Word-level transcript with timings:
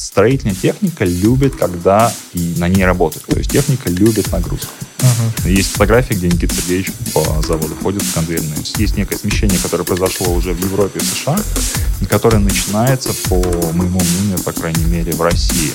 строительная 0.00 0.54
техника 0.54 1.04
любит, 1.04 1.56
когда 1.56 2.10
и 2.32 2.54
на 2.56 2.68
ней 2.68 2.84
работают. 2.84 3.26
То 3.26 3.36
есть 3.36 3.50
техника 3.50 3.90
любит 3.90 4.32
нагрузку. 4.32 4.72
Uh-huh. 4.98 5.50
Есть 5.50 5.72
фотографии, 5.72 6.14
где 6.14 6.28
Никита 6.28 6.54
Сергеевич 6.54 6.92
по 7.12 7.22
заводу 7.42 7.74
ходит 7.82 8.02
в 8.02 8.14
конвейерные. 8.14 8.56
Есть 8.78 8.96
некое 8.96 9.16
смещение, 9.16 9.58
которое 9.58 9.84
произошло 9.84 10.32
уже 10.32 10.54
в 10.54 10.64
Европе 10.64 11.00
и 11.00 11.04
США, 11.04 11.38
и 12.00 12.06
которое 12.06 12.38
начинается, 12.38 13.10
по 13.28 13.36
моему 13.72 14.00
мнению, 14.00 14.38
по 14.42 14.52
крайней 14.52 14.84
мере, 14.84 15.12
в 15.12 15.20
России. 15.20 15.72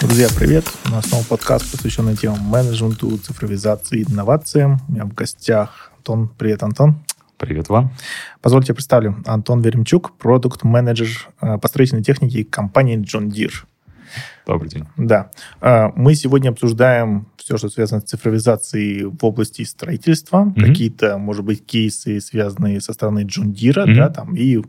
Друзья, 0.00 0.28
привет! 0.34 0.64
У 0.86 0.90
нас 0.90 1.04
снова 1.06 1.24
подкаст, 1.24 1.70
посвященный 1.70 2.16
темам 2.16 2.40
менеджменту, 2.40 3.18
цифровизации 3.18 4.00
и 4.00 4.10
инновациям. 4.10 4.80
У 4.88 4.92
меня 4.92 5.04
в 5.04 5.12
гостях 5.12 5.90
Антон. 5.98 6.30
Привет, 6.38 6.62
Антон. 6.62 7.05
Привет 7.38 7.68
вам. 7.68 7.90
Позвольте 8.40 8.72
представлю. 8.72 9.16
Антон 9.26 9.60
Веремчук, 9.60 10.16
продукт-менеджер 10.16 11.28
э, 11.42 11.58
по 11.58 11.68
строительной 11.68 12.02
технике 12.02 12.44
компании 12.44 12.98
John 12.98 13.28
Deere. 13.28 13.66
Добрый 14.46 14.70
день. 14.70 14.84
Да. 14.96 15.30
Э, 15.60 15.88
мы 15.94 16.14
сегодня 16.14 16.48
обсуждаем 16.48 17.26
все, 17.36 17.58
что 17.58 17.68
связано 17.68 18.00
с 18.00 18.04
цифровизацией 18.04 19.04
в 19.04 19.22
области 19.22 19.62
строительства, 19.64 20.44
mm-hmm. 20.46 20.64
какие-то, 20.64 21.18
может 21.18 21.44
быть, 21.44 21.66
кейсы, 21.66 22.20
связанные 22.20 22.80
со 22.80 22.94
стороны 22.94 23.24
John 23.24 23.52
Deere, 23.52 23.84
mm-hmm. 23.84 23.94
да, 23.96 24.08
там, 24.08 24.34
и 24.34 24.62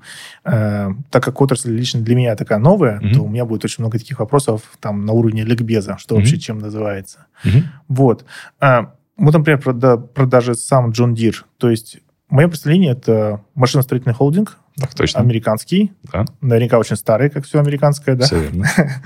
э, 0.43 0.89
так 1.09 1.23
как 1.23 1.39
отрасль 1.39 1.71
лично 1.71 2.01
для 2.01 2.15
меня 2.15 2.35
такая 2.35 2.59
новая, 2.59 2.99
mm-hmm. 2.99 3.13
то 3.13 3.21
у 3.21 3.29
меня 3.29 3.45
будет 3.45 3.63
очень 3.63 3.81
много 3.81 3.97
таких 3.97 4.19
вопросов 4.19 4.63
там 4.81 5.05
на 5.05 5.13
уровне 5.13 5.43
ликбеза, 5.43 5.97
что 5.97 6.15
mm-hmm. 6.15 6.19
вообще 6.19 6.37
чем 6.37 6.59
называется. 6.59 7.27
Mm-hmm. 7.45 7.63
Вот. 7.87 8.25
Э, 8.59 8.87
вот, 9.15 9.33
например, 9.33 9.61
про, 9.61 9.73
да, 9.73 9.97
про 9.97 10.25
даже 10.25 10.55
сам 10.55 10.91
John 10.91 11.13
Deere. 11.13 11.43
То 11.57 11.69
есть 11.69 11.99
Мое 12.29 12.49
представление 12.49 12.91
это 12.91 13.41
машиностроительный 13.55 14.13
холдинг. 14.13 14.57
Так 14.75 14.93
точно. 14.93 15.21
Американский. 15.21 15.93
Да. 16.11 16.25
Наверняка 16.41 16.77
очень 16.77 16.97
старый, 16.97 17.29
как 17.29 17.45
все 17.45 17.59
американское, 17.59 18.15
да? 18.15 18.25
Все 18.25 18.39
верно. 18.39 18.65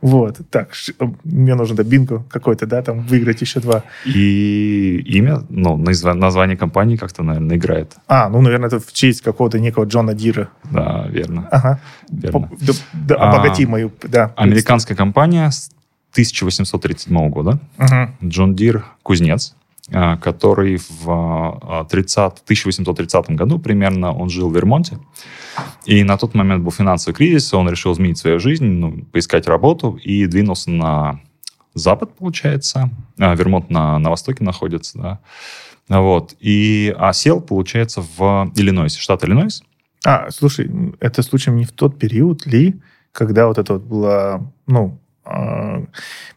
вот. 0.00 0.38
Так, 0.50 0.70
мне 1.24 1.54
нужно 1.54 1.76
да, 1.76 1.82
бинго 1.82 2.22
какой-то, 2.30 2.66
да, 2.66 2.82
там 2.82 3.00
выиграть 3.00 3.40
еще 3.40 3.60
два. 3.60 3.82
И 4.04 5.02
имя, 5.06 5.42
ну, 5.48 5.76
название 5.76 6.56
компании 6.56 6.96
как-то, 6.96 7.22
наверное, 7.22 7.56
играет. 7.56 7.96
А, 8.06 8.28
ну, 8.28 8.40
наверное, 8.40 8.68
это 8.68 8.78
в 8.78 8.92
честь 8.92 9.22
какого-то 9.22 9.58
некого 9.58 9.84
Джона 9.84 10.14
Дира. 10.14 10.50
Да, 10.70 11.06
верно. 11.08 11.48
Ага. 11.50 11.80
Верно. 12.08 12.50
Да, 12.60 12.72
да, 12.92 13.14
обогати 13.16 13.64
а, 13.64 13.68
мою, 13.68 13.92
да. 14.02 14.32
Американская 14.36 14.96
компания 14.96 15.50
с 15.50 15.70
1837 16.12 17.30
года. 17.30 17.58
Угу. 17.78 18.28
Джон 18.28 18.54
Дир 18.54 18.84
кузнец 19.02 19.54
а, 19.54 19.65
который 19.90 20.78
в 20.78 21.86
30, 21.88 22.18
а, 22.18 22.26
1830 22.26 23.30
году 23.30 23.58
примерно 23.58 24.12
он 24.12 24.28
жил 24.28 24.50
в 24.50 24.54
Вермонте. 24.54 24.98
И 25.84 26.02
на 26.02 26.18
тот 26.18 26.34
момент 26.34 26.64
был 26.64 26.72
финансовый 26.72 27.14
кризис, 27.14 27.54
он 27.54 27.68
решил 27.68 27.92
изменить 27.92 28.18
свою 28.18 28.40
жизнь, 28.40 28.66
ну, 28.66 29.04
поискать 29.12 29.46
работу 29.46 29.98
и 30.02 30.26
двинулся 30.26 30.70
на 30.70 31.20
запад, 31.74 32.16
получается. 32.16 32.90
А, 33.18 33.34
Вермонт 33.34 33.70
на, 33.70 33.98
на 33.98 34.10
востоке 34.10 34.42
находится, 34.42 34.98
да. 34.98 35.20
Вот. 35.88 36.34
И 36.40 36.94
осел, 36.98 37.40
получается, 37.40 38.00
в 38.00 38.50
Иллинойсе, 38.56 39.00
штат 39.00 39.24
Иллинойс. 39.24 39.62
А, 40.04 40.30
слушай, 40.30 40.70
это 41.00 41.22
случаем 41.22 41.56
не 41.56 41.64
в 41.64 41.72
тот 41.72 41.98
период 41.98 42.44
ли, 42.46 42.80
когда 43.12 43.46
вот 43.46 43.58
это 43.58 43.74
вот 43.74 43.82
было, 43.82 44.52
ну, 44.66 45.00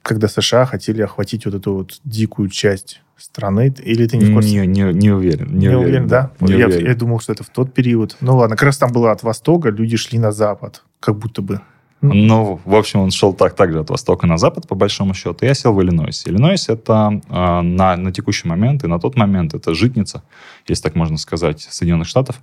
когда 0.01 0.27
США 0.27 0.65
хотели 0.65 1.01
охватить 1.01 1.45
вот 1.45 1.55
эту 1.55 1.73
вот 1.73 1.99
дикую 2.03 2.49
часть 2.49 3.01
страны, 3.17 3.73
или 3.83 4.07
ты 4.07 4.17
не 4.17 4.25
в 4.25 4.33
курсе? 4.33 4.65
Не, 4.65 4.67
не, 4.67 4.93
не 4.93 5.11
уверен. 5.11 5.47
Не, 5.51 5.67
не 5.67 5.67
уверен, 5.67 5.83
уверен, 5.83 6.07
да? 6.07 6.31
Не 6.39 6.53
я, 6.53 6.67
уверен. 6.67 6.87
я 6.87 6.95
думал, 6.95 7.19
что 7.19 7.33
это 7.33 7.43
в 7.43 7.49
тот 7.49 7.73
период. 7.73 8.17
Ну 8.21 8.37
ладно, 8.37 8.55
как 8.55 8.63
раз 8.63 8.77
там 8.77 8.91
было 8.91 9.11
от 9.11 9.23
востока, 9.23 9.69
люди 9.69 9.97
шли 9.97 10.19
на 10.19 10.31
запад, 10.31 10.83
как 10.99 11.17
будто 11.17 11.41
бы. 11.41 11.61
Ну, 12.02 12.61
в 12.64 12.75
общем, 12.75 13.02
он 13.02 13.11
шел 13.11 13.33
так, 13.33 13.55
так 13.55 13.73
же 13.73 13.80
от 13.80 13.89
востока 13.89 14.25
на 14.25 14.38
запад, 14.38 14.67
по 14.67 14.75
большому 14.75 15.14
счету. 15.14 15.46
Я 15.46 15.53
сел 15.53 15.73
в 15.73 15.81
Иллинойс. 15.81 16.25
Иллинойс— 16.25 16.68
это 16.69 17.22
э, 17.28 17.62
на, 17.62 17.97
на 17.97 18.12
текущий 18.13 18.47
момент 18.47 18.85
и 18.85 18.88
на 18.88 19.00
тот 19.00 19.18
момент 19.18 19.53
это 19.53 19.73
житница, 19.73 20.23
если 20.68 20.84
так 20.84 20.96
можно 20.96 21.18
сказать, 21.18 21.62
Соединенных 21.62 22.07
Штатов. 22.07 22.41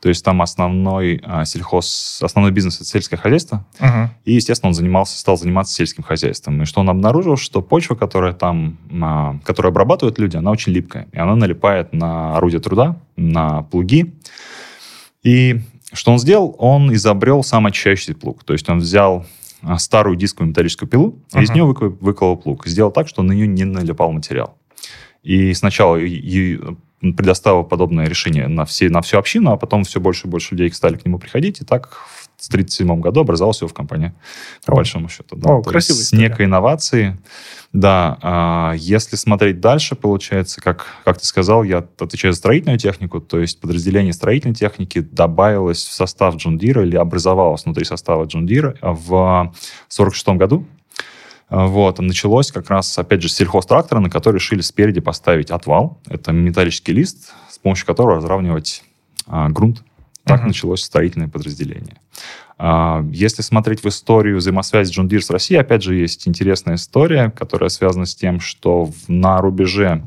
То 0.00 0.08
есть 0.08 0.24
там 0.24 0.42
основной 0.42 1.22
э, 1.24 1.44
сельхоз, 1.44 2.18
основной 2.20 2.50
бизнес— 2.50 2.76
это 2.80 2.84
сельское 2.84 3.16
хозяйство. 3.16 3.64
Uh-huh. 3.78 4.08
И, 4.24 4.32
естественно, 4.34 4.68
он 4.68 4.74
занимался, 4.74 5.18
стал 5.18 5.36
заниматься 5.36 5.74
сельским 5.74 6.02
хозяйством. 6.02 6.62
И 6.62 6.64
что 6.64 6.80
он 6.80 6.90
обнаружил, 6.90 7.36
что 7.36 7.62
почва, 7.62 7.94
которая 7.94 8.32
там, 8.32 8.76
э, 8.90 9.38
которую 9.44 9.70
обрабатывают 9.70 10.18
люди, 10.18 10.36
она 10.36 10.50
очень 10.50 10.72
липкая. 10.72 11.06
И 11.12 11.18
она 11.18 11.36
налипает 11.36 11.92
на 11.92 12.36
орудия 12.36 12.58
труда, 12.58 12.96
на 13.16 13.62
плуги. 13.62 14.14
И 15.22 15.60
что 15.96 16.12
он 16.12 16.18
сделал? 16.18 16.54
Он 16.58 16.94
изобрел 16.94 17.42
сам 17.42 17.66
очищающий 17.66 18.14
плуг. 18.14 18.44
То 18.44 18.52
есть 18.52 18.68
он 18.68 18.78
взял 18.78 19.26
а, 19.62 19.78
старую 19.78 20.16
дисковую 20.16 20.50
металлическую 20.50 20.88
пилу, 20.88 21.18
uh-huh. 21.32 21.40
и 21.40 21.44
из 21.44 21.50
нее 21.50 21.64
выколол, 21.64 21.96
выколол 22.00 22.36
плуг. 22.36 22.66
Сделал 22.66 22.92
так, 22.92 23.08
что 23.08 23.22
на 23.22 23.32
нее 23.32 23.46
не 23.46 23.64
налипал 23.64 24.12
материал. 24.12 24.56
И 25.22 25.52
сначала 25.54 25.96
и 25.96 26.60
предоставил 27.00 27.64
подобное 27.64 28.06
решение 28.06 28.48
на, 28.48 28.64
все, 28.64 28.88
на 28.88 29.02
всю 29.02 29.18
общину, 29.18 29.52
а 29.52 29.56
потом 29.56 29.84
все 29.84 30.00
больше 30.00 30.26
и 30.26 30.30
больше 30.30 30.54
людей 30.54 30.72
стали 30.72 30.96
к 30.96 31.04
нему 31.04 31.18
приходить, 31.18 31.60
и 31.60 31.64
так 31.64 31.98
в 32.36 32.48
1937 32.48 33.00
году 33.00 33.20
образовалась 33.20 33.60
его 33.60 33.68
в 33.68 33.74
компании, 33.74 34.12
по 34.64 34.72
О. 34.72 34.76
большому 34.76 35.08
счету. 35.08 35.36
Да. 35.36 35.54
О, 35.54 35.62
То 35.62 35.70
красивая 35.70 36.02
С 36.02 36.12
некой 36.12 36.46
инновацией. 36.46 37.16
Да, 37.72 38.18
а, 38.22 38.74
если 38.76 39.16
смотреть 39.16 39.60
дальше, 39.60 39.96
получается, 39.96 40.60
как, 40.60 40.86
как 41.04 41.18
ты 41.18 41.26
сказал, 41.26 41.62
я 41.62 41.78
отвечаю 41.98 42.32
за 42.32 42.38
строительную 42.38 42.78
технику, 42.78 43.20
то 43.20 43.40
есть 43.40 43.60
подразделение 43.60 44.12
строительной 44.12 44.54
техники 44.54 45.00
добавилось 45.00 45.84
в 45.84 45.92
состав 45.92 46.36
John 46.36 46.58
Deere 46.58 46.82
или 46.84 46.96
образовалось 46.96 47.64
внутри 47.64 47.84
состава 47.84 48.24
John 48.24 48.46
Deere 48.46 48.76
в 48.80 49.52
1946 49.90 50.28
году. 50.38 50.66
Вот, 51.48 51.98
началось 52.00 52.50
как 52.50 52.70
раз, 52.70 52.98
опять 52.98 53.22
же, 53.22 53.28
с 53.28 53.34
сельхозтрактора, 53.34 54.00
на 54.00 54.10
который 54.10 54.36
решили 54.36 54.62
спереди 54.62 55.00
поставить 55.00 55.50
отвал. 55.50 56.00
Это 56.08 56.32
металлический 56.32 56.92
лист, 56.92 57.32
с 57.48 57.58
помощью 57.58 57.86
которого 57.86 58.16
разравнивать 58.16 58.82
а, 59.26 59.48
грунт. 59.48 59.84
Так 60.24 60.40
uh-huh. 60.40 60.46
началось 60.46 60.82
строительное 60.82 61.28
подразделение. 61.28 62.00
А, 62.58 63.04
если 63.12 63.42
смотреть 63.42 63.82
в 63.82 63.88
историю 63.88 64.38
взаимосвязи 64.38 64.98
John 64.98 65.08
Deere 65.08 65.20
с 65.20 65.30
Россией, 65.30 65.60
опять 65.60 65.82
же, 65.82 65.94
есть 65.94 66.26
интересная 66.26 66.76
история, 66.76 67.30
которая 67.30 67.68
связана 67.68 68.06
с 68.06 68.14
тем, 68.14 68.40
что 68.40 68.90
на 69.08 69.38
рубеже 69.38 70.02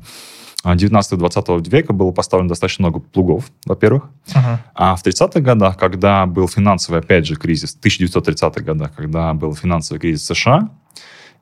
19-20 0.66 1.70
века 1.70 1.94
было 1.94 2.12
поставлено 2.12 2.50
достаточно 2.50 2.84
много 2.84 3.00
плугов, 3.00 3.50
во-первых. 3.66 4.10
Uh-huh. 4.28 4.58
А 4.74 4.96
в 4.96 5.06
30-х 5.06 5.40
годах, 5.40 5.78
когда 5.78 6.26
был 6.26 6.48
финансовый, 6.48 7.00
опять 7.00 7.26
же, 7.26 7.36
кризис, 7.36 7.76
в 7.76 7.86
1930-х 7.86 8.62
годах, 8.62 8.94
когда 8.96 9.34
был 9.34 9.56
финансовый 9.56 10.00
кризис 10.00 10.26
США, 10.26 10.70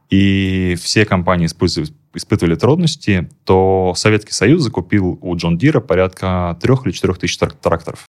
и 0.10 0.78
все 0.82 1.06
компании 1.06 1.48
испытывали 1.48 2.56
трудности, 2.56 3.30
то 3.44 3.94
Советский 3.96 4.34
Союз 4.34 4.62
закупил 4.62 5.18
у 5.22 5.36
Джон 5.36 5.58
Дира 5.58 5.82
порядка 5.82 6.58
трех 6.62 6.86
или 6.86 6.94
четырех 6.94 7.18
тысяч 7.18 7.38
тракторов. 7.38 8.07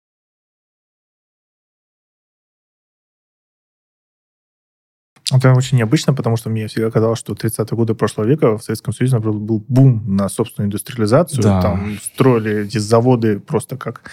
Это 5.34 5.54
очень 5.54 5.78
необычно, 5.78 6.14
потому 6.14 6.38
что 6.38 6.50
мне 6.50 6.68
всегда 6.68 6.90
казалось, 6.90 7.20
что 7.20 7.34
30-е 7.34 7.76
годы 7.76 7.96
прошлого 7.96 8.28
века 8.28 8.58
в 8.58 8.64
Советском 8.64 8.94
Союзе, 8.94 9.16
например, 9.16 9.38
был 9.38 9.64
бум 9.68 10.04
на 10.08 10.30
собственную 10.30 10.68
индустриализацию. 10.68 11.44
Да. 11.44 11.62
Там 11.62 11.98
строили 12.02 12.66
эти 12.66 12.78
заводы 12.78 13.40
просто 13.40 13.76
как... 13.78 14.10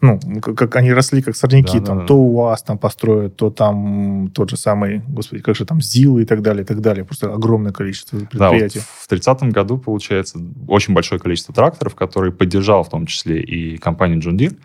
Ну, 0.00 0.20
как, 0.40 0.56
как 0.56 0.76
они 0.76 0.92
росли, 0.92 1.22
как 1.22 1.36
сорняки. 1.36 1.78
Да, 1.80 1.86
там 1.86 1.98
да, 1.98 2.04
то 2.06 2.14
УАЗ 2.14 2.62
там 2.62 2.78
построят, 2.78 3.36
то 3.36 3.50
там 3.50 4.30
тот 4.34 4.50
же 4.50 4.56
самый, 4.56 5.02
господи, 5.08 5.42
как 5.42 5.56
же 5.56 5.64
там 5.64 5.80
ЗИЛ 5.80 6.18
и 6.18 6.24
так 6.24 6.42
далее, 6.42 6.62
и 6.62 6.66
так 6.66 6.80
далее. 6.80 7.04
Просто 7.04 7.32
огромное 7.32 7.72
количество 7.72 8.16
предприятий. 8.18 8.80
Да, 8.80 8.84
вот 9.10 9.20
в 9.20 9.26
30-м 9.26 9.50
году, 9.50 9.78
получается, 9.78 10.40
очень 10.66 10.94
большое 10.94 11.20
количество 11.20 11.54
тракторов, 11.54 11.94
которые 11.94 12.32
поддержал 12.32 12.82
в 12.82 12.90
том 12.90 13.06
числе 13.06 13.40
и 13.40 13.76
компания 13.76 14.16
John 14.16 14.36
Deere. 14.36 14.56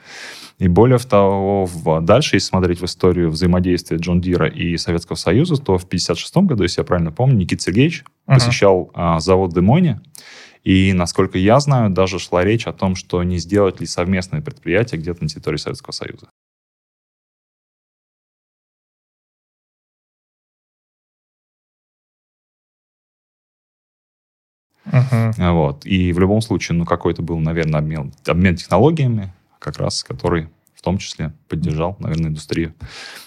И 0.59 0.67
более 0.67 0.99
того, 0.99 1.65
в, 1.65 2.01
дальше, 2.01 2.35
если 2.35 2.47
смотреть 2.47 2.79
в 2.79 2.85
историю 2.85 3.31
взаимодействия 3.31 3.97
Джон 3.97 4.21
Дира 4.21 4.47
и 4.47 4.77
Советского 4.77 5.15
Союза, 5.15 5.55
то 5.55 5.77
в 5.77 5.83
1956 5.83 6.37
году, 6.47 6.63
если 6.63 6.81
я 6.81 6.85
правильно 6.85 7.11
помню, 7.11 7.37
Никита 7.37 7.63
Сергеевич 7.63 8.03
uh-huh. 8.27 8.35
посещал 8.35 8.91
а, 8.93 9.19
завод 9.19 9.53
Демони, 9.53 9.99
и, 10.63 10.93
насколько 10.93 11.37
я 11.37 11.59
знаю, 11.59 11.89
даже 11.89 12.19
шла 12.19 12.43
речь 12.43 12.67
о 12.67 12.73
том, 12.73 12.95
что 12.95 13.21
не 13.23 13.37
сделать 13.37 13.81
ли 13.81 13.85
совместное 13.85 14.41
предприятие 14.41 15.01
где-то 15.01 15.23
на 15.23 15.29
территории 15.29 15.57
Советского 15.57 15.91
Союза. 15.91 16.29
Uh-huh. 24.85 25.51
Вот. 25.53 25.85
И 25.85 26.13
в 26.13 26.19
любом 26.19 26.41
случае, 26.41 26.77
ну, 26.77 26.85
какой-то 26.85 27.21
был, 27.21 27.39
наверное, 27.39 27.79
обмен, 27.79 28.13
обмен 28.25 28.55
технологиями, 28.55 29.33
как 29.63 29.77
раз 29.77 30.03
который 30.03 30.49
в 30.75 30.81
том 30.83 30.97
числе 30.97 31.31
поддержал, 31.47 31.95
наверное, 31.99 32.29
индустрию 32.29 32.73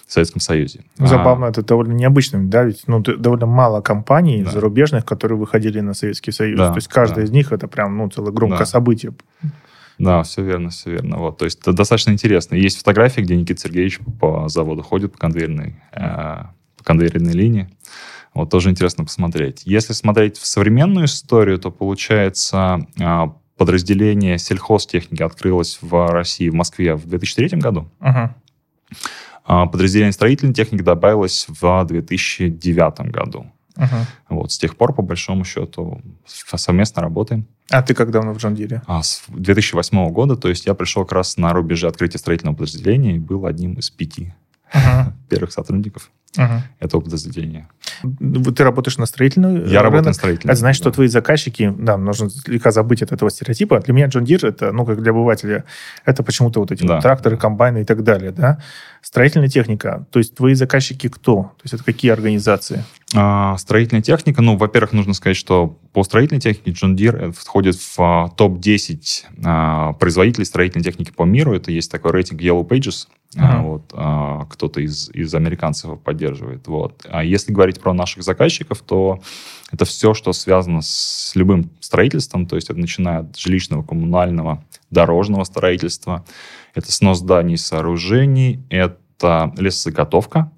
в 0.05 0.13
Советском 0.13 0.39
Союзе. 0.39 0.81
Ну, 0.99 1.07
забавно, 1.07 1.47
а, 1.47 1.49
это 1.49 1.63
довольно 1.63 1.93
необычно, 1.93 2.47
да, 2.47 2.63
ведь 2.63 2.83
ну, 2.85 2.99
довольно 3.01 3.47
мало 3.47 3.81
компаний 3.81 4.43
да. 4.43 4.51
зарубежных, 4.51 5.05
которые 5.05 5.39
выходили 5.39 5.79
на 5.79 5.95
Советский 5.95 6.31
Союз. 6.31 6.59
Да, 6.59 6.69
То 6.69 6.75
есть 6.75 6.87
каждая 6.87 7.21
да. 7.21 7.23
из 7.23 7.31
них 7.31 7.51
это 7.51 7.67
прям 7.67 7.97
ну, 7.97 8.07
целое 8.11 8.31
громкое 8.31 8.59
да. 8.59 8.65
событие. 8.65 9.13
Да, 9.97 10.21
все 10.21 10.43
верно, 10.43 10.69
все 10.69 10.91
верно. 10.91 11.17
Вот, 11.17 11.39
то 11.39 11.45
есть 11.45 11.59
это 11.61 11.73
достаточно 11.73 12.11
интересно. 12.11 12.53
Есть 12.53 12.77
фотографии, 12.77 13.21
где 13.21 13.35
Никита 13.35 13.61
Сергеевич 13.61 14.01
по 14.19 14.47
заводу 14.49 14.83
ходит 14.83 15.13
по 15.13 15.17
конвейерной, 15.17 15.81
э, 15.93 15.99
по 16.77 16.83
конвейерной 16.83 17.33
линии. 17.33 17.69
Вот 18.35 18.51
тоже 18.51 18.69
интересно 18.69 19.03
посмотреть. 19.03 19.63
Если 19.65 19.93
смотреть 19.93 20.37
в 20.37 20.45
современную 20.45 21.07
историю, 21.07 21.57
то 21.57 21.71
получается 21.71 22.85
э, 22.99 23.25
подразделение 23.57 24.37
сельхозтехники 24.37 25.23
открылось 25.23 25.79
в 25.81 26.11
России, 26.11 26.49
в 26.49 26.53
Москве 26.53 26.95
в 26.95 27.07
2003 27.07 27.59
году. 27.59 27.89
Uh-huh. 27.99 28.29
Подразделение 29.45 30.11
строительной 30.11 30.53
техники 30.53 30.81
добавилось 30.81 31.45
в 31.47 31.85
2009 31.85 33.11
году. 33.11 33.51
Uh-huh. 33.75 34.05
Вот, 34.29 34.51
с 34.51 34.57
тех 34.57 34.75
пор, 34.75 34.93
по 34.93 35.01
большому 35.01 35.45
счету, 35.45 36.01
совместно 36.25 37.01
работаем. 37.01 37.47
А 37.69 37.81
ты 37.81 37.93
как 37.93 38.11
давно 38.11 38.33
в 38.33 38.37
Джон 38.37 38.55
Дире? 38.55 38.81
А, 38.87 39.03
с 39.03 39.23
2008 39.27 40.09
года, 40.09 40.35
то 40.35 40.49
есть 40.49 40.65
я 40.65 40.73
пришел 40.73 41.03
как 41.03 41.13
раз 41.13 41.37
на 41.37 41.53
рубеже 41.53 41.87
открытия 41.87 42.17
строительного 42.17 42.55
подразделения 42.55 43.15
и 43.15 43.19
был 43.19 43.45
одним 43.45 43.73
из 43.73 43.89
пяти 43.89 44.33
uh-huh. 44.73 45.11
первых 45.29 45.51
сотрудников 45.51 46.11
uh-huh. 46.35 46.59
этого 46.79 47.01
подразделения. 47.01 47.69
Ты 48.01 48.63
работаешь 48.63 48.97
на 48.97 49.05
строительную? 49.05 49.67
Я 49.67 49.81
работаю 49.81 50.07
на 50.07 50.13
строительную. 50.13 50.53
Это 50.53 50.59
значит, 50.59 50.83
да. 50.83 50.89
что 50.89 50.95
твои 50.95 51.07
заказчики, 51.07 51.73
да, 51.77 51.97
нужно 51.97 52.29
слегка 52.29 52.71
забыть 52.71 53.01
от 53.01 53.11
этого 53.11 53.29
стереотипа. 53.31 53.79
Для 53.79 53.93
меня 53.93 54.07
John 54.07 54.25
Deere, 54.25 54.45
это, 54.45 54.71
ну, 54.71 54.85
как 54.85 55.01
для 55.01 55.11
обывателя, 55.11 55.63
это 56.05 56.23
почему-то 56.23 56.59
вот 56.59 56.71
эти 56.71 56.85
да. 56.85 56.95
вот 56.95 57.03
тракторы, 57.03 57.37
комбайны 57.37 57.81
и 57.81 57.85
так 57.85 58.03
далее, 58.03 58.31
да? 58.31 58.59
Строительная 59.01 59.49
техника, 59.49 60.05
то 60.11 60.19
есть 60.19 60.35
твои 60.35 60.53
заказчики 60.53 61.07
кто? 61.07 61.53
То 61.57 61.61
есть 61.63 61.73
это 61.73 61.83
какие 61.83 62.11
организации? 62.11 62.83
А, 63.15 63.57
строительная 63.57 64.01
техника, 64.01 64.41
ну, 64.41 64.57
во-первых, 64.57 64.91
нужно 64.91 65.13
сказать, 65.13 65.37
что 65.37 65.79
по 65.93 66.03
строительной 66.03 66.41
технике 66.41 66.71
John 66.71 66.95
Deere 66.95 67.31
входит 67.31 67.75
в 67.75 67.99
а, 67.99 68.29
топ-10 68.29 69.23
а, 69.45 69.93
производителей 69.93 70.45
строительной 70.45 70.83
техники 70.83 71.11
по 71.11 71.23
миру. 71.23 71.55
Это 71.55 71.71
есть 71.71 71.89
такой 71.89 72.11
рейтинг 72.11 72.41
Yellow 72.41 72.67
Pages. 72.67 73.07
Uh-huh. 73.35 73.61
Вот, 73.61 74.47
кто-то 74.49 74.79
из, 74.79 75.09
из 75.09 75.35
американцев 75.35 75.85
его 75.85 75.95
поддерживает. 75.97 76.65
Вот. 76.67 77.05
А 77.09 77.25
если 77.25 77.51
говорить 77.51 77.81
про 77.81 77.93
наших 77.93 78.23
заказчиков, 78.23 78.81
то 78.81 79.19
это 79.69 79.83
все, 79.83 80.13
что 80.13 80.31
связано 80.31 80.81
с 80.81 81.33
любым 81.35 81.69
строительством, 81.81 82.45
то 82.45 82.55
есть 82.55 82.69
это 82.69 82.79
начиная 82.79 83.19
от 83.19 83.37
жилищного, 83.37 83.83
коммунального, 83.83 84.63
дорожного 84.91 85.43
строительства, 85.43 86.25
это 86.73 86.89
снос 86.91 87.19
зданий 87.19 87.57
сооружений, 87.57 88.63
это 88.69 89.53
лесозаготовка, 89.57 90.49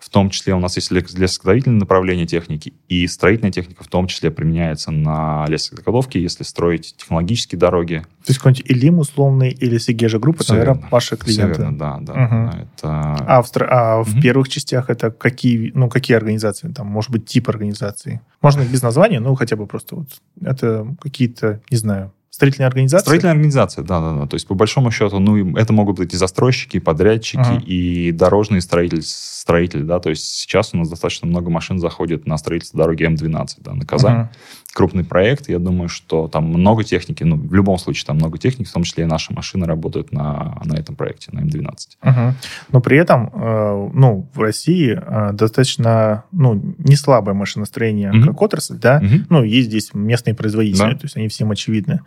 в 0.00 0.08
том 0.08 0.30
числе 0.30 0.54
у 0.54 0.58
нас 0.58 0.76
есть 0.76 0.90
лесозаготовительное 0.90 1.78
направление 1.78 2.26
техники, 2.26 2.72
и 2.88 3.06
строительная 3.06 3.52
техника 3.52 3.84
в 3.84 3.88
том 3.88 4.06
числе 4.06 4.30
применяется 4.30 4.90
на 4.90 5.44
лесозаготовке, 5.46 6.20
если 6.20 6.42
строить 6.42 6.94
технологические 6.96 7.58
дороги. 7.58 8.02
То 8.24 8.30
есть 8.30 8.38
какой-нибудь 8.38 8.70
Илим 8.70 8.98
условный 8.98 9.50
или 9.50 9.78
Сигежа 9.78 10.18
группа, 10.18 10.42
это, 10.42 10.54
наверное, 10.54 10.88
ваши 10.90 11.16
клиенты. 11.16 11.52
Все 11.52 11.62
верно, 11.62 11.78
да. 11.78 11.98
да, 12.00 12.12
угу. 12.12 12.58
это... 12.58 13.16
А, 13.26 13.42
в, 13.42 13.50
а 13.60 14.00
угу. 14.00 14.10
в 14.10 14.22
первых 14.22 14.48
частях 14.48 14.90
это 14.90 15.10
какие, 15.10 15.70
ну, 15.74 15.88
какие 15.88 16.16
организации? 16.16 16.72
Там, 16.72 16.86
может 16.86 17.10
быть, 17.10 17.26
тип 17.26 17.48
организации? 17.48 18.20
Можно 18.40 18.62
без 18.62 18.82
названия, 18.82 19.20
но 19.20 19.34
хотя 19.34 19.56
бы 19.56 19.66
просто 19.66 19.96
вот 19.96 20.08
это 20.42 20.86
какие-то, 21.00 21.60
не 21.70 21.76
знаю, 21.76 22.12
Строительная 22.40 22.68
организация? 22.68 23.04
Строительная 23.04 23.32
организация, 23.34 23.84
да, 23.84 24.00
да, 24.00 24.20
да. 24.20 24.26
То 24.26 24.34
есть, 24.34 24.46
по 24.46 24.54
большому 24.54 24.90
счету, 24.90 25.18
ну, 25.18 25.56
это 25.58 25.74
могут 25.74 25.98
быть 25.98 26.14
и 26.14 26.16
застройщики, 26.16 26.78
и 26.78 26.80
подрядчики, 26.80 27.38
ага. 27.38 27.62
и 27.66 28.12
дорожные 28.12 28.62
строители, 28.62 29.02
строители, 29.02 29.82
да. 29.82 30.00
То 30.00 30.08
есть 30.08 30.24
сейчас 30.24 30.72
у 30.72 30.78
нас 30.78 30.88
достаточно 30.88 31.28
много 31.28 31.50
машин 31.50 31.78
заходит 31.78 32.26
на 32.26 32.38
строительство 32.38 32.78
дороги 32.78 33.04
М12, 33.06 33.48
да, 33.58 33.74
на 33.74 33.84
Казань. 33.84 34.12
Ага. 34.12 34.32
Крупный 34.72 35.04
проект. 35.04 35.48
Я 35.48 35.58
думаю, 35.58 35.88
что 35.88 36.28
там 36.28 36.44
много 36.44 36.84
техники, 36.84 37.24
ну, 37.24 37.36
в 37.36 37.54
любом 37.54 37.78
случае 37.78 38.06
там 38.06 38.16
много 38.16 38.38
техники, 38.38 38.68
в 38.68 38.72
том 38.72 38.84
числе 38.84 39.04
и 39.04 39.06
наши 39.06 39.32
машины 39.32 39.66
работают 39.66 40.12
на, 40.12 40.60
на 40.64 40.74
этом 40.74 40.94
проекте, 40.94 41.30
на 41.32 41.40
М12. 41.40 41.74
Ага. 42.00 42.34
Но 42.70 42.80
при 42.80 42.96
этом, 42.96 43.30
э, 43.34 43.90
ну, 43.92 44.28
в 44.32 44.40
России 44.40 44.96
э, 44.96 45.32
достаточно, 45.32 46.24
ну, 46.30 46.74
не 46.78 46.96
слабое 46.96 47.34
машиностроение 47.34 48.12
угу. 48.12 48.28
как 48.28 48.42
отрасль, 48.42 48.76
да. 48.76 49.02
Угу. 49.02 49.24
Ну, 49.28 49.42
есть 49.42 49.68
здесь 49.68 49.90
местные 49.92 50.34
производители, 50.34 50.92
да. 50.92 50.94
то 50.94 51.04
есть 51.04 51.16
они 51.16 51.28
всем 51.28 51.50
очевидны. 51.50 52.00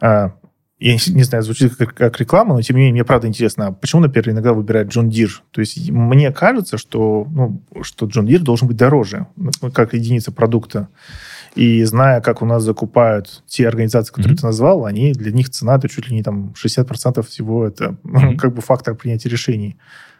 А, 0.00 0.32
я 0.84 0.92
не 1.06 1.22
знаю, 1.22 1.42
звучит 1.42 1.76
как, 1.76 1.94
как 1.94 2.20
реклама, 2.20 2.54
но 2.54 2.60
тем 2.60 2.76
не 2.76 2.82
менее, 2.82 2.92
мне 2.92 3.04
правда 3.04 3.28
интересно, 3.28 3.68
а 3.68 3.72
почему, 3.72 4.02
например, 4.02 4.30
иногда 4.30 4.52
выбирают 4.52 4.90
John 4.90 5.08
Deere? 5.08 5.42
То 5.50 5.60
есть 5.60 5.90
мне 5.90 6.30
кажется, 6.30 6.78
что, 6.78 7.26
ну, 7.30 7.62
что 7.82 8.06
John 8.06 8.26
Deere 8.26 8.42
должен 8.42 8.68
быть 8.68 8.76
дороже, 8.76 9.26
ну, 9.36 9.50
как 9.72 9.94
единица 9.94 10.30
продукта. 10.30 10.88
И 11.54 11.84
зная, 11.84 12.20
как 12.20 12.42
у 12.42 12.46
нас 12.46 12.62
закупают 12.62 13.42
те 13.46 13.68
организации, 13.68 14.12
которые 14.12 14.34
mm-hmm. 14.34 14.40
ты 14.40 14.46
назвал, 14.46 14.86
они, 14.86 15.12
для 15.12 15.30
них 15.30 15.50
цена 15.50 15.76
это 15.76 15.88
чуть 15.88 16.08
ли 16.08 16.16
не 16.16 16.22
там 16.22 16.52
60% 16.62 17.22
всего, 17.22 17.66
это 17.66 17.96
mm-hmm. 18.02 18.36
как 18.38 18.54
бы 18.54 18.60
фактор 18.60 18.94
принятия 18.94 19.28
решений. 19.28 19.76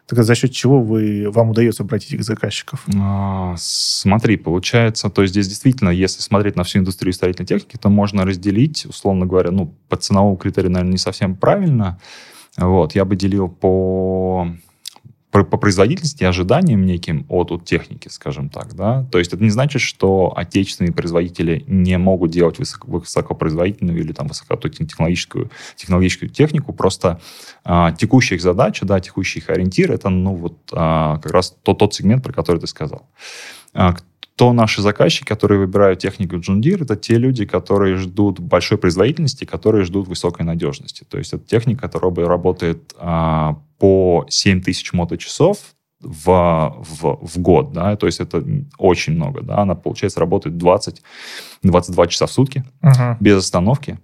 Так 0.07 0.23
за 0.23 0.35
счет 0.35 0.53
чего 0.53 0.83
вы, 0.83 1.31
вам 1.31 1.51
удается 1.51 1.83
брать 1.83 2.05
этих 2.05 2.23
заказчиков? 2.25 2.85
А, 2.95 3.55
смотри, 3.57 4.37
получается, 4.37 5.09
то 5.09 5.23
есть 5.23 5.33
здесь 5.33 5.49
действительно, 5.49 5.89
если 5.89 6.21
смотреть 6.21 6.57
на 6.57 6.63
всю 6.63 6.81
индустрию 6.81 7.15
строительной 7.15 7.47
техники, 7.47 7.79
то 7.81 7.89
можно 7.89 8.27
разделить, 8.27 8.85
условно 8.85 9.25
говоря, 9.25 9.51
ну, 9.51 9.75
по 9.89 9.97
ценовому 9.97 10.37
критерию, 10.37 10.73
наверное, 10.73 10.93
не 10.93 10.99
совсем 10.99 11.35
правильно. 11.35 11.99
Вот, 12.59 12.95
я 12.95 13.07
бы 13.07 13.17
делил 13.17 13.49
по 13.49 14.47
по 15.43 15.57
производительности 15.57 16.23
и 16.23 16.27
ожиданиям 16.27 16.87
неким 16.87 17.27
от, 17.29 17.51
от 17.51 17.65
техники, 17.65 18.07
скажем 18.09 18.49
так, 18.49 18.75
да. 18.75 19.05
То 19.11 19.19
есть 19.19 19.33
это 19.33 19.43
не 19.43 19.51
значит, 19.51 19.83
что 19.83 20.33
отечественные 20.37 20.93
производители 20.93 21.65
не 21.67 21.99
могут 21.99 22.31
делать 22.31 22.61
высоко, 22.61 22.99
высокопроизводительную 22.99 23.99
или 23.99 24.13
там 24.13 24.29
высокотехнологическую 24.29 25.51
технологическую 25.75 26.29
технику, 26.29 26.73
просто 26.73 27.21
а, 27.65 27.91
текущая 27.91 28.37
их 28.37 28.43
задача, 28.43 28.87
да, 28.87 29.01
текущий 29.01 29.41
их 29.41 29.51
ориентир, 29.51 29.91
это, 29.91 30.09
ну, 30.09 30.37
вот 30.37 30.57
а, 30.73 31.19
как 31.19 31.33
раз 31.33 31.57
тот, 31.65 31.79
тот 31.79 31.95
сегмент, 31.95 32.23
про 32.23 32.33
который 32.33 32.61
ты 32.61 32.69
сказал. 32.69 33.09
А, 33.75 33.94
то 34.37 34.53
наши 34.53 34.82
заказчики, 34.82 35.25
которые 35.25 35.61
выбирают 35.61 36.00
технику 36.00 36.37
John 36.37 36.61
Deere, 36.61 36.82
это 36.82 36.97
те 36.97 37.19
люди, 37.19 37.44
которые 37.44 37.97
ждут 37.97 38.41
большой 38.41 38.79
производительности, 38.79 39.44
которые 39.44 39.85
ждут 39.85 40.09
высокой 40.09 40.44
надежности. 40.44 41.05
То 41.09 41.19
есть 41.19 41.32
это 41.32 41.44
техника, 41.47 41.88
которая 41.88 42.26
работает 42.26 42.94
а, 42.99 43.59
по 43.79 44.26
7 44.29 44.61
тысяч 44.62 44.93
моточасов 44.93 45.59
в, 46.00 46.76
в, 46.79 47.26
в 47.26 47.38
год, 47.38 47.73
да, 47.73 47.97
то 47.97 48.06
есть 48.06 48.21
это 48.21 48.44
очень 48.79 49.15
много, 49.15 49.41
да, 49.43 49.59
она, 49.59 49.75
получается, 49.75 50.21
работает 50.21 50.56
20-22 50.56 52.09
часа 52.09 52.26
в 52.26 52.32
сутки 52.32 52.65
uh-huh. 52.82 53.17
без 53.21 53.38
остановки, 53.38 53.99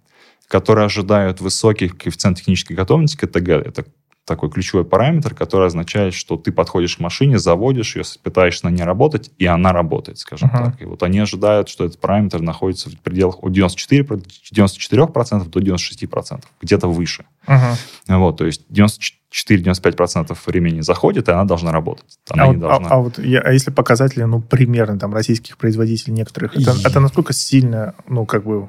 которые 0.48 0.86
ожидают 0.86 1.40
высоких 1.40 1.98
коэффициент 1.98 2.38
технической 2.38 2.74
готовности, 2.74 3.16
КТГ, 3.16 3.48
это 3.48 3.84
такой 4.30 4.48
ключевой 4.48 4.84
параметр, 4.84 5.34
который 5.34 5.66
означает, 5.66 6.14
что 6.14 6.36
ты 6.36 6.52
подходишь 6.52 6.96
к 6.96 7.00
машине, 7.00 7.40
заводишь 7.40 7.96
ее, 7.96 8.04
пытаешься 8.22 8.66
на 8.66 8.70
ней 8.70 8.84
работать, 8.84 9.32
и 9.38 9.46
она 9.46 9.72
работает, 9.72 10.18
скажем 10.18 10.48
uh-huh. 10.48 10.64
так. 10.66 10.80
И 10.82 10.84
вот 10.84 11.02
они 11.02 11.18
ожидают, 11.18 11.68
что 11.68 11.84
этот 11.84 11.98
параметр 11.98 12.40
находится 12.40 12.90
в 12.90 12.98
пределах 13.00 13.42
от 13.42 13.50
94, 13.50 14.20
94% 14.54 15.48
до 15.48 15.60
96%, 15.60 16.44
где-то 16.62 16.86
выше. 16.88 17.24
Uh-huh. 17.48 17.74
Вот, 18.06 18.36
то 18.36 18.46
есть 18.46 18.62
94-95% 18.70 20.38
времени 20.46 20.80
заходит, 20.80 21.28
и 21.28 21.32
она 21.32 21.44
должна 21.44 21.72
работать. 21.72 22.20
Она 22.28 22.44
а, 22.44 22.46
вот, 22.46 22.58
должна... 22.60 22.88
а, 22.88 22.94
а 22.94 22.98
вот 22.98 23.18
я, 23.18 23.40
а 23.40 23.50
если 23.50 23.72
показатели, 23.72 24.22
ну, 24.22 24.40
примерно 24.40 24.96
там 24.96 25.12
российских 25.12 25.58
производителей 25.58 26.14
некоторых, 26.14 26.56
это, 26.56 26.70
и... 26.70 26.86
это 26.86 27.00
насколько 27.00 27.32
сильно, 27.32 27.94
ну, 28.06 28.26
как 28.26 28.44
бы 28.44 28.68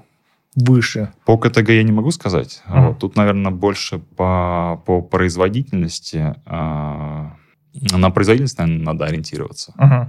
выше? 0.56 1.12
По 1.26 1.38
КТГ 1.38 1.70
я 1.70 1.84
не 1.84 1.92
могу 1.92 2.12
сказать. 2.12 2.62
Mm. 2.68 2.88
Вот, 2.88 3.00
тут, 3.00 3.16
наверное, 3.16 3.52
больше 3.52 4.00
по, 4.00 4.82
по 4.86 5.02
производительности. 5.02 6.36
Э, 6.46 7.30
на 7.74 8.10
производительность, 8.10 8.58
наверное, 8.58 8.84
надо 8.84 9.06
ориентироваться. 9.06 9.74
Uh-huh. 9.78 10.08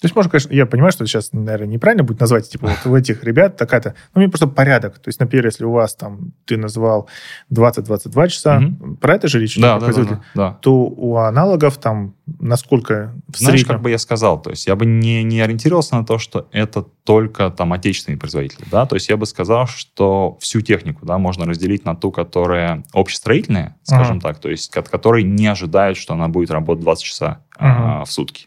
То 0.00 0.06
есть 0.06 0.16
можно, 0.16 0.30
конечно, 0.30 0.54
я 0.54 0.64
понимаю, 0.64 0.92
что 0.92 1.04
сейчас, 1.06 1.32
наверное, 1.32 1.66
неправильно 1.66 2.04
будет 2.04 2.20
назвать, 2.20 2.48
типа, 2.48 2.68
вот 2.68 2.90
у 2.90 2.96
этих 2.96 3.22
ребят 3.22 3.58
такая-то, 3.58 3.94
ну, 4.14 4.22
мне 4.22 4.30
просто 4.30 4.46
порядок. 4.46 4.98
То 4.98 5.08
есть, 5.08 5.20
например, 5.20 5.46
если 5.46 5.64
у 5.64 5.72
вас 5.72 5.94
там, 5.94 6.32
ты 6.46 6.56
назвал 6.56 7.08
20-22 7.52 8.28
часа, 8.28 8.58
угу. 8.58 8.96
про 8.96 9.16
это 9.16 9.28
же 9.28 9.38
речь 9.38 9.58
да, 9.58 9.78
да, 9.78 9.92
да, 9.92 10.02
да, 10.04 10.20
да. 10.34 10.58
то 10.62 10.86
у 10.86 11.16
аналогов 11.16 11.76
там 11.76 12.14
насколько 12.38 13.12
в 13.28 13.36
Знаешь, 13.36 13.60
среднем... 13.60 13.74
как 13.74 13.82
бы 13.82 13.90
я 13.90 13.98
сказал, 13.98 14.40
то 14.40 14.50
есть 14.50 14.66
я 14.66 14.76
бы 14.76 14.86
не, 14.86 15.22
не 15.22 15.40
ориентировался 15.40 15.96
на 15.96 16.06
то, 16.06 16.18
что 16.18 16.48
это 16.52 16.82
только 17.04 17.50
там 17.50 17.72
отечественные 17.72 18.18
производители, 18.18 18.64
да, 18.70 18.86
то 18.86 18.94
есть 18.94 19.08
я 19.08 19.16
бы 19.16 19.26
сказал, 19.26 19.66
что 19.66 20.38
всю 20.40 20.60
технику, 20.60 21.04
да, 21.04 21.18
можно 21.18 21.44
разделить 21.44 21.84
на 21.84 21.96
ту, 21.96 22.10
которая 22.12 22.84
общестроительная, 22.92 23.76
скажем 23.82 24.18
uh-huh. 24.18 24.22
так, 24.22 24.38
то 24.38 24.48
есть 24.48 24.76
от 24.76 24.88
которой 24.88 25.24
не 25.24 25.46
ожидают, 25.46 25.98
что 25.98 26.14
она 26.14 26.28
будет 26.28 26.50
работать 26.50 26.84
20 26.84 27.04
часа 27.04 27.42
uh-huh. 27.58 28.00
а, 28.02 28.04
в 28.04 28.12
сутки 28.12 28.46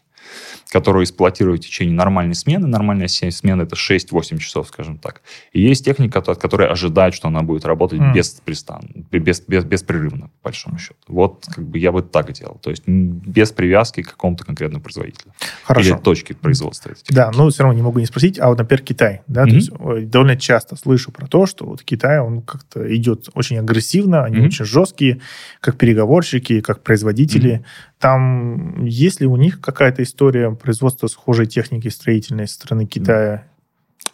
которую 0.74 1.04
эксплуатируют 1.04 1.62
в 1.62 1.66
течение 1.66 1.94
нормальной 1.94 2.34
смены. 2.34 2.66
Нормальная 2.66 3.06
смена 3.06 3.62
это 3.62 3.76
6-8 3.76 4.38
часов, 4.38 4.66
скажем 4.66 4.98
так. 4.98 5.22
И 5.52 5.60
есть 5.60 5.84
техника, 5.84 6.18
от 6.18 6.36
которой 6.36 6.66
ожидают, 6.66 7.14
что 7.14 7.28
она 7.28 7.42
будет 7.42 7.64
работать 7.64 8.00
mm. 8.00 8.12
без, 8.12 8.30
пристан, 8.44 9.06
без, 9.12 9.40
без, 9.40 9.64
беспрерывно, 9.64 10.30
по 10.42 10.48
большому 10.48 10.78
счету. 10.78 10.96
Вот 11.06 11.46
как 11.46 11.64
бы 11.64 11.78
я 11.78 11.92
бы 11.92 12.02
так 12.02 12.32
делал. 12.32 12.58
То 12.60 12.70
есть 12.70 12.82
без 12.88 13.52
привязки 13.52 14.02
к 14.02 14.10
какому-то 14.10 14.44
конкретному 14.44 14.82
производителю. 14.82 15.32
Хорошо. 15.62 15.90
Или 15.90 15.96
точке 15.96 16.34
производства. 16.34 16.90
Да, 17.08 17.30
но 17.32 17.48
все 17.50 17.62
равно 17.62 17.76
не 17.76 17.84
могу 17.84 18.00
не 18.00 18.06
спросить. 18.06 18.40
А 18.40 18.48
вот, 18.48 18.58
например, 18.58 18.82
Китай. 18.82 19.20
Да, 19.28 19.44
mm-hmm. 19.44 19.76
то 19.78 19.94
есть 19.96 20.10
довольно 20.10 20.36
часто 20.36 20.74
слышу 20.74 21.12
про 21.12 21.28
то, 21.28 21.46
что 21.46 21.66
вот 21.66 21.84
Китай, 21.84 22.18
он 22.18 22.42
как-то 22.42 22.92
идет 22.96 23.28
очень 23.34 23.58
агрессивно, 23.58 24.24
они 24.24 24.38
mm-hmm. 24.38 24.46
очень 24.46 24.64
жесткие, 24.64 25.20
как 25.60 25.78
переговорщики, 25.78 26.60
как 26.62 26.82
производители. 26.82 27.64
Там 27.98 28.84
есть 28.84 29.20
ли 29.20 29.26
у 29.26 29.36
них 29.36 29.60
какая-то 29.60 30.02
история 30.02 30.50
производства 30.50 31.06
схожей 31.06 31.46
техники 31.46 31.88
строительной 31.88 32.48
со 32.48 32.54
стороны 32.54 32.86
Китая? 32.86 33.46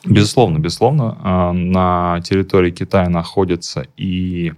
Безусловно, 0.05 0.59
безусловно. 0.59 1.19
А, 1.23 1.53
на 1.53 2.21
территории 2.23 2.71
Китая 2.71 3.09
находятся 3.09 3.87
и 3.97 4.53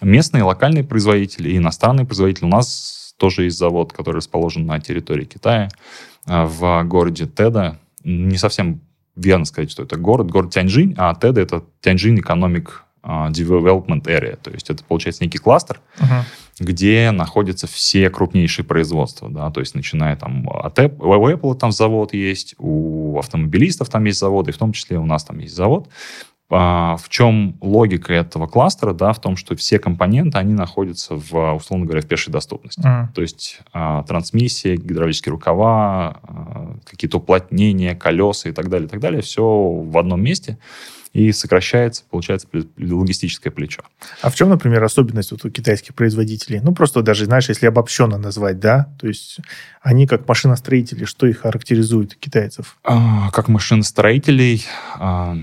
местные, 0.00 0.44
локальные 0.44 0.84
производители, 0.84 1.50
и 1.50 1.56
иностранные 1.56 2.06
производители. 2.06 2.44
У 2.44 2.48
нас 2.48 3.14
тоже 3.16 3.44
есть 3.44 3.58
завод, 3.58 3.92
который 3.92 4.16
расположен 4.16 4.66
на 4.66 4.78
территории 4.80 5.24
Китая, 5.24 5.68
а, 6.26 6.46
в 6.46 6.84
городе 6.84 7.26
Теда. 7.26 7.78
Не 8.04 8.36
совсем 8.36 8.80
верно 9.16 9.44
сказать, 9.44 9.70
что 9.70 9.82
это 9.82 9.96
город. 9.96 10.30
Город 10.30 10.52
Тяньжинь, 10.52 10.94
а 10.96 11.14
Теда— 11.14 11.40
это 11.42 11.64
Тяньжинь 11.80 12.20
а, 12.20 12.87
Development 13.08 14.02
Area. 14.02 14.36
То 14.36 14.50
есть 14.50 14.68
это, 14.70 14.84
получается, 14.84 15.24
некий 15.24 15.38
кластер, 15.38 15.80
uh-huh. 15.98 16.22
где 16.60 17.10
находятся 17.10 17.66
все 17.66 18.10
крупнейшие 18.10 18.64
производства. 18.64 19.28
Да? 19.30 19.50
То 19.50 19.60
есть 19.60 19.74
начиная 19.74 20.16
там 20.16 20.48
от 20.50 20.78
Apple, 20.78 21.16
у 21.16 21.28
Apple 21.28 21.54
там 21.54 21.72
завод 21.72 22.12
есть, 22.12 22.54
у 22.58 23.18
автомобилистов 23.18 23.88
там 23.88 24.04
есть 24.04 24.18
завод, 24.18 24.48
и 24.48 24.52
в 24.52 24.58
том 24.58 24.72
числе 24.72 24.98
у 24.98 25.06
нас 25.06 25.24
там 25.24 25.38
есть 25.38 25.56
завод. 25.56 25.88
А, 26.50 26.96
в 26.96 27.10
чем 27.10 27.56
логика 27.60 28.12
этого 28.12 28.46
кластера? 28.46 28.94
Да, 28.94 29.12
в 29.12 29.20
том, 29.20 29.36
что 29.36 29.54
все 29.54 29.78
компоненты, 29.78 30.38
они 30.38 30.54
находятся, 30.54 31.14
в, 31.14 31.54
условно 31.54 31.84
говоря, 31.84 32.00
в 32.00 32.06
пешей 32.06 32.32
доступности. 32.32 32.80
Uh-huh. 32.80 33.06
То 33.14 33.22
есть 33.22 33.60
а, 33.72 34.02
трансмиссия, 34.04 34.76
гидравлические 34.76 35.32
рукава, 35.32 36.20
а, 36.22 36.76
какие-то 36.84 37.18
уплотнения, 37.18 37.94
колеса 37.94 38.48
и 38.48 38.52
так 38.52 38.68
далее, 38.68 38.86
и 38.86 38.90
так 38.90 39.00
далее, 39.00 39.20
все 39.20 39.42
в 39.44 39.96
одном 39.98 40.22
месте 40.22 40.58
и 41.18 41.32
сокращается, 41.32 42.04
получается, 42.08 42.46
логистическое 42.78 43.52
плечо. 43.52 43.82
А 44.22 44.30
в 44.30 44.36
чем, 44.36 44.50
например, 44.50 44.84
особенность 44.84 45.32
вот 45.32 45.44
у 45.44 45.50
китайских 45.50 45.94
производителей? 45.94 46.60
Ну, 46.60 46.72
просто 46.72 47.02
даже, 47.02 47.24
знаешь, 47.24 47.48
если 47.48 47.66
обобщенно 47.66 48.18
назвать, 48.18 48.60
да, 48.60 48.94
то 49.00 49.08
есть 49.08 49.38
они 49.82 50.06
как 50.06 50.28
машиностроители, 50.28 51.04
что 51.04 51.26
их 51.26 51.40
характеризует 51.40 52.14
китайцев? 52.14 52.78
А, 52.84 53.30
как 53.32 53.48
машиностроителей... 53.48 54.64
А... 54.94 55.36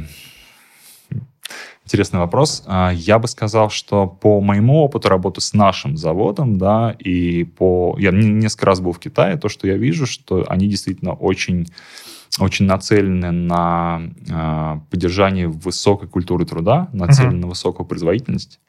Интересный 1.84 2.20
вопрос. 2.20 2.64
А, 2.66 2.92
я 2.92 3.20
бы 3.20 3.28
сказал, 3.28 3.70
что 3.70 4.08
по 4.08 4.42
моему 4.42 4.80
опыту 4.80 5.08
работы 5.08 5.40
с 5.40 5.54
нашим 5.54 5.98
заводом, 5.98 6.58
да, 6.58 6.96
и 6.98 7.44
по... 7.44 7.96
Я 8.00 8.10
несколько 8.12 8.66
раз 8.66 8.80
был 8.80 8.92
в 8.92 8.98
Китае, 8.98 9.38
то, 9.38 9.50
что 9.50 9.68
я 9.68 9.78
вижу, 9.78 10.08
что 10.08 10.46
они 10.50 10.68
действительно 10.68 11.14
очень 11.14 11.68
очень 12.40 12.66
нацелены 12.66 13.32
на 13.32 14.02
э, 14.30 14.80
поддержание 14.90 15.48
высокой 15.48 16.08
культуры 16.08 16.46
труда, 16.46 16.90
нацелены 16.94 17.36
uh-huh. 17.36 17.42
на 17.42 17.48
высокую 17.48 17.86
производительность. 17.86 18.60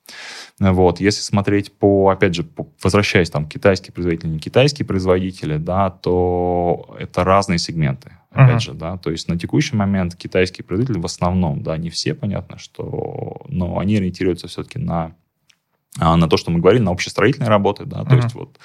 Вот. 0.59 1.01
Если 1.01 1.23
смотреть 1.23 1.73
по, 1.73 2.11
опять 2.11 2.35
же, 2.35 2.45
по, 2.45 2.69
возвращаясь 2.83 3.31
там 3.31 3.49
китайские 3.49 3.93
производители, 3.93 4.31
не 4.31 4.39
китайские 4.39 4.87
производители, 4.87 5.57
да, 5.57 5.91
то 5.91 6.97
это 6.99 7.25
разные 7.25 7.59
сегменты. 7.59 8.13
Опять 8.31 8.57
uh-huh. 8.57 8.61
же, 8.61 8.75
да, 8.75 8.99
то 8.99 9.11
есть 9.11 9.29
на 9.29 9.39
текущий 9.39 9.77
момент 9.77 10.15
китайские 10.15 10.65
производители 10.65 11.01
в 11.01 11.07
основном, 11.07 11.63
да, 11.63 11.77
не 11.77 11.91
все, 11.91 12.15
понятно, 12.15 12.59
что, 12.59 13.43
но 13.49 13.79
они 13.79 13.97
ориентируются 13.97 14.47
все-таки 14.47 14.79
на 14.79 15.15
на 15.99 16.29
то, 16.29 16.37
что 16.37 16.51
мы 16.51 16.61
говорили, 16.61 16.83
на 16.83 16.91
общестроительные 16.91 17.49
работы, 17.49 17.85
да, 17.85 18.05
то 18.05 18.15
uh-huh. 18.15 18.23
есть 18.23 18.35
вот 18.35 18.59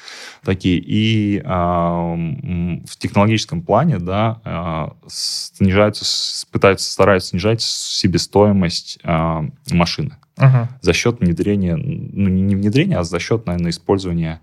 такие. 0.43 0.77
И 0.79 1.41
а, 1.45 2.13
в 2.13 2.97
технологическом 2.97 3.61
плане, 3.61 3.99
да, 3.99 4.41
а, 4.43 4.93
снижаются, 5.07 6.45
пытаются, 6.51 6.91
стараются 6.91 7.29
снижать 7.29 7.61
себестоимость 7.61 8.99
а, 9.03 9.45
машины 9.71 10.17
uh-huh. 10.37 10.67
за 10.81 10.93
счет 10.93 11.19
внедрения, 11.21 11.75
ну, 11.75 12.29
не 12.29 12.55
внедрения, 12.55 12.97
а 12.97 13.03
за 13.03 13.19
счет, 13.19 13.45
наверное, 13.45 13.71
использования 13.71 14.41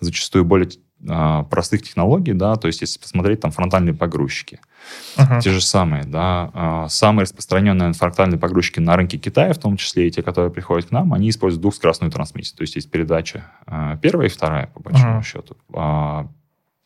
зачастую 0.00 0.44
более 0.44 0.68
а, 0.68 0.70
простых 1.50 1.82
технологий, 1.82 2.32
да, 2.32 2.56
то 2.56 2.66
есть 2.66 2.80
если 2.80 2.98
посмотреть 2.98 3.40
там 3.40 3.52
фронтальные 3.52 3.94
погрузчики, 3.94 4.60
uh-huh. 5.16 5.40
те 5.40 5.50
же 5.50 5.60
самые, 5.60 6.04
да, 6.04 6.50
а, 6.52 6.88
самые 6.88 7.22
распространенные 7.22 7.92
фронтальные 7.92 8.38
погрузчики 8.38 8.80
на 8.80 8.96
рынке 8.96 9.16
Китая, 9.16 9.52
в 9.52 9.58
том 9.58 9.76
числе 9.76 10.08
и 10.08 10.10
те, 10.10 10.22
которые 10.22 10.50
приходят 10.50 10.88
к 10.88 10.90
нам, 10.90 11.14
они 11.14 11.30
используют 11.30 11.62
двухскоростную 11.62 12.10
трансмиссию, 12.10 12.56
то 12.56 12.62
есть 12.62 12.74
есть 12.74 12.90
передача 12.90 13.44
а, 13.66 13.96
первая 13.98 14.26
и 14.26 14.30
вторая, 14.30 14.66
по 14.68 14.80
большому 14.80 15.20
uh-huh. 15.20 15.24
счету. 15.24 15.56
А 15.74 16.26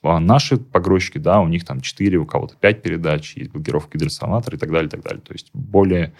наши 0.02 0.56
погрузчики, 0.56 1.18
да, 1.18 1.40
у 1.40 1.48
них 1.48 1.64
там 1.64 1.80
4, 1.80 2.18
у 2.18 2.26
кого-то 2.26 2.56
5 2.56 2.82
передач, 2.82 3.36
есть 3.36 3.52
блокировка 3.52 3.96
гидротрансформатора 3.96 4.56
и 4.56 4.58
так 4.58 4.70
далее, 4.70 4.88
и 4.88 4.90
так 4.90 5.02
далее. 5.02 5.20
То 5.20 5.32
есть 5.32 5.50
более 5.54 6.06
а, 6.06 6.12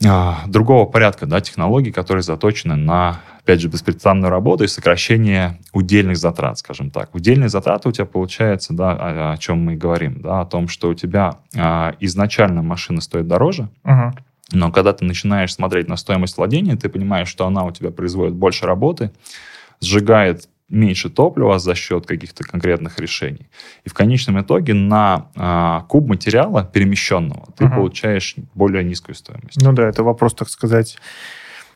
другого 0.00 0.86
порядка 0.86 1.26
да, 1.26 1.40
технологий, 1.40 1.92
которые 1.92 2.22
заточены 2.22 2.74
на, 2.74 3.20
опять 3.40 3.60
же, 3.60 3.68
беспрестанную 3.68 4.30
работу 4.30 4.64
и 4.64 4.66
сокращение 4.66 5.58
удельных 5.74 6.16
затрат, 6.16 6.58
скажем 6.58 6.90
так. 6.90 7.14
Удельные 7.14 7.50
затраты 7.50 7.90
у 7.90 7.92
тебя 7.92 8.06
получается, 8.06 8.72
да, 8.72 8.92
о, 8.92 9.32
о 9.32 9.36
чем 9.36 9.62
мы 9.62 9.76
говорим, 9.76 10.20
да, 10.22 10.40
о 10.40 10.46
том, 10.46 10.68
что 10.68 10.88
у 10.88 10.94
тебя 10.94 11.38
а, 11.54 11.94
изначально 12.00 12.62
машина 12.62 13.02
стоит 13.02 13.28
дороже, 13.28 13.68
uh-huh. 13.84 14.12
но 14.52 14.72
когда 14.72 14.94
ты 14.94 15.04
начинаешь 15.04 15.52
смотреть 15.52 15.88
на 15.88 15.96
стоимость 15.96 16.38
владения, 16.38 16.76
ты 16.76 16.88
понимаешь, 16.88 17.28
что 17.28 17.46
она 17.46 17.64
у 17.64 17.70
тебя 17.70 17.90
производит 17.90 18.34
больше 18.34 18.64
работы, 18.64 19.10
сжигает 19.82 20.48
меньше 20.70 21.10
топлива 21.10 21.58
за 21.58 21.74
счет 21.74 22.06
каких-то 22.06 22.44
конкретных 22.44 22.98
решений. 22.98 23.48
И 23.84 23.88
в 23.88 23.94
конечном 23.94 24.40
итоге 24.40 24.74
на 24.74 25.28
а, 25.36 25.82
куб 25.82 26.08
материала 26.08 26.64
перемещенного 26.64 27.48
ты 27.56 27.66
угу. 27.66 27.74
получаешь 27.74 28.36
более 28.54 28.84
низкую 28.84 29.14
стоимость. 29.14 29.60
Ну 29.60 29.72
да, 29.72 29.88
это 29.88 30.02
вопрос, 30.02 30.34
так 30.34 30.48
сказать, 30.48 30.98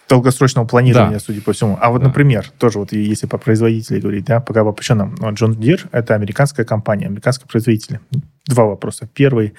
долгосрочного 0.09 0.67
планирования, 0.67 1.15
да. 1.15 1.21
судя 1.21 1.43
по 1.43 1.53
всему. 1.53 1.79
А 1.81 1.91
вот, 1.91 2.01
да. 2.01 2.09
например, 2.09 2.51
тоже 2.59 2.79
вот 2.79 2.93
если 2.93 3.27
по 3.27 3.39
производителю 3.39 4.03
говорить, 4.03 4.25
да, 4.27 4.41
пока 4.41 4.63
вообще 4.63 4.95
нам 4.95 5.15
John 5.15 5.57
Deere 5.57 5.89
это 5.93 6.15
американская 6.15 6.65
компания, 6.65 7.07
американский 7.07 7.47
производитель. 7.47 8.01
Два 8.47 8.65
вопроса. 8.65 9.09
Первый, 9.13 9.55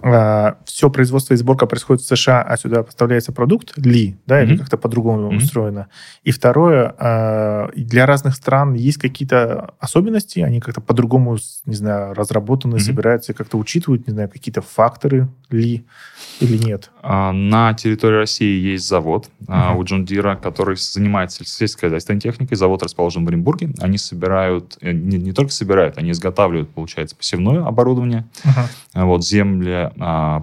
все 0.00 0.90
производство 0.90 1.34
и 1.34 1.36
сборка 1.36 1.66
происходит 1.66 2.02
в 2.02 2.06
США, 2.06 2.42
а 2.42 2.56
сюда 2.56 2.82
поставляется 2.82 3.30
продукт 3.30 3.76
ли, 3.76 4.16
да, 4.26 4.40
mm-hmm. 4.40 4.46
или 4.46 4.56
как-то 4.56 4.76
по-другому 4.76 5.30
mm-hmm. 5.30 5.36
устроено. 5.36 5.88
И 6.24 6.30
второе, 6.30 6.94
а, 6.98 7.70
для 7.76 8.06
разных 8.06 8.34
стран 8.34 8.74
есть 8.74 8.98
какие-то 8.98 9.74
особенности, 9.78 10.40
они 10.40 10.60
как-то 10.60 10.80
по-другому, 10.80 11.36
не 11.66 11.74
знаю, 11.74 12.14
разработаны, 12.14 12.76
mm-hmm. 12.76 12.80
собираются, 12.80 13.34
как-то 13.34 13.58
учитывают, 13.58 14.06
не 14.06 14.12
знаю, 14.12 14.28
какие-то 14.28 14.62
факторы 14.62 15.28
ли 15.50 15.84
или 16.40 16.56
нет? 16.56 16.90
А, 17.02 17.32
на 17.32 17.74
территории 17.74 18.16
России 18.16 18.72
есть 18.72 18.88
завод 18.88 19.28
uh-huh. 19.46 19.76
у 19.76 19.84
Джон 19.84 20.04
Дира, 20.04 20.36
который 20.36 20.76
занимается 20.76 21.44
сельскохозяйственной 21.44 22.20
техникой. 22.20 22.56
Завод 22.56 22.82
расположен 22.82 23.24
в 23.24 23.28
Оренбурге. 23.28 23.70
Они 23.80 23.98
собирают, 23.98 24.78
э, 24.80 24.92
не, 24.92 25.18
не 25.18 25.32
только 25.32 25.52
собирают, 25.52 25.98
они 25.98 26.10
изготавливают, 26.12 26.70
получается, 26.70 27.16
посевное 27.16 27.64
оборудование, 27.64 28.24
uh-huh. 28.44 29.04
вот 29.04 29.24
земли, 29.24 29.70
а, 29.70 29.91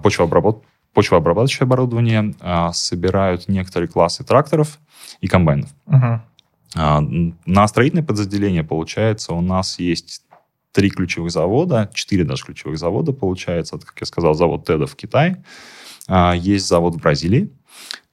почвообработ, 0.02 0.64
почвообрабатывающее 0.94 1.64
оборудование, 1.64 2.34
а, 2.40 2.72
собирают 2.72 3.48
некоторые 3.48 3.88
классы 3.88 4.24
тракторов 4.24 4.78
и 5.20 5.28
комбайнов. 5.28 5.70
Uh-huh. 5.86 6.20
На 7.46 7.68
строительное 7.68 8.04
подразделение, 8.04 8.62
получается, 8.62 9.32
у 9.32 9.40
нас 9.40 9.78
есть 9.78 10.22
три 10.72 10.90
ключевых 10.90 11.30
завода, 11.30 11.90
четыре 11.94 12.24
даже 12.24 12.44
ключевых 12.44 12.78
завода, 12.78 13.12
получается, 13.12 13.78
как 13.78 13.94
я 14.00 14.06
сказал, 14.06 14.34
завод 14.34 14.66
Теда 14.66 14.86
в 14.86 14.94
Китае, 14.94 15.42
а, 16.06 16.34
есть 16.34 16.66
завод 16.66 16.94
в 16.94 17.00
Бразилии, 17.00 17.50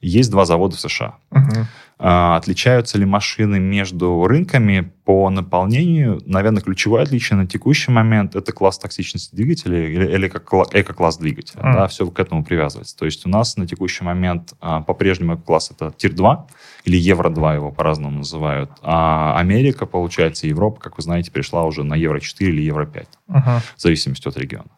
есть 0.02 0.30
два 0.30 0.46
завода 0.46 0.76
в 0.76 0.80
США. 0.80 1.16
Uh-huh. 1.32 1.66
Отличаются 2.00 3.00
ли 3.00 3.06
машины 3.06 3.60
между 3.60 4.28
рынками 4.28 4.92
по 5.04 5.32
наполнению? 5.32 6.22
Наверное, 6.26 6.62
ключевое 6.62 7.02
отличие 7.02 7.38
на 7.38 7.48
текущий 7.48 7.90
момент 7.90 8.36
это 8.36 8.52
класс 8.52 8.78
токсичности 8.78 9.36
двигателя 9.36 9.88
или, 9.88 10.06
или 10.06 10.28
эко-класс 10.28 11.18
двигателя. 11.18 11.62
Uh-huh. 11.62 11.74
Да, 11.74 11.88
все 11.88 12.06
к 12.06 12.20
этому 12.20 12.44
привязывается. 12.44 12.96
То 12.96 13.06
есть 13.06 13.26
у 13.26 13.30
нас 13.30 13.58
на 13.58 13.66
текущий 13.66 14.04
момент 14.04 14.54
а, 14.62 14.82
по-прежнему 14.82 15.40
класс 15.40 15.72
это 15.72 15.92
Тир-2 15.98 16.44
или 16.86 16.98
Евро-2 16.98 17.56
его 17.56 17.72
по-разному 17.72 18.20
называют. 18.20 18.70
А 18.84 19.40
Америка, 19.40 19.88
получается, 19.88 20.46
Европа, 20.46 20.80
как 20.80 20.98
вы 20.98 21.04
знаете, 21.04 21.32
перешла 21.32 21.64
уже 21.64 21.84
на 21.84 21.96
Евро-4 21.96 22.46
или 22.46 22.62
Евро-5 22.62 23.08
uh-huh. 23.30 23.60
в 23.76 23.82
зависимости 23.82 24.28
от 24.28 24.38
региона. 24.38 24.70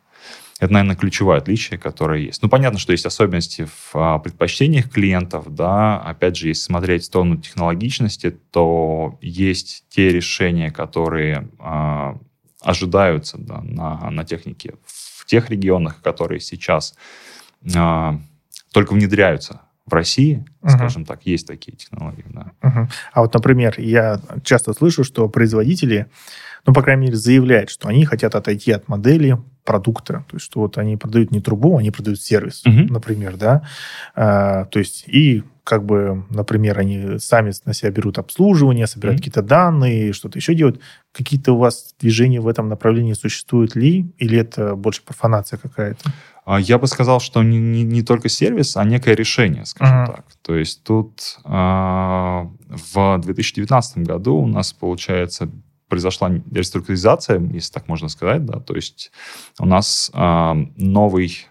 Это, 0.60 0.74
наверное, 0.74 0.96
ключевое 0.96 1.38
отличие, 1.38 1.80
которое 1.80 2.20
есть. 2.22 2.42
Ну, 2.42 2.50
понятно, 2.50 2.80
что 2.80 2.92
есть 2.92 3.06
особенности 3.06 3.66
в 3.66 3.92
а, 3.96 4.20
предпочтениях 4.20 4.90
клиентов, 4.90 5.54
да. 5.54 6.00
Опять 6.00 6.36
же, 6.36 6.50
если 6.50 6.64
смотреть 6.64 7.04
в 7.04 7.06
сторону 7.06 7.38
технологичности, 7.38 8.38
то 8.52 9.18
есть 9.22 9.86
те 9.90 10.10
решения, 10.10 10.70
которые 10.70 11.48
а, 11.60 12.18
ожидаются 12.62 13.38
да, 13.38 13.62
на, 13.62 14.10
на 14.10 14.26
технике 14.26 14.74
в 14.86 15.26
тех 15.26 15.50
регионах, 15.50 16.02
которые 16.02 16.40
сейчас 16.40 16.96
э, 17.64 18.18
только 18.74 18.94
внедряются 18.94 19.62
в 19.86 19.94
России, 19.94 20.46
uh-huh. 20.62 20.70
скажем 20.72 21.06
так, 21.06 21.26
есть 21.26 21.48
такие 21.48 21.78
технологии. 21.78 22.26
Да. 22.30 22.52
Uh-huh. 22.62 22.88
А 23.14 23.22
вот, 23.22 23.34
например, 23.34 23.76
я 23.78 24.20
часто 24.44 24.74
слышу, 24.74 25.04
что 25.04 25.30
производители, 25.30 26.08
ну, 26.66 26.74
по 26.74 26.82
крайней 26.82 27.04
мере, 27.04 27.16
заявляют, 27.16 27.70
что 27.70 27.88
они 27.88 28.06
хотят 28.06 28.36
отойти 28.36 28.72
от 28.72 28.88
модели 28.88 29.38
продукта. 29.64 30.26
То 30.28 30.36
есть, 30.36 30.46
что 30.46 30.62
вот 30.62 30.78
они 30.78 30.98
продают 30.98 31.32
не 31.32 31.42
трубу, 31.42 31.78
они 31.78 31.92
продают 31.92 32.22
сервис, 32.22 32.64
uh-huh. 32.66 32.92
например, 32.92 33.38
да. 33.38 33.64
А, 34.16 34.66
то 34.66 34.80
есть, 34.80 35.08
и 35.08 35.44
как 35.64 35.86
бы, 35.86 36.26
например, 36.32 36.80
они 36.80 37.20
сами 37.20 37.52
на 37.66 37.76
себя 37.76 37.92
берут 37.92 38.18
обслуживание, 38.18 38.88
собирают 38.88 39.20
mm-hmm. 39.20 39.22
какие-то 39.22 39.44
данные, 39.44 40.14
что-то 40.14 40.40
еще 40.40 40.56
делают. 40.56 40.82
Какие-то 41.12 41.54
у 41.54 41.58
вас 41.58 41.94
движения 42.00 42.42
в 42.42 42.48
этом 42.48 42.70
направлении 42.70 43.14
существуют 43.14 43.76
ли? 43.76 44.12
Или 44.18 44.40
это 44.40 44.76
больше 44.76 45.04
профанация 45.04 45.60
какая-то? 45.60 46.12
А, 46.46 46.60
я 46.60 46.80
бы 46.80 46.88
сказал, 46.88 47.20
что 47.20 47.44
не, 47.44 47.60
не, 47.60 47.84
не 47.84 48.02
только 48.02 48.30
сервис, 48.30 48.76
а 48.78 48.84
некое 48.84 49.14
решение, 49.14 49.66
скажем 49.68 49.98
uh-huh. 49.98 50.16
так. 50.16 50.26
То 50.42 50.56
есть 50.56 50.84
тут 50.84 51.38
а, 51.44 52.50
в 52.68 53.20
2019 53.20 54.00
году 54.00 54.38
у 54.38 54.48
нас, 54.48 54.74
получается, 54.74 55.52
произошла 55.90 56.32
реструктуризация, 56.52 57.40
если 57.54 57.74
так 57.74 57.88
можно 57.88 58.08
сказать, 58.08 58.46
да, 58.46 58.60
то 58.60 58.76
есть 58.76 59.12
у 59.60 59.66
нас 59.66 60.12
а, 60.14 60.56
новый 60.78 61.48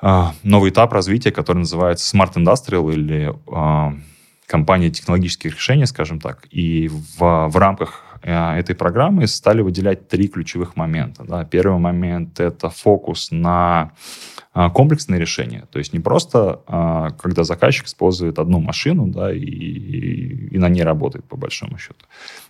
а, 0.00 0.34
новый 0.42 0.70
этап 0.70 0.92
развития, 0.92 1.30
который 1.30 1.58
называется 1.58 2.16
Smart 2.16 2.34
Industrial 2.34 2.92
или 2.92 3.32
а, 3.46 3.94
компания 4.46 4.90
технологических 4.90 5.54
решений, 5.54 5.86
скажем 5.86 6.18
так. 6.18 6.46
И 6.50 6.88
в, 6.88 7.48
в 7.48 7.56
рамках 7.56 8.04
а, 8.22 8.58
этой 8.58 8.74
программы 8.74 9.26
стали 9.28 9.62
выделять 9.62 10.08
три 10.08 10.28
ключевых 10.28 10.76
момента. 10.76 11.24
Да. 11.24 11.44
Первый 11.44 11.78
момент– 11.78 12.40
это 12.40 12.68
фокус 12.68 13.28
на 13.30 13.92
комплексные 14.52 15.18
решения. 15.18 15.66
То 15.70 15.78
есть 15.78 15.94
не 15.94 16.00
просто, 16.00 16.60
а, 16.66 17.10
когда 17.12 17.42
заказчик 17.42 17.86
использует 17.86 18.38
одну 18.38 18.60
машину, 18.60 19.06
да, 19.06 19.32
и, 19.32 19.38
и, 19.40 20.58
на 20.58 20.68
ней 20.68 20.82
работает, 20.82 21.24
по 21.24 21.36
большому 21.36 21.78
счету, 21.78 22.04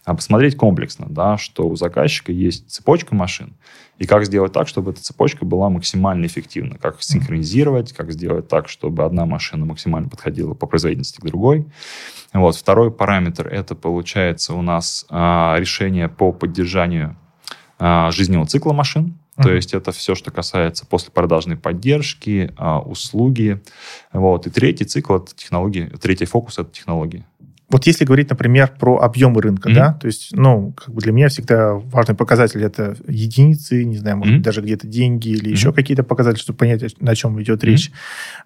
а 0.04 0.14
посмотреть 0.14 0.56
комплексно, 0.56 1.06
да, 1.08 1.38
что 1.38 1.68
у 1.68 1.76
заказчика 1.76 2.32
есть 2.32 2.68
цепочка 2.70 3.14
машин, 3.14 3.54
и 3.98 4.06
как 4.06 4.24
сделать 4.24 4.52
так, 4.52 4.66
чтобы 4.66 4.90
эта 4.90 5.00
цепочка 5.00 5.44
была 5.44 5.70
максимально 5.70 6.26
эффективна, 6.26 6.76
как 6.76 7.00
синхронизировать, 7.00 7.92
как 7.92 8.10
сделать 8.10 8.48
так, 8.48 8.68
чтобы 8.68 9.04
одна 9.04 9.24
машина 9.24 9.64
максимально 9.64 10.08
подходила 10.08 10.54
по 10.54 10.66
производительности 10.66 11.20
к 11.20 11.24
другой. 11.24 11.66
Вот. 12.32 12.56
Второй 12.56 12.90
параметр– 12.90 13.46
это, 13.52 13.76
получается, 13.76 14.54
у 14.54 14.62
нас 14.62 15.06
а, 15.08 15.56
решение 15.58 16.08
по 16.08 16.32
поддержанию 16.32 17.16
жизненного 18.10 18.46
цикла 18.46 18.72
машин, 18.72 19.18
то 19.36 19.52
есть 19.52 19.72
это 19.72 19.92
все, 19.92 20.14
что 20.14 20.30
касается 20.30 20.84
послепродажной 20.86 21.56
поддержки, 21.56 22.52
а, 22.56 22.80
услуги. 22.80 23.62
Вот. 24.12 24.46
И 24.46 24.50
третий 24.50 24.84
цикл 24.84 25.16
это 25.16 25.34
технологии, 25.34 25.90
третий 26.00 26.26
фокус 26.26 26.58
это 26.58 26.70
технологии. 26.70 27.24
Вот 27.72 27.86
если 27.86 28.04
говорить, 28.04 28.28
например, 28.28 28.74
про 28.78 28.98
объемы 28.98 29.40
рынка, 29.40 29.70
mm-hmm. 29.70 29.74
да, 29.74 29.92
то 29.94 30.06
есть, 30.06 30.36
ну, 30.36 30.72
как 30.72 30.94
бы 30.94 31.00
для 31.00 31.10
меня 31.10 31.28
всегда 31.28 31.72
важный 31.72 32.14
показатель 32.14 32.62
это 32.62 32.94
единицы, 33.08 33.82
не 33.84 33.96
знаю, 33.96 34.18
может 34.18 34.34
mm-hmm. 34.34 34.36
быть, 34.36 34.44
даже 34.44 34.60
где-то 34.60 34.86
деньги 34.86 35.30
или 35.30 35.48
mm-hmm. 35.48 35.52
еще 35.52 35.72
какие-то 35.72 36.02
показатели, 36.02 36.42
чтобы 36.42 36.58
понять, 36.58 37.00
на 37.00 37.16
чем 37.16 37.40
идет 37.40 37.64
mm-hmm. 37.64 37.66
речь. 37.66 37.90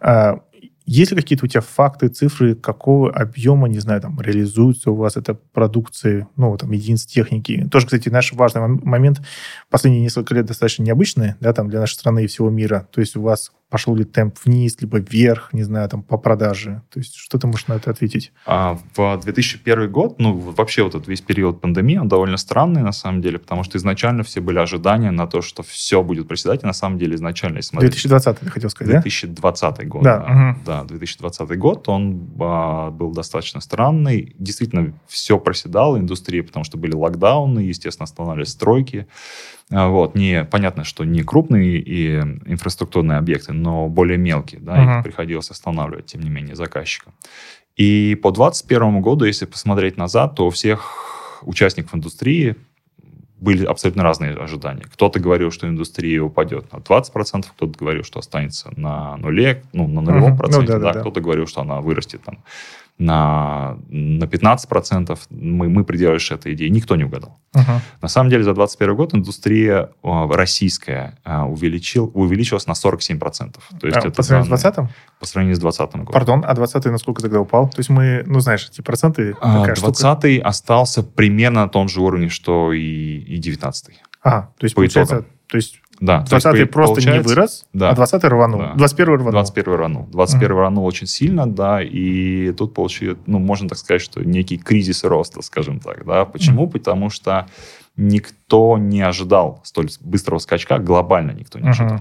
А, 0.01 0.43
есть 0.87 1.11
ли 1.11 1.17
какие-то 1.17 1.45
у 1.45 1.49
тебя 1.49 1.61
факты, 1.61 2.09
цифры, 2.09 2.55
какого 2.55 3.13
объема, 3.13 3.69
не 3.69 3.81
знаю, 3.81 4.01
там, 4.01 4.21
реализуется 4.21 4.93
у 4.93 4.95
вас 4.95 5.17
эта 5.17 5.35
продукция, 5.35 6.29
ну, 6.37 6.57
там, 6.57 6.71
единиц 6.71 7.05
техники? 7.05 7.67
Тоже, 7.71 7.87
кстати, 7.87 8.09
наш 8.09 8.33
важный 8.33 8.67
момент, 8.67 9.21
последние 9.69 10.03
несколько 10.03 10.35
лет 10.35 10.47
достаточно 10.47 10.85
необычный, 10.85 11.35
да, 11.41 11.53
там, 11.53 11.69
для 11.69 11.81
нашей 11.81 11.95
страны 11.95 12.25
и 12.25 12.27
всего 12.29 12.51
мира. 12.51 12.89
То 12.93 13.01
есть 13.01 13.17
у 13.17 13.23
вас 13.23 13.53
пошел 13.69 13.97
ли 13.97 14.05
темп 14.05 14.37
вниз, 14.45 14.77
либо 14.81 14.99
вверх, 14.99 15.53
не 15.53 15.63
знаю, 15.63 15.89
там, 15.89 16.03
по 16.03 16.19
продаже? 16.19 16.83
То 16.93 17.01
есть 17.01 17.15
что 17.17 17.39
ты 17.39 17.47
можешь 17.47 17.67
на 17.67 17.75
это 17.75 17.91
ответить? 17.91 18.33
А, 18.47 18.79
в 18.95 19.21
2001 19.23 19.91
год, 19.91 20.19
ну, 20.19 20.37
вообще 20.39 20.83
вот 20.83 20.95
этот 20.95 21.09
весь 21.09 21.21
период 21.21 21.61
пандемии, 21.61 21.97
он 21.97 22.09
довольно 22.09 22.37
странный, 22.37 22.83
на 22.83 22.93
самом 22.93 23.21
деле, 23.21 23.39
потому 23.39 23.65
что 23.65 23.79
изначально 23.79 24.23
все 24.23 24.41
были 24.41 24.59
ожидания 24.59 25.11
на 25.11 25.27
то, 25.27 25.43
что 25.43 25.63
все 25.63 26.03
будет 26.03 26.29
проседать, 26.29 26.63
и 26.63 26.67
на 26.67 26.73
самом 26.73 26.99
деле 26.99 27.17
изначально, 27.17 27.57
если 27.57 27.71
смотреть... 27.71 27.93
2020, 27.93 28.39
ты 28.39 28.51
хотел 28.51 28.71
сказать, 28.71 29.03
2020 29.03 29.77
да? 29.77 29.85
год, 29.85 30.03
да. 30.03 30.17
Да, 30.19 30.51
угу. 30.51 30.61
да, 30.65 30.85
2020 30.85 31.59
год, 31.59 31.89
он 31.89 32.29
а, 32.41 32.91
был 32.91 33.13
достаточно 33.13 33.61
странный. 33.61 34.35
Действительно, 34.39 34.95
все 35.09 35.39
проседало, 35.39 35.99
индустрия, 35.99 36.43
потому 36.43 36.65
что 36.65 36.79
были 36.79 36.95
локдауны, 36.95 37.61
естественно, 37.61 38.05
останавливались 38.05 38.51
стройки, 38.51 39.07
вот, 39.71 40.15
не, 40.15 40.45
понятно, 40.45 40.85
что 40.85 41.05
не 41.05 41.23
крупные 41.23 41.79
и 41.79 42.19
инфраструктурные 42.19 43.19
объекты, 43.19 43.53
но 43.53 43.89
более 43.89 44.17
мелкие, 44.17 44.61
да, 44.61 44.77
uh-huh. 44.77 44.99
их 44.99 45.05
приходилось 45.05 45.51
останавливать, 45.51 46.07
тем 46.07 46.23
не 46.23 46.31
менее, 46.31 46.55
заказчикам. 46.55 47.15
И 47.77 48.15
по 48.23 48.31
2021 48.31 49.01
году, 49.01 49.25
если 49.25 49.45
посмотреть 49.45 49.97
назад, 49.97 50.37
то 50.37 50.47
у 50.47 50.51
всех 50.51 51.41
участников 51.43 51.95
индустрии 51.95 52.57
были 53.39 53.67
абсолютно 53.67 54.03
разные 54.03 54.35
ожидания. 54.35 54.85
Кто-то 54.85 55.21
говорил, 55.21 55.51
что 55.51 55.69
индустрия 55.69 56.23
упадет 56.23 56.73
на 56.73 56.79
20%, 56.79 57.45
кто-то 57.51 57.79
говорил, 57.79 58.03
что 58.03 58.21
останется 58.21 58.73
на 58.77 59.17
нуле, 59.17 59.63
ну, 59.73 59.87
на 59.89 60.01
нулевом 60.01 60.35
uh-huh. 60.35 60.39
проценте, 60.39 60.73
ну, 60.75 60.79
да, 60.79 60.87
да, 60.87 60.93
да. 60.95 61.01
кто-то 61.01 61.21
говорил, 61.21 61.47
что 61.47 61.61
она 61.61 61.81
вырастет 61.81 62.23
там 62.23 62.39
на, 62.99 63.77
на 63.89 64.25
15%. 64.25 65.19
Мы, 65.31 65.69
мы 65.69 65.85
придерживались 65.85 66.31
этой 66.31 66.55
идеи. 66.55 66.69
Никто 66.69 66.97
не 66.97 67.05
угадал. 67.05 67.39
Uh-huh. 67.55 67.81
На 68.01 68.09
самом 68.09 68.31
деле 68.31 68.43
за 68.43 68.55
2021 68.55 68.97
год 68.97 69.15
индустрия 69.15 69.91
российская 70.03 71.19
увеличил, 71.25 72.11
увеличилась 72.15 72.67
на 72.67 72.73
47%. 72.73 73.55
То 73.81 73.87
есть 73.87 73.97
а, 73.97 74.01
это 74.01 74.11
по 74.11 74.23
сравнению 74.23 74.57
с 74.57 74.63
20 74.63 74.75
По 75.21 75.27
сравнению 75.27 75.57
с 75.57 75.61
2020 75.61 75.97
годом. 75.97 76.13
Пардон, 76.13 76.45
а 76.47 76.55
20 76.55 76.85
насколько 76.87 77.23
тогда 77.23 77.41
упал? 77.41 77.69
То 77.69 77.79
есть 77.79 77.91
мы, 77.91 78.23
ну 78.27 78.41
знаешь, 78.41 78.69
эти 78.71 78.81
проценты... 78.81 79.35
20 79.41 80.05
а, 80.05 80.49
остался 80.49 81.03
примерно 81.03 81.63
на 81.63 81.69
том 81.69 81.89
же 81.89 82.01
уровне, 82.01 82.29
что 82.29 82.73
и, 82.73 82.81
и 82.81 83.37
19 83.39 83.95
А, 84.23 84.43
то 84.59 84.65
есть 84.65 84.75
по 84.75 84.81
получается... 84.81 85.17
Итогам. 85.17 85.31
То 85.49 85.57
есть 85.57 85.81
да, 86.01 86.21
20 86.23 86.71
просто 86.71 87.01
не 87.11 87.21
вырос, 87.21 87.67
да, 87.73 87.91
а 87.91 87.95
20 87.95 88.25
рванул. 88.25 88.61
Да, 88.61 88.75
21 88.75 89.15
рванул. 89.15 89.33
21 89.33 89.75
рванул. 89.75 90.07
21 90.11 90.49
uh-huh. 90.49 90.53
рванул 90.53 90.85
очень 90.85 91.07
сильно, 91.07 91.47
да, 91.47 91.83
и 91.83 92.53
тут 92.53 92.75
получилось, 92.75 93.19
ну, 93.27 93.39
можно 93.39 93.69
так 93.69 93.79
сказать, 93.79 94.03
что 94.03 94.23
некий 94.23 94.59
кризис 94.59 95.05
роста, 95.05 95.43
скажем 95.43 95.81
так, 95.81 96.05
да. 96.05 96.25
Почему? 96.25 96.67
Uh-huh. 96.67 96.73
Потому 96.73 97.11
что 97.11 97.47
никто 97.97 98.77
не 98.79 99.01
ожидал 99.01 99.61
столь 99.65 99.89
быстрого 100.01 100.39
скачка, 100.39 100.79
глобально 100.79 101.33
никто 101.33 101.59
не 101.59 101.69
ожидал. 101.69 101.97
Uh-huh. 101.97 102.01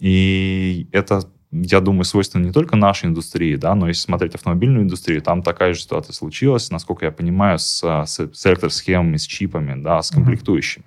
И 0.00 0.88
это 0.92 1.22
я 1.52 1.80
думаю, 1.80 2.04
свойственно 2.04 2.46
не 2.46 2.52
только 2.52 2.76
нашей 2.76 3.06
индустрии, 3.06 3.56
да, 3.56 3.74
но 3.74 3.88
если 3.88 4.02
смотреть 4.02 4.34
автомобильную 4.36 4.84
индустрию, 4.84 5.20
там 5.20 5.42
такая 5.42 5.74
же 5.74 5.80
ситуация 5.80 6.12
случилась, 6.12 6.70
насколько 6.70 7.04
я 7.06 7.10
понимаю, 7.10 7.58
с, 7.58 7.82
с, 7.82 8.30
с 8.32 8.46
электросхемами, 8.46 9.16
с 9.16 9.26
чипами, 9.26 9.80
да, 9.80 10.00
с 10.00 10.10
комплектующими. 10.10 10.84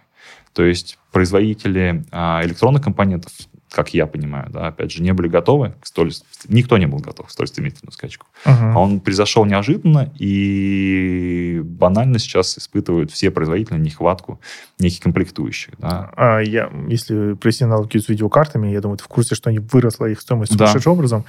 То 0.54 0.64
есть 0.64 0.98
производители 1.12 2.04
а, 2.12 2.42
электронных 2.44 2.84
компонентов, 2.84 3.32
как 3.72 3.94
я 3.94 4.06
понимаю, 4.06 4.52
да, 4.52 4.68
опять 4.68 4.92
же, 4.92 5.02
не 5.02 5.14
были 5.14 5.28
готовы 5.28 5.74
к 5.82 5.88
столь... 5.88 6.12
Никто 6.48 6.78
не 6.78 6.86
был 6.86 7.00
готов 7.00 7.28
к 7.28 7.32
столь 7.32 7.48
стремительному 7.48 7.92
скачку. 7.92 8.28
Uh-huh. 8.46 8.74
Он 8.76 9.00
произошел 9.00 9.46
неожиданно, 9.46 10.12
и 10.20 11.60
банально 11.64 12.20
сейчас 12.20 12.58
испытывают 12.58 13.10
все 13.12 13.32
производители 13.32 13.80
нехватку 13.80 14.40
неких 14.78 15.02
комплектующих. 15.02 15.74
Да. 15.80 16.12
А 16.16 16.40
я, 16.40 16.72
если 16.88 17.34
провести 17.34 17.64
аналогию 17.64 18.04
с 18.04 18.10
видеокартами, 18.10 18.68
я 18.68 18.80
думаю, 18.80 18.98
ты 18.98 19.06
в 19.06 19.08
курсе, 19.08 19.34
что 19.34 19.50
они 19.50 19.58
выросла 19.58 20.06
их 20.06 20.22
стоимость 20.22 20.56
да. 20.56 20.68
сумасшедшим 20.68 20.92
образом. 20.92 21.26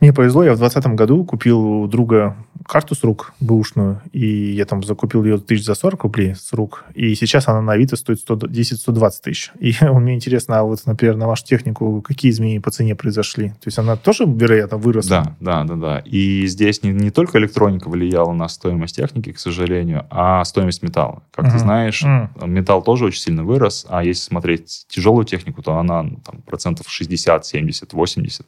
Мне 0.00 0.14
повезло, 0.14 0.42
я 0.42 0.54
в 0.54 0.58
2020 0.58 0.94
году 0.96 1.24
купил 1.24 1.60
у 1.60 1.86
друга 1.86 2.34
карту 2.66 2.94
с 2.94 3.04
рук 3.04 3.34
бэушную, 3.40 4.00
и 4.12 4.52
я 4.52 4.64
там 4.64 4.82
закупил 4.82 5.24
ее 5.24 5.38
тысяч 5.38 5.64
за 5.64 5.74
40 5.74 6.04
рублей 6.04 6.34
с 6.34 6.52
рук, 6.54 6.84
и 6.94 7.14
сейчас 7.14 7.48
она 7.48 7.60
на 7.60 7.72
Авито 7.72 7.96
стоит 7.96 8.18
10-120 8.18 9.10
тысяч. 9.22 9.50
И 9.58 9.74
мне 9.82 10.14
интересно, 10.14 10.60
а 10.60 10.62
вот, 10.62 10.80
например, 10.86 11.16
на 11.16 11.26
вашу 11.26 11.44
технику 11.44 12.00
какие 12.00 12.30
изменения 12.30 12.60
по 12.60 12.70
цене 12.70 12.94
произошли? 12.94 13.50
То 13.50 13.66
есть 13.66 13.78
она 13.78 13.96
тоже, 13.96 14.24
вероятно, 14.24 14.78
выросла? 14.78 15.36
Да, 15.40 15.64
да, 15.64 15.64
да, 15.64 15.74
да. 15.74 15.98
И 16.04 16.46
здесь 16.46 16.82
не, 16.82 16.92
не 16.92 17.10
только 17.10 17.38
электроника 17.38 17.88
влияла 17.90 18.32
на 18.32 18.48
стоимость 18.48 18.96
техники, 18.96 19.32
к 19.32 19.38
сожалению, 19.38 20.06
а 20.08 20.42
стоимость 20.44 20.82
металла. 20.82 21.22
Как 21.32 21.46
uh-huh. 21.46 21.52
ты 21.52 21.58
знаешь, 21.58 22.02
uh-huh. 22.02 22.46
металл 22.46 22.82
тоже 22.82 23.04
очень 23.04 23.20
сильно 23.20 23.44
вырос, 23.44 23.84
а 23.88 24.02
если 24.02 24.22
смотреть 24.22 24.86
тяжелую 24.88 25.24
технику, 25.26 25.62
то 25.62 25.76
она 25.76 26.04
там, 26.24 26.40
процентов 26.46 26.86
60, 26.88 27.44
70, 27.44 27.92
80 27.92 28.46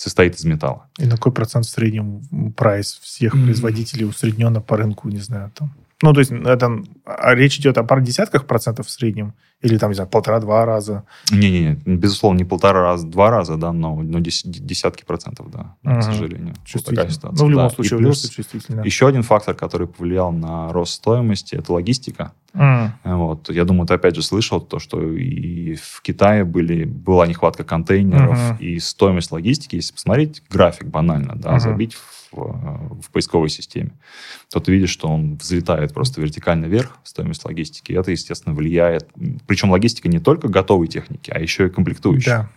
состоит 0.00 0.34
из 0.34 0.44
металла. 0.44 0.86
И 0.98 1.04
на 1.04 1.16
какой 1.16 1.32
процент 1.32 1.66
в 1.66 1.68
среднем 1.68 2.22
прайс 2.56 2.98
всех 3.02 3.34
mm-hmm. 3.34 3.44
производителей 3.44 4.06
усредненно 4.06 4.62
по 4.62 4.78
рынку, 4.78 5.10
не 5.10 5.18
знаю, 5.18 5.50
там? 5.54 5.74
Ну, 6.02 6.14
то 6.14 6.20
есть 6.20 6.32
это 6.32 6.82
а 7.04 7.34
речь 7.34 7.58
идет 7.58 7.76
о 7.76 7.84
пар 7.84 8.00
десятках 8.00 8.46
процентов 8.46 8.86
в 8.86 8.90
среднем? 8.90 9.34
Или 9.60 9.76
там, 9.76 9.90
не 9.90 9.94
знаю, 9.94 10.08
полтора-два 10.08 10.64
раза? 10.64 11.04
Не-не-не, 11.30 11.74
безусловно, 11.84 12.38
не 12.38 12.44
полтора 12.44 12.80
раза, 12.80 13.06
два 13.06 13.30
раза, 13.30 13.56
да, 13.56 13.74
но, 13.74 13.94
но 13.96 14.20
десятки 14.20 15.04
процентов, 15.04 15.50
да, 15.50 15.76
uh-huh. 15.84 16.00
к 16.00 16.02
сожалению. 16.02 16.54
Вот 16.72 16.84
такая 16.86 17.10
ситуация. 17.10 17.38
Ну, 17.38 17.46
в 17.46 17.50
любом 17.50 17.68
да. 17.68 17.74
случае, 17.74 17.98
плюс 17.98 18.26
чувствительно. 18.30 18.80
Еще 18.80 19.06
один 19.06 19.22
фактор, 19.22 19.54
который 19.54 19.86
повлиял 19.86 20.32
на 20.32 20.72
рост 20.72 20.94
стоимости, 20.94 21.56
это 21.56 21.74
логистика. 21.74 22.32
Mm. 22.52 22.90
Вот. 23.04 23.50
Я 23.50 23.64
думаю, 23.64 23.86
ты 23.86 23.94
опять 23.94 24.16
же 24.16 24.22
слышал 24.22 24.60
то, 24.60 24.78
что 24.78 25.00
и 25.02 25.74
в 25.76 26.00
Китае 26.02 26.44
были, 26.44 26.84
была 26.84 27.26
нехватка 27.26 27.64
контейнеров, 27.64 28.38
uh-huh. 28.38 28.58
и 28.58 28.78
стоимость 28.80 29.30
логистики, 29.30 29.76
если 29.76 29.92
посмотреть 29.92 30.42
график 30.50 30.88
банально, 30.88 31.36
да, 31.36 31.54
uh-huh. 31.54 31.60
забить 31.60 31.94
в, 31.94 33.00
в 33.02 33.10
поисковой 33.12 33.50
системе, 33.50 33.92
то 34.52 34.60
ты 34.60 34.72
видишь, 34.72 34.90
что 34.90 35.08
он 35.08 35.36
взлетает 35.36 35.94
просто 35.94 36.20
вертикально 36.20 36.66
вверх, 36.66 36.98
стоимость 37.04 37.44
логистики. 37.44 37.92
И 37.92 37.94
это, 37.94 38.10
естественно, 38.10 38.54
влияет. 38.54 39.08
Причем 39.46 39.70
логистика 39.70 40.08
не 40.08 40.18
только 40.18 40.48
готовой 40.48 40.88
техники, 40.88 41.30
а 41.30 41.38
еще 41.38 41.66
и 41.66 41.70
комплектующей. 41.70 42.30
Да. 42.30 42.50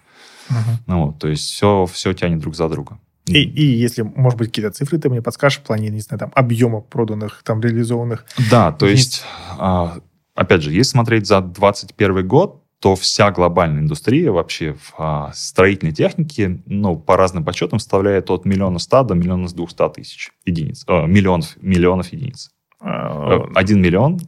Uh-huh. 0.50 0.78
Ну, 0.88 1.06
вот, 1.06 1.20
то 1.20 1.28
есть 1.28 1.44
все, 1.44 1.86
все 1.86 2.14
тянет 2.14 2.40
друг 2.40 2.56
за 2.56 2.68
друга. 2.68 2.98
И, 3.26 3.42
и 3.42 3.64
если, 3.64 4.02
может 4.02 4.38
быть, 4.38 4.50
какие-то 4.50 4.72
цифры 4.72 4.98
ты 4.98 5.10
мне 5.10 5.22
подскажешь 5.22 5.60
в 5.60 5.64
плане, 5.64 5.90
не 5.90 6.02
знаю, 6.02 6.20
там, 6.20 6.32
объема 6.36 6.82
проданных, 6.82 7.42
там, 7.44 7.62
реализованных? 7.62 8.26
Да, 8.52 8.72
то 8.72 8.86
есть, 8.86 9.24
а, 9.58 9.98
опять 10.36 10.62
же, 10.62 10.72
если 10.72 10.92
смотреть 10.92 11.28
за 11.28 11.42
2021 11.42 12.28
год, 12.28 12.64
то 12.80 12.98
вся 12.98 13.32
глобальная 13.32 13.80
индустрия 13.80 14.30
вообще 14.30 14.74
в 14.74 14.94
а, 14.98 15.32
строительной 15.34 15.94
технике, 15.94 16.62
ну, 16.66 16.98
по 16.98 17.16
разным 17.16 17.46
подсчетам, 17.46 17.80
составляет 17.80 18.30
от 18.30 18.44
миллиона 18.44 18.78
ста 18.78 19.04
до 19.04 19.14
миллиона 19.14 19.48
с 19.48 19.54
двухсот 19.54 19.94
тысяч 19.94 20.32
единиц. 20.46 20.84
Э, 20.90 21.08
миллионов, 21.08 21.56
миллионов 21.62 22.12
единиц. 22.12 22.52
А, 22.82 23.48
Один 23.56 23.82
миллион 23.82 24.20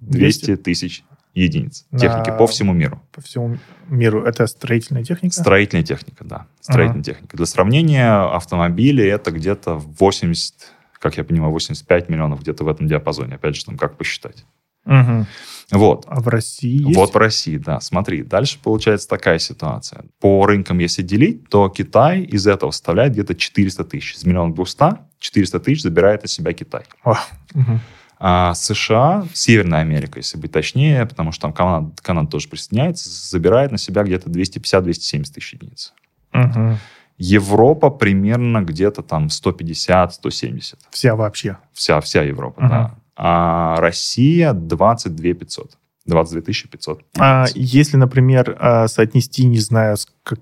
двести 0.00 0.54
тысяч 0.54 1.02
единиц 1.34 1.86
техники 1.90 2.30
на... 2.30 2.36
по 2.36 2.46
всему 2.46 2.72
миру. 2.72 3.02
По 3.12 3.20
всему 3.20 3.58
миру. 3.88 4.24
Это 4.24 4.46
строительная 4.46 5.04
техника? 5.04 5.34
Строительная 5.34 5.84
техника, 5.84 6.24
да. 6.24 6.46
Строительная 6.60 7.02
ага. 7.02 7.12
техника. 7.12 7.36
Для 7.36 7.46
сравнения, 7.46 8.10
автомобили 8.10 9.04
это 9.04 9.30
где-то 9.30 9.74
80, 9.76 10.54
как 10.98 11.16
я 11.16 11.24
понимаю, 11.24 11.52
85 11.52 12.08
миллионов, 12.08 12.40
где-то 12.40 12.64
в 12.64 12.68
этом 12.68 12.86
диапазоне. 12.86 13.34
Опять 13.34 13.56
же, 13.56 13.64
там 13.64 13.76
как 13.76 13.96
посчитать. 13.96 14.44
Угу. 14.86 15.26
Вот. 15.72 16.04
А 16.06 16.20
в 16.20 16.28
России 16.28 16.86
есть? 16.86 16.96
Вот 16.96 17.14
в 17.14 17.16
России, 17.16 17.56
да. 17.56 17.80
Смотри, 17.80 18.22
дальше 18.22 18.58
получается 18.62 19.08
такая 19.08 19.38
ситуация. 19.38 20.04
По 20.20 20.46
рынкам, 20.46 20.78
если 20.78 21.02
делить, 21.02 21.48
то 21.48 21.68
Китай 21.68 22.20
из 22.22 22.46
этого 22.46 22.70
составляет 22.70 23.12
где-то 23.12 23.34
400 23.34 23.84
тысяч. 23.84 24.14
Из 24.14 24.24
миллиона 24.24 24.54
двухста 24.54 25.08
400 25.18 25.60
тысяч 25.60 25.82
забирает 25.82 26.22
на 26.22 26.28
себя 26.28 26.52
Китай. 26.52 26.82
О, 27.02 27.12
угу. 27.54 27.80
А 28.26 28.54
США, 28.54 29.26
Северная 29.34 29.80
Америка, 29.80 30.18
если 30.18 30.38
быть 30.38 30.50
точнее, 30.50 31.04
потому 31.04 31.30
что 31.30 31.42
там 31.42 31.52
Канада, 31.52 31.90
Канада 32.00 32.30
тоже 32.30 32.48
присоединяется, 32.48 33.10
забирает 33.10 33.70
на 33.70 33.76
себя 33.76 34.02
где-то 34.02 34.30
250-270 34.30 35.24
тысяч 35.24 35.52
единиц. 35.52 35.92
Угу. 36.32 36.78
Европа 37.18 37.90
примерно 37.90 38.62
где-то 38.62 39.02
там 39.02 39.26
150-170. 39.26 40.76
Вся 40.88 41.14
вообще? 41.14 41.58
Вся, 41.74 42.00
вся 42.00 42.22
Европа, 42.22 42.60
угу. 42.60 42.68
да. 42.70 42.94
А 43.14 43.76
Россия 43.76 44.54
22 44.54 45.34
500. 45.34 45.76
22 46.06 46.40
500. 46.70 47.02
А 47.18 47.44
если, 47.54 47.98
например, 47.98 48.56
а, 48.58 48.88
соотнести, 48.88 49.44
не 49.44 49.58
знаю, 49.58 49.98
с, 49.98 50.08
как, 50.22 50.40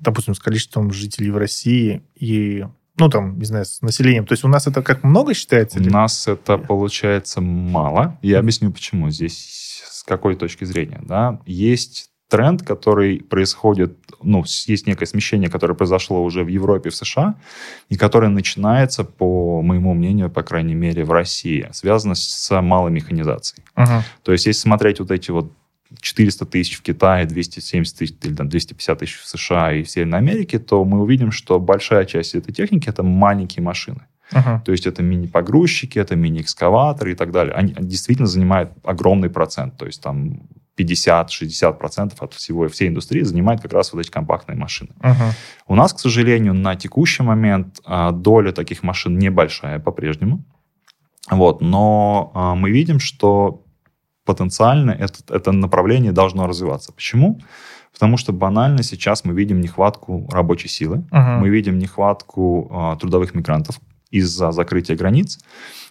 допустим, 0.00 0.34
с 0.34 0.38
количеством 0.38 0.92
жителей 0.92 1.30
в 1.30 1.38
России 1.38 2.02
и 2.14 2.66
ну, 2.98 3.08
там, 3.08 3.38
не 3.38 3.44
знаю, 3.44 3.64
с 3.64 3.80
населением. 3.80 4.26
То 4.26 4.32
есть 4.32 4.44
у 4.44 4.48
нас 4.48 4.66
это 4.66 4.82
как 4.82 5.02
много 5.02 5.34
считается? 5.34 5.78
У 5.78 5.82
или? 5.82 5.90
нас 5.90 6.28
это 6.28 6.58
получается 6.58 7.40
мало. 7.40 8.18
Я 8.22 8.38
объясню, 8.38 8.70
почему. 8.70 9.10
Здесь 9.10 9.82
с 9.86 10.02
какой 10.02 10.36
точки 10.36 10.64
зрения. 10.64 11.00
Да? 11.02 11.40
Есть 11.46 12.10
тренд, 12.28 12.62
который 12.62 13.20
происходит, 13.20 13.98
ну, 14.22 14.42
есть 14.66 14.86
некое 14.86 15.06
смещение, 15.06 15.50
которое 15.50 15.74
произошло 15.74 16.24
уже 16.24 16.44
в 16.44 16.48
Европе, 16.48 16.88
в 16.88 16.96
США, 16.96 17.34
и 17.90 17.96
которое 17.96 18.28
начинается, 18.28 19.04
по 19.04 19.60
моему 19.60 19.92
мнению, 19.92 20.30
по 20.30 20.42
крайней 20.42 20.74
мере, 20.74 21.04
в 21.04 21.12
России, 21.12 21.68
связано 21.72 22.14
с 22.14 22.60
малой 22.62 22.90
механизацией. 22.90 23.64
Uh-huh. 23.76 24.00
То 24.22 24.32
есть, 24.32 24.46
если 24.46 24.60
смотреть 24.60 24.98
вот 25.00 25.10
эти 25.10 25.30
вот 25.30 25.52
400 26.00 26.46
тысяч 26.46 26.78
в 26.78 26.82
Китае, 26.82 27.26
270 27.26 27.98
тысяч 27.98 28.14
или 28.22 28.34
там, 28.34 28.48
250 28.48 28.98
тысяч 28.98 29.18
в 29.18 29.26
США 29.26 29.72
и 29.72 29.82
в 29.82 29.90
Северной 29.90 30.18
Америке, 30.18 30.58
то 30.58 30.84
мы 30.84 31.02
увидим, 31.02 31.32
что 31.32 31.58
большая 31.58 32.04
часть 32.04 32.34
этой 32.34 32.52
техники 32.52 32.88
это 32.88 33.02
маленькие 33.02 33.62
машины. 33.62 34.02
Uh-huh. 34.32 34.62
То 34.64 34.72
есть 34.72 34.86
это 34.86 35.02
мини-погрузчики, 35.02 35.98
это 35.98 36.16
мини-экскаваторы 36.16 37.12
и 37.12 37.14
так 37.14 37.32
далее. 37.32 37.54
Они 37.54 37.74
действительно 37.78 38.26
занимают 38.26 38.70
огромный 38.82 39.28
процент. 39.28 39.76
То 39.76 39.86
есть 39.86 40.02
там 40.02 40.40
50-60% 40.78 42.14
от 42.18 42.34
всего, 42.34 42.68
всей 42.68 42.88
индустрии 42.88 43.22
занимает 43.22 43.60
как 43.60 43.72
раз 43.72 43.92
вот 43.92 44.00
эти 44.00 44.10
компактные 44.10 44.56
машины. 44.56 44.90
Uh-huh. 45.00 45.32
У 45.66 45.74
нас, 45.74 45.92
к 45.92 45.98
сожалению, 45.98 46.54
на 46.54 46.76
текущий 46.76 47.22
момент 47.22 47.80
а, 47.84 48.10
доля 48.10 48.52
таких 48.52 48.82
машин 48.82 49.18
небольшая 49.18 49.78
по-прежнему. 49.78 50.44
Вот, 51.30 51.60
но 51.60 52.32
а, 52.34 52.54
мы 52.54 52.70
видим, 52.70 52.98
что 52.98 53.64
потенциально 54.24 54.90
это, 54.92 55.18
это 55.28 55.52
направление 55.52 56.12
должно 56.12 56.46
развиваться. 56.46 56.92
Почему? 56.92 57.40
Потому 57.92 58.16
что 58.16 58.32
банально 58.32 58.82
сейчас 58.82 59.24
мы 59.24 59.34
видим 59.34 59.60
нехватку 59.60 60.28
рабочей 60.32 60.68
силы, 60.68 61.04
uh-huh. 61.10 61.38
мы 61.38 61.48
видим 61.50 61.78
нехватку 61.78 62.94
э, 62.94 63.00
трудовых 63.00 63.34
мигрантов 63.34 63.80
из-за 64.10 64.50
закрытия 64.50 64.96
границ. 64.96 65.38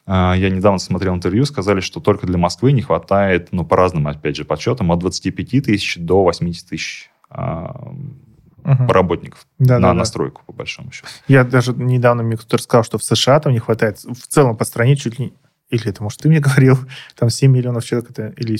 Э, 0.07 0.33
я 0.35 0.49
недавно 0.49 0.79
смотрел 0.79 1.13
интервью, 1.13 1.45
сказали, 1.45 1.79
что 1.79 1.99
только 1.99 2.25
для 2.25 2.37
Москвы 2.37 2.71
не 2.71 2.81
хватает, 2.81 3.49
ну, 3.51 3.65
по 3.65 3.77
разным, 3.77 4.07
опять 4.07 4.35
же, 4.35 4.45
подсчетам, 4.45 4.91
от 4.91 4.99
25 4.99 5.63
тысяч 5.63 5.97
до 5.97 6.23
80 6.23 6.69
тысяч 6.69 7.11
э, 7.29 7.35
uh-huh. 7.35 8.87
работников 8.87 9.45
да, 9.59 9.77
на 9.77 9.89
да, 9.89 9.93
настройку, 9.93 10.41
да. 10.41 10.45
по 10.47 10.53
большому 10.53 10.91
счету. 10.91 11.07
Я 11.27 11.43
даже 11.43 11.73
недавно 11.73 12.23
мне 12.23 12.35
кто-то 12.35 12.57
рассказал, 12.57 12.83
что 12.83 12.97
в 12.97 13.03
США 13.03 13.39
там 13.39 13.53
не 13.53 13.59
хватает, 13.59 13.99
в 13.99 14.27
целом 14.27 14.57
по 14.57 14.65
стране 14.65 14.95
чуть 14.95 15.19
ли 15.19 15.33
или 15.71 15.88
это, 15.88 16.03
может, 16.03 16.19
ты 16.19 16.29
мне 16.29 16.39
говорил, 16.47 16.77
там 17.15 17.29
7 17.29 17.51
миллионов 17.51 17.84
человек, 17.84 18.12
это, 18.12 18.27
или 18.38 18.57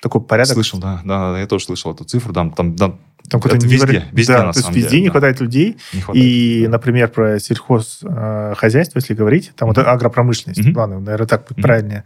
такой 0.00 0.20
порядок. 0.22 0.54
Слышал, 0.54 0.78
да, 0.78 1.02
да, 1.04 1.38
я 1.38 1.46
тоже 1.46 1.66
слышал 1.66 1.92
эту 1.92 2.04
цифру, 2.04 2.32
там, 2.32 2.52
там, 2.52 2.76
там 2.76 3.00
там 3.28 3.40
это 3.44 3.66
везде, 3.66 4.04
везде 4.12 4.32
да, 4.32 4.44
на 4.46 4.52
то 4.52 4.58
есть 4.58 4.70
везде 4.70 4.90
деле, 4.90 5.02
не 5.02 5.06
да. 5.08 5.12
хватает 5.12 5.40
людей. 5.40 5.76
Не 5.92 6.00
хватает, 6.00 6.26
и, 6.26 6.62
да. 6.64 6.70
например, 6.70 7.08
про 7.08 7.38
сельхозхозяйство, 7.38 8.98
если 8.98 9.14
говорить, 9.14 9.52
там 9.56 9.70
mm-hmm. 9.70 9.74
вот 9.76 9.86
агропромышленность, 9.86 10.60
mm-hmm. 10.60 10.76
ладно, 10.76 11.00
наверное, 11.00 11.26
так 11.26 11.46
будет 11.48 11.58
mm-hmm. 11.58 11.62
правильнее. 11.62 12.04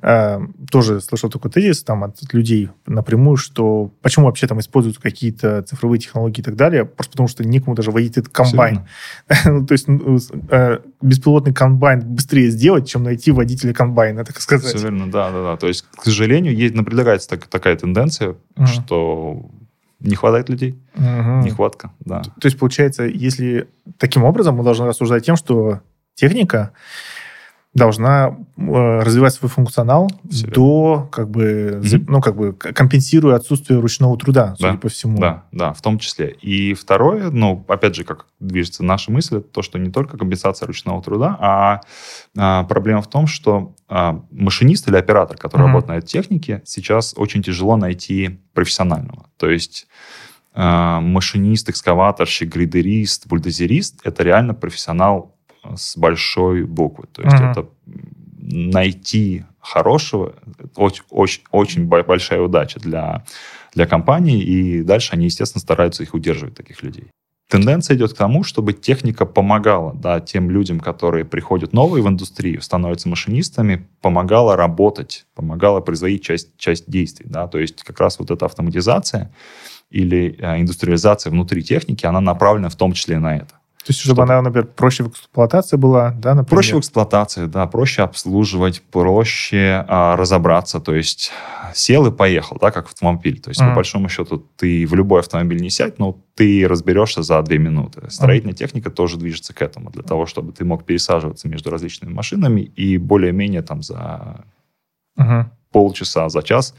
А, 0.00 0.40
тоже 0.70 1.00
слышал 1.00 1.30
такой 1.30 1.50
тезис 1.50 1.82
там 1.82 2.04
от 2.04 2.16
людей 2.32 2.70
напрямую, 2.86 3.36
что 3.36 3.92
почему 4.02 4.26
вообще 4.26 4.46
там 4.46 4.60
используют 4.60 4.98
какие-то 4.98 5.62
цифровые 5.62 6.00
технологии 6.00 6.40
и 6.40 6.44
так 6.44 6.56
далее, 6.56 6.84
просто 6.84 7.12
потому 7.12 7.28
что 7.28 7.44
некому 7.44 7.76
даже 7.76 7.90
водить 7.90 8.16
этот 8.16 8.32
комбайн. 8.32 8.86
ну, 9.44 9.66
то 9.66 9.72
есть 9.72 9.88
ну, 9.88 10.18
э, 10.50 10.78
беспилотный 11.00 11.52
комбайн 11.52 12.00
быстрее 12.00 12.50
сделать, 12.50 12.88
чем 12.88 13.02
найти 13.02 13.30
водителя 13.30 13.72
комбайна, 13.72 14.24
так 14.24 14.40
сказать. 14.40 14.66
Все 14.66 14.78
верно, 14.78 15.10
да, 15.10 15.30
да, 15.30 15.42
да. 15.42 15.56
То 15.56 15.68
есть, 15.68 15.84
к 15.96 16.04
сожалению, 16.04 16.54
есть, 16.54 16.74
наблюдается 16.74 17.28
так, 17.28 17.46
такая 17.46 17.76
тенденция, 17.76 18.36
mm-hmm. 18.56 18.66
что 18.66 19.50
не 20.02 20.16
хватает 20.16 20.48
людей. 20.48 20.78
Угу. 20.94 21.44
Нехватка, 21.44 21.92
да. 22.00 22.22
То 22.22 22.46
есть, 22.46 22.58
получается, 22.58 23.04
если 23.04 23.68
таким 23.98 24.24
образом 24.24 24.56
мы 24.56 24.64
должны 24.64 24.86
рассуждать 24.86 25.24
тем, 25.24 25.36
что 25.36 25.80
техника 26.14 26.72
должна 27.74 28.36
э, 28.56 29.00
развивать 29.00 29.32
свой 29.32 29.48
функционал 29.48 30.10
Все 30.30 30.46
до, 30.46 31.08
как 31.10 31.30
бы, 31.30 31.80
mm 31.82 32.04
ну, 32.06 32.20
как 32.20 32.36
бы, 32.36 32.52
компенсируя 32.52 33.36
отсутствие 33.36 33.80
ручного 33.80 34.18
труда, 34.18 34.54
судя 34.58 34.72
да, 34.72 34.78
по 34.78 34.88
всему. 34.88 35.18
Да, 35.18 35.44
да, 35.52 35.72
в 35.72 35.80
том 35.80 35.98
числе. 35.98 36.36
И 36.42 36.74
второе, 36.74 37.30
ну, 37.30 37.64
опять 37.68 37.94
же, 37.94 38.04
как 38.04 38.26
движется 38.40 38.84
наша 38.84 39.10
мысль, 39.10 39.40
то, 39.40 39.62
что 39.62 39.78
не 39.78 39.90
только 39.90 40.18
компенсация 40.18 40.66
ручного 40.66 41.02
труда, 41.02 41.36
а, 41.40 41.80
а 42.36 42.64
проблема 42.64 43.00
в 43.00 43.08
том, 43.08 43.26
что 43.26 43.74
а, 43.88 44.20
машинист 44.30 44.88
или 44.88 44.96
оператор, 44.96 45.36
который 45.38 45.62
mm 45.62 45.66
работает 45.66 45.88
на 45.88 45.96
этой 45.96 46.08
технике, 46.08 46.62
сейчас 46.66 47.14
очень 47.16 47.42
тяжело 47.42 47.76
найти 47.76 48.40
профессионального. 48.52 49.30
То 49.38 49.48
есть 49.48 49.86
а, 50.52 51.00
машинист, 51.00 51.70
экскаваторщик, 51.70 52.52
грейдерист, 52.52 53.26
бульдозерист– 53.28 54.00
это 54.04 54.22
реально 54.22 54.52
профессионал 54.52 55.36
с 55.76 55.96
большой 55.96 56.64
буквы. 56.64 57.06
То 57.12 57.22
есть 57.22 57.36
uh-huh. 57.36 57.50
это 57.50 57.68
найти 58.38 59.44
хорошего 59.60 60.34
очень, 60.76 61.04
очень, 61.10 61.42
очень 61.50 61.86
большая 61.86 62.40
удача 62.40 62.80
для, 62.80 63.24
для 63.74 63.86
компании, 63.86 64.42
и 64.42 64.82
дальше 64.82 65.12
они, 65.12 65.26
естественно, 65.26 65.60
стараются 65.60 66.02
их 66.02 66.14
удерживать, 66.14 66.54
таких 66.54 66.82
людей. 66.82 67.06
Тенденция 67.48 67.98
идет 67.98 68.14
к 68.14 68.16
тому, 68.16 68.44
чтобы 68.44 68.72
техника 68.72 69.26
помогала 69.26 69.92
да, 69.94 70.20
тем 70.20 70.50
людям, 70.50 70.80
которые 70.80 71.26
приходят 71.26 71.74
новые 71.74 72.02
в 72.02 72.08
индустрию, 72.08 72.62
становятся 72.62 73.10
машинистами, 73.10 73.86
помогала 74.00 74.56
работать, 74.56 75.26
помогала 75.34 75.80
производить 75.80 76.24
часть, 76.24 76.56
часть 76.56 76.90
действий. 76.90 77.26
Да? 77.28 77.46
То 77.48 77.58
есть 77.58 77.82
как 77.82 78.00
раз 78.00 78.18
вот 78.18 78.30
эта 78.30 78.46
автоматизация 78.46 79.34
или 79.90 80.34
э, 80.38 80.60
индустриализация 80.62 81.30
внутри 81.30 81.62
техники, 81.62 82.06
она 82.06 82.22
направлена 82.22 82.70
в 82.70 82.76
том 82.76 82.94
числе 82.94 83.18
на 83.18 83.36
это. 83.36 83.54
То 83.84 83.90
есть, 83.90 84.00
чтобы, 84.00 84.14
чтобы 84.14 84.32
она, 84.32 84.42
например, 84.42 84.68
проще 84.68 85.02
в 85.02 85.08
эксплуатации 85.08 85.76
была, 85.76 86.12
да, 86.12 86.34
например? 86.34 86.50
Проще 86.50 86.76
в 86.76 86.80
эксплуатации, 86.80 87.46
да, 87.46 87.66
проще 87.66 88.02
обслуживать, 88.02 88.80
проще 88.80 89.84
а, 89.88 90.16
разобраться. 90.16 90.78
То 90.78 90.94
есть 90.94 91.32
сел 91.74 92.06
и 92.06 92.12
поехал, 92.12 92.58
да, 92.60 92.70
как 92.70 92.86
автомобиль. 92.86 93.40
То 93.40 93.50
есть, 93.50 93.60
mm. 93.60 93.70
по 93.70 93.74
большому 93.74 94.08
счету, 94.08 94.46
ты 94.56 94.86
в 94.86 94.94
любой 94.94 95.20
автомобиль 95.20 95.60
не 95.60 95.70
сядь, 95.70 95.98
но 95.98 96.16
ты 96.36 96.66
разберешься 96.68 97.22
за 97.22 97.42
две 97.42 97.58
минуты. 97.58 98.08
Строительная 98.08 98.54
mm. 98.54 98.58
техника 98.58 98.90
тоже 98.90 99.16
движется 99.16 99.52
к 99.52 99.60
этому, 99.62 99.90
для 99.90 100.02
того, 100.02 100.26
чтобы 100.26 100.52
ты 100.52 100.64
мог 100.64 100.84
пересаживаться 100.84 101.48
между 101.48 101.70
различными 101.70 102.12
машинами 102.12 102.60
и 102.60 102.98
более-менее 102.98 103.62
там 103.62 103.82
за... 103.82 104.44
Mm-hmm 105.18 105.46
полчаса, 105.72 106.28
за 106.28 106.42
час 106.42 106.74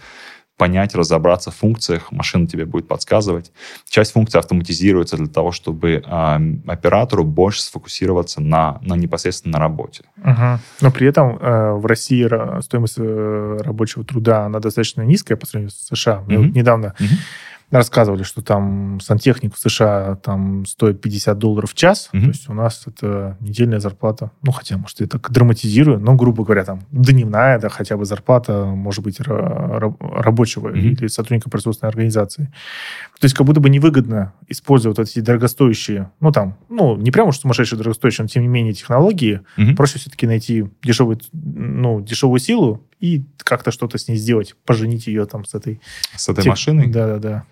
понять, 0.57 0.95
разобраться 0.95 1.51
в 1.51 1.55
функциях, 1.55 2.11
машина 2.11 2.47
тебе 2.47 2.65
будет 2.65 2.87
подсказывать. 2.87 3.51
Часть 3.89 4.13
функций 4.13 4.39
автоматизируется 4.39 5.17
для 5.17 5.27
того, 5.27 5.51
чтобы 5.51 6.03
э, 6.05 6.39
оператору 6.67 7.23
больше 7.23 7.61
сфокусироваться 7.61 8.41
на, 8.41 8.79
на 8.81 8.93
непосредственно 8.93 9.53
на 9.53 9.59
работе. 9.59 10.03
Угу. 10.17 10.59
Но 10.81 10.91
при 10.91 11.07
этом 11.07 11.37
э, 11.37 11.73
в 11.73 11.85
России 11.85 12.61
стоимость 12.61 12.95
э, 12.97 13.57
рабочего 13.61 14.03
труда, 14.05 14.45
она 14.45 14.59
достаточно 14.59 15.01
низкая 15.01 15.37
по 15.37 15.45
сравнению 15.45 15.71
с 15.71 15.87
США. 15.87 16.19
Угу. 16.27 16.33
Недавно 16.33 16.93
угу 16.99 17.07
рассказывали, 17.77 18.23
что 18.23 18.41
там 18.41 18.99
сантехник 18.99 19.55
в 19.55 19.59
США 19.59 20.15
там 20.17 20.65
стоит 20.65 21.01
50 21.01 21.37
долларов 21.37 21.71
в 21.71 21.73
час, 21.73 22.09
mm-hmm. 22.13 22.21
то 22.21 22.27
есть 22.27 22.49
у 22.49 22.53
нас 22.53 22.83
это 22.85 23.37
недельная 23.39 23.79
зарплата, 23.79 24.31
ну, 24.43 24.51
хотя, 24.51 24.77
может, 24.77 24.99
я 25.01 25.07
так 25.07 25.31
драматизирую, 25.31 25.99
но, 25.99 26.15
грубо 26.15 26.43
говоря, 26.43 26.65
там 26.65 26.81
дневная, 26.91 27.59
да, 27.59 27.69
хотя 27.69 27.97
бы 27.97 28.05
зарплата, 28.05 28.65
может 28.65 29.03
быть, 29.03 29.19
рабочего 29.19 30.69
mm-hmm. 30.69 30.79
или 30.79 31.07
сотрудника 31.07 31.49
производственной 31.49 31.89
организации. 31.89 32.53
То 33.19 33.25
есть 33.25 33.35
как 33.35 33.45
будто 33.47 33.59
бы 33.59 33.69
невыгодно 33.69 34.33
использовать 34.47 34.97
вот 34.97 35.07
эти 35.07 35.19
дорогостоящие, 35.19 36.11
ну, 36.19 36.31
там, 36.31 36.57
ну, 36.69 36.95
не 36.95 37.09
прямо 37.11 37.29
уж 37.29 37.39
сумасшедшие 37.39 37.77
дорогостоящие, 37.77 38.23
но, 38.23 38.27
тем 38.27 38.43
не 38.43 38.49
менее, 38.49 38.73
технологии. 38.73 39.41
Mm-hmm. 39.57 39.75
Проще 39.75 39.97
все-таки 39.97 40.27
найти 40.27 40.69
дешевую, 40.83 41.19
ну, 41.31 42.01
дешевую 42.01 42.39
силу 42.39 42.83
и 42.99 43.25
как-то 43.37 43.71
что-то 43.71 43.97
с 43.97 44.07
ней 44.07 44.17
сделать, 44.17 44.55
поженить 44.65 45.07
ее 45.07 45.25
там 45.25 45.43
с 45.45 45.55
этой... 45.55 45.81
С 46.15 46.29
этой 46.29 46.43
тех... 46.43 46.51
машиной? 46.51 46.87
Да-да-да. 46.87 47.45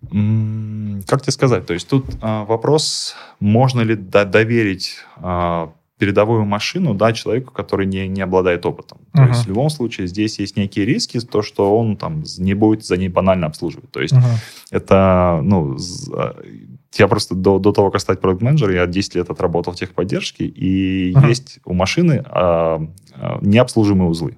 Как 0.00 1.22
тебе 1.22 1.32
сказать? 1.32 1.66
То 1.66 1.74
есть 1.74 1.88
тут 1.88 2.04
а, 2.20 2.44
вопрос, 2.44 3.16
можно 3.40 3.80
ли 3.80 3.94
доверить 3.94 4.98
а, 5.16 5.72
передовую 5.98 6.44
машину 6.44 6.94
да, 6.94 7.12
человеку, 7.12 7.52
который 7.52 7.86
не, 7.86 8.06
не 8.08 8.22
обладает 8.22 8.64
опытом. 8.64 8.98
То 9.12 9.22
uh-huh. 9.22 9.28
есть 9.28 9.44
в 9.44 9.48
любом 9.48 9.68
случае 9.68 10.06
здесь 10.06 10.38
есть 10.38 10.56
некие 10.56 10.86
риски, 10.86 11.18
то, 11.20 11.42
что 11.42 11.76
он 11.76 11.96
там 11.96 12.22
не 12.38 12.54
будет 12.54 12.84
за 12.84 12.96
ней 12.96 13.08
банально 13.08 13.48
обслуживать. 13.48 13.90
То 13.90 14.00
есть 14.00 14.14
uh-huh. 14.14 14.36
это, 14.70 15.40
ну, 15.42 15.76
а, 16.14 16.40
я 16.94 17.08
просто 17.08 17.34
до, 17.34 17.58
до 17.58 17.72
того, 17.72 17.90
как 17.90 18.00
стать 18.00 18.20
продукт-менеджером, 18.20 18.74
я 18.74 18.86
10 18.86 19.16
лет 19.16 19.30
отработал 19.30 19.72
в 19.72 19.76
техподдержке, 19.76 20.44
и 20.46 21.12
uh-huh. 21.12 21.28
есть 21.28 21.58
у 21.64 21.74
машины 21.74 22.24
а, 22.26 22.80
необслужимые 23.42 24.08
узлы. 24.08 24.36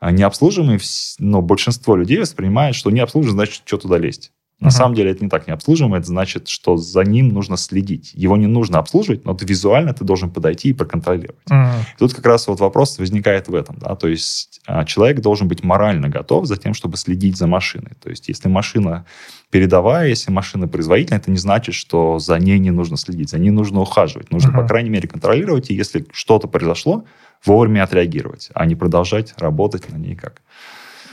Необслуживаемые, 0.00 0.80
но 1.18 1.42
большинство 1.42 1.94
людей 1.94 2.20
воспринимает, 2.20 2.74
что 2.74 2.90
не 2.90 3.00
обслуживаем, 3.00 3.36
значит, 3.36 3.62
что 3.66 3.76
туда 3.76 3.98
лезть. 3.98 4.32
На 4.60 4.68
uh-huh. 4.68 4.70
самом 4.70 4.94
деле 4.94 5.10
это 5.10 5.24
не 5.24 5.30
так 5.30 5.48
необслуживаемо, 5.48 5.96
это 5.96 6.06
значит, 6.06 6.48
что 6.48 6.76
за 6.76 7.02
ним 7.02 7.30
нужно 7.30 7.56
следить. 7.56 8.12
Его 8.14 8.36
не 8.36 8.46
нужно 8.46 8.78
обслуживать, 8.78 9.24
но 9.24 9.32
ты 9.32 9.46
визуально 9.46 9.94
ты 9.94 10.04
должен 10.04 10.30
подойти 10.30 10.68
и 10.68 10.72
проконтролировать. 10.74 11.40
Uh-huh. 11.50 11.72
Тут 11.98 12.12
как 12.12 12.26
раз 12.26 12.46
вот 12.46 12.60
вопрос 12.60 12.98
возникает 12.98 13.48
в 13.48 13.54
этом. 13.54 13.76
Да? 13.78 13.96
То 13.96 14.06
есть 14.06 14.60
а, 14.66 14.84
человек 14.84 15.20
должен 15.20 15.48
быть 15.48 15.64
морально 15.64 16.10
готов 16.10 16.44
за 16.44 16.58
тем, 16.58 16.74
чтобы 16.74 16.98
следить 16.98 17.38
за 17.38 17.46
машиной. 17.46 17.92
То 18.02 18.10
есть 18.10 18.28
если 18.28 18.48
машина 18.48 19.06
передовая, 19.50 20.08
если 20.08 20.30
машина 20.30 20.68
производительная, 20.68 21.20
это 21.20 21.30
не 21.30 21.38
значит, 21.38 21.74
что 21.74 22.18
за 22.18 22.38
ней 22.38 22.58
не 22.58 22.70
нужно 22.70 22.98
следить, 22.98 23.30
за 23.30 23.38
ней 23.38 23.50
нужно 23.50 23.80
ухаживать. 23.80 24.30
Нужно, 24.30 24.50
uh-huh. 24.50 24.62
по 24.62 24.68
крайней 24.68 24.90
мере, 24.90 25.08
контролировать, 25.08 25.70
и 25.70 25.74
если 25.74 26.06
что-то 26.12 26.48
произошло, 26.48 27.04
вовремя 27.44 27.84
отреагировать, 27.84 28.50
а 28.54 28.66
не 28.66 28.74
продолжать 28.74 29.34
работать 29.38 29.90
на 29.90 29.96
ней 29.96 30.14
как 30.14 30.42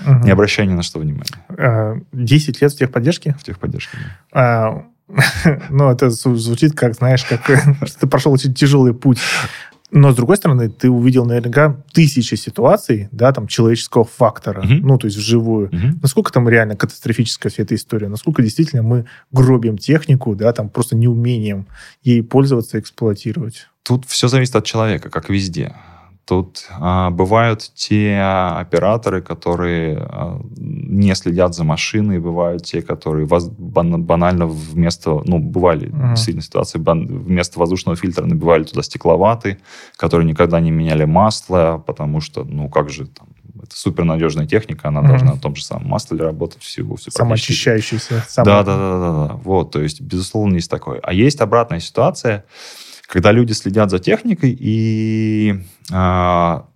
угу. 0.06 0.26
не 0.26 0.32
обращая 0.32 0.66
ни 0.66 0.74
на 0.74 0.84
что 0.84 1.00
внимания. 1.00 2.04
10 2.12 2.62
а, 2.62 2.66
лет 2.66 2.74
в 2.74 2.78
техподдержке? 2.78 3.36
В 3.40 3.44
техподдержке, 3.44 3.98
да. 4.32 4.40
А, 4.40 4.84
ну, 5.70 5.90
это 5.90 6.10
звучит 6.10 6.74
как, 6.76 6.96
знаешь, 6.96 7.24
как 7.26 7.42
ты 8.00 8.08
прошел 8.08 8.32
очень 8.32 8.54
тяжелый 8.54 8.94
путь. 8.94 9.20
Но, 9.90 10.12
с 10.12 10.16
другой 10.16 10.36
стороны, 10.36 10.70
ты 10.70 10.90
увидел 10.90 11.26
наверняка 11.26 11.78
тысячи 11.94 12.36
ситуаций, 12.36 13.08
да, 13.14 13.32
там, 13.32 13.48
человеческого 13.48 14.04
фактора, 14.04 14.62
uh-huh. 14.62 14.80
ну, 14.82 14.98
то 14.98 15.08
есть 15.08 15.16
вживую. 15.16 15.70
Uh-huh. 15.70 15.98
Насколько 16.02 16.34
там 16.34 16.50
реально 16.50 16.76
катастрофическая 16.76 17.50
вся 17.50 17.64
эта 17.64 17.74
история? 17.74 18.10
Насколько 18.10 18.42
действительно 18.42 18.84
мы 18.84 19.06
гробим 19.32 19.78
технику, 19.78 20.36
да, 20.36 20.52
там, 20.52 20.70
просто 20.70 20.98
неумением 20.98 21.68
ей 22.04 22.22
пользоваться, 22.22 22.80
эксплуатировать? 22.80 23.70
Тут 23.84 24.06
все 24.08 24.28
зависит 24.28 24.58
от 24.58 24.66
человека, 24.66 25.10
как 25.10 25.30
везде. 25.30 25.74
Тут 26.28 26.68
а, 26.72 27.10
бывают 27.10 27.72
те 27.74 28.20
операторы, 28.20 29.22
которые 29.22 29.98
а, 29.98 30.42
не 30.58 31.16
следят 31.16 31.56
за 31.56 31.64
машиной, 31.64 32.20
бывают 32.20 32.66
те, 32.66 32.82
которые 32.82 33.26
воз, 33.26 33.48
бан, 33.48 34.04
банально 34.04 34.46
вместо, 34.46 35.22
ну, 35.24 35.40
бывали 35.40 35.88
uh-huh. 35.88 36.10
действительно 36.10 36.44
ситуации, 36.44 36.80
бан, 36.80 37.06
вместо 37.08 37.58
воздушного 37.58 37.96
фильтра 37.96 38.26
набивали 38.26 38.66
туда 38.66 38.84
стекловатый, 38.84 39.60
которые 39.96 40.28
никогда 40.28 40.60
не 40.60 40.70
меняли 40.70 41.06
масло, 41.06 41.82
потому 41.88 42.20
что, 42.20 42.44
ну, 42.44 42.68
как 42.68 42.90
же 42.90 43.08
там, 43.08 43.28
это 43.64 43.78
супернадежная 43.78 44.48
техника, 44.48 44.90
она 44.90 45.00
uh-huh. 45.00 45.08
должна 45.08 45.34
на 45.36 45.40
том 45.40 45.56
же 45.56 45.64
самом 45.64 45.88
масле 45.88 46.22
работать 46.22 46.62
всю, 46.62 46.94
всю 46.98 47.10
Самоочищающийся. 47.10 48.26
Да, 48.36 48.44
да, 48.44 48.64
да, 48.64 49.00
да, 49.00 49.28
да. 49.28 49.34
Вот, 49.46 49.72
то 49.72 49.82
есть, 49.82 50.02
безусловно, 50.02 50.56
есть 50.56 50.70
такое. 50.70 51.00
А 51.04 51.14
есть 51.14 51.40
обратная 51.40 51.80
ситуация, 51.80 52.44
когда 53.08 53.32
люди 53.32 53.54
следят 53.54 53.90
за 53.90 54.00
техникой, 54.00 54.56
и 54.60 55.56
а, 55.92 56.68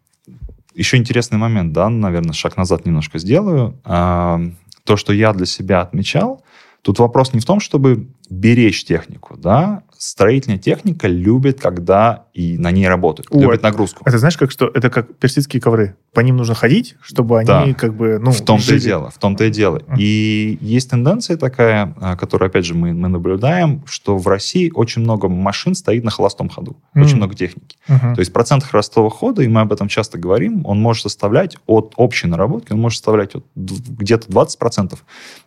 еще 0.73 0.97
интересный 0.97 1.37
момент, 1.37 1.73
да, 1.73 1.89
наверное, 1.89 2.33
шаг 2.33 2.57
назад 2.57 2.85
немножко 2.85 3.19
сделаю. 3.19 3.79
А, 3.83 4.41
то, 4.85 4.95
что 4.97 5.13
я 5.13 5.33
для 5.33 5.45
себя 5.45 5.81
отмечал, 5.81 6.43
тут 6.81 6.99
вопрос 6.99 7.33
не 7.33 7.41
в 7.41 7.45
том, 7.45 7.59
чтобы 7.59 8.07
беречь 8.29 8.85
технику, 8.85 9.35
да, 9.37 9.83
строительная 10.01 10.57
техника 10.57 11.07
любит, 11.07 11.61
когда 11.61 12.25
и 12.33 12.57
на 12.57 12.71
ней 12.71 12.87
работают, 12.87 13.27
О, 13.29 13.39
любит 13.39 13.61
нагрузку. 13.61 14.01
Это 14.03 14.17
знаешь, 14.17 14.35
как 14.35 14.49
что? 14.49 14.65
Это 14.73 14.89
как 14.89 15.15
персидские 15.17 15.61
ковры. 15.61 15.95
По 16.11 16.21
ним 16.21 16.37
нужно 16.37 16.55
ходить, 16.55 16.95
чтобы 17.03 17.37
они 17.37 17.47
да. 17.47 17.73
как 17.75 17.93
бы, 17.93 18.17
ну, 18.19 18.31
В 18.31 18.41
том-то 18.41 18.65
жили. 18.65 18.79
и 18.79 18.81
дело, 18.81 19.11
в 19.11 19.19
том-то 19.19 19.43
и 19.43 19.51
дело. 19.51 19.77
Uh-huh. 19.77 19.95
И 19.99 20.57
есть 20.59 20.89
тенденция 20.89 21.37
такая, 21.37 21.93
а, 22.01 22.15
которую, 22.15 22.47
опять 22.47 22.65
же, 22.65 22.73
мы, 22.73 22.93
мы 22.93 23.09
наблюдаем, 23.09 23.83
что 23.85 24.17
в 24.17 24.27
России 24.27 24.71
очень 24.73 25.03
много 25.03 25.29
машин 25.29 25.75
стоит 25.75 26.03
на 26.03 26.09
холостом 26.09 26.49
ходу. 26.49 26.77
Uh-huh. 26.95 27.03
Очень 27.03 27.17
много 27.17 27.35
техники. 27.35 27.77
Uh-huh. 27.87 28.15
То 28.15 28.21
есть 28.21 28.33
процент 28.33 28.63
холостого 28.63 29.11
хода, 29.11 29.43
и 29.43 29.47
мы 29.47 29.61
об 29.61 29.71
этом 29.71 29.87
часто 29.87 30.17
говорим, 30.17 30.65
он 30.65 30.81
может 30.81 31.03
составлять 31.03 31.57
от 31.67 31.93
общей 31.97 32.25
наработки, 32.25 32.71
он 32.71 32.79
может 32.79 32.97
составлять 32.97 33.35
от 33.35 33.45
где-то 33.55 34.27
20%, 34.29 34.97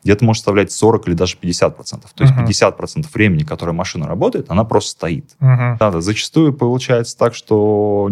где-то 0.05 0.25
может 0.25 0.39
составлять 0.39 0.71
40 0.71 1.09
или 1.09 1.15
даже 1.15 1.37
50%. 1.43 1.75
То 2.15 2.23
есть 2.23 2.33
uh-huh. 2.33 2.79
50% 2.79 3.07
времени, 3.13 3.43
которое 3.43 3.73
машина 3.73 4.07
работает, 4.07 4.44
она 4.49 4.65
просто 4.65 4.91
стоит. 4.93 5.37
Uh-huh. 5.41 5.77
Да, 5.79 5.91
да, 5.91 6.01
зачастую 6.01 6.53
получается 6.53 7.17
так, 7.17 7.35
что, 7.35 8.11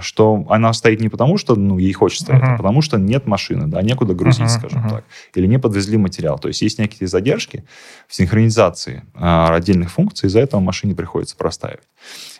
что 0.00 0.44
она 0.48 0.72
стоит 0.72 1.00
не 1.00 1.08
потому, 1.08 1.38
что 1.38 1.54
ну, 1.56 1.78
ей 1.78 1.92
хочется 1.92 2.32
uh-huh. 2.32 2.54
а 2.54 2.56
потому 2.56 2.82
что 2.82 2.98
нет 2.98 3.26
машины, 3.26 3.66
да, 3.66 3.82
некуда 3.82 4.14
грузить, 4.14 4.42
uh-huh. 4.42 4.58
скажем 4.58 4.86
uh-huh. 4.86 4.90
так. 4.90 5.04
Или 5.34 5.46
не 5.46 5.58
подвезли 5.58 5.96
материал. 5.96 6.38
То 6.38 6.48
есть 6.48 6.62
есть 6.62 6.78
некие 6.78 7.08
задержки 7.08 7.64
в 8.08 8.14
синхронизации 8.14 9.04
а, 9.14 9.54
отдельных 9.54 9.90
функций, 9.90 10.28
из-за 10.28 10.40
этого 10.40 10.60
машине 10.60 10.94
приходится 10.94 11.36
простаивать. 11.36 11.86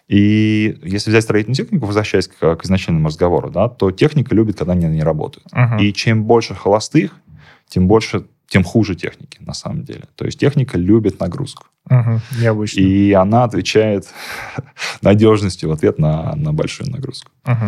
И 0.09 0.79
если 0.83 1.11
взять 1.11 1.25
строительную 1.25 1.57
технику, 1.57 1.87
возвращаясь 1.87 2.29
к, 2.29 2.57
к 2.57 2.65
изначальному 2.65 3.09
разговору, 3.09 3.51
да, 3.51 3.69
то 3.69 3.91
техника 3.91 4.35
любит, 4.35 4.59
когда 4.59 4.73
они 4.73 4.87
не 4.87 5.03
работают. 5.03 5.47
Uh-huh. 5.53 5.81
И 5.81 5.93
чем 5.93 6.25
больше 6.25 6.55
холостых, 6.55 7.13
тем 7.69 7.89
больше 7.89 8.27
тем 8.49 8.65
хуже 8.65 8.95
техники, 8.95 9.39
на 9.41 9.55
самом 9.55 9.85
деле. 9.85 10.05
То 10.15 10.25
есть 10.25 10.39
техника 10.39 10.79
любит 10.79 11.21
нагрузку. 11.21 11.67
Угу, 11.89 12.21
необычно. 12.41 12.81
И 12.81 13.13
она 13.13 13.45
отвечает 13.45 14.09
надежностью 15.03 15.69
в 15.69 15.73
ответ 15.73 15.99
на, 15.99 16.35
на 16.35 16.53
большую 16.53 16.91
нагрузку. 16.91 17.31
Угу. 17.45 17.67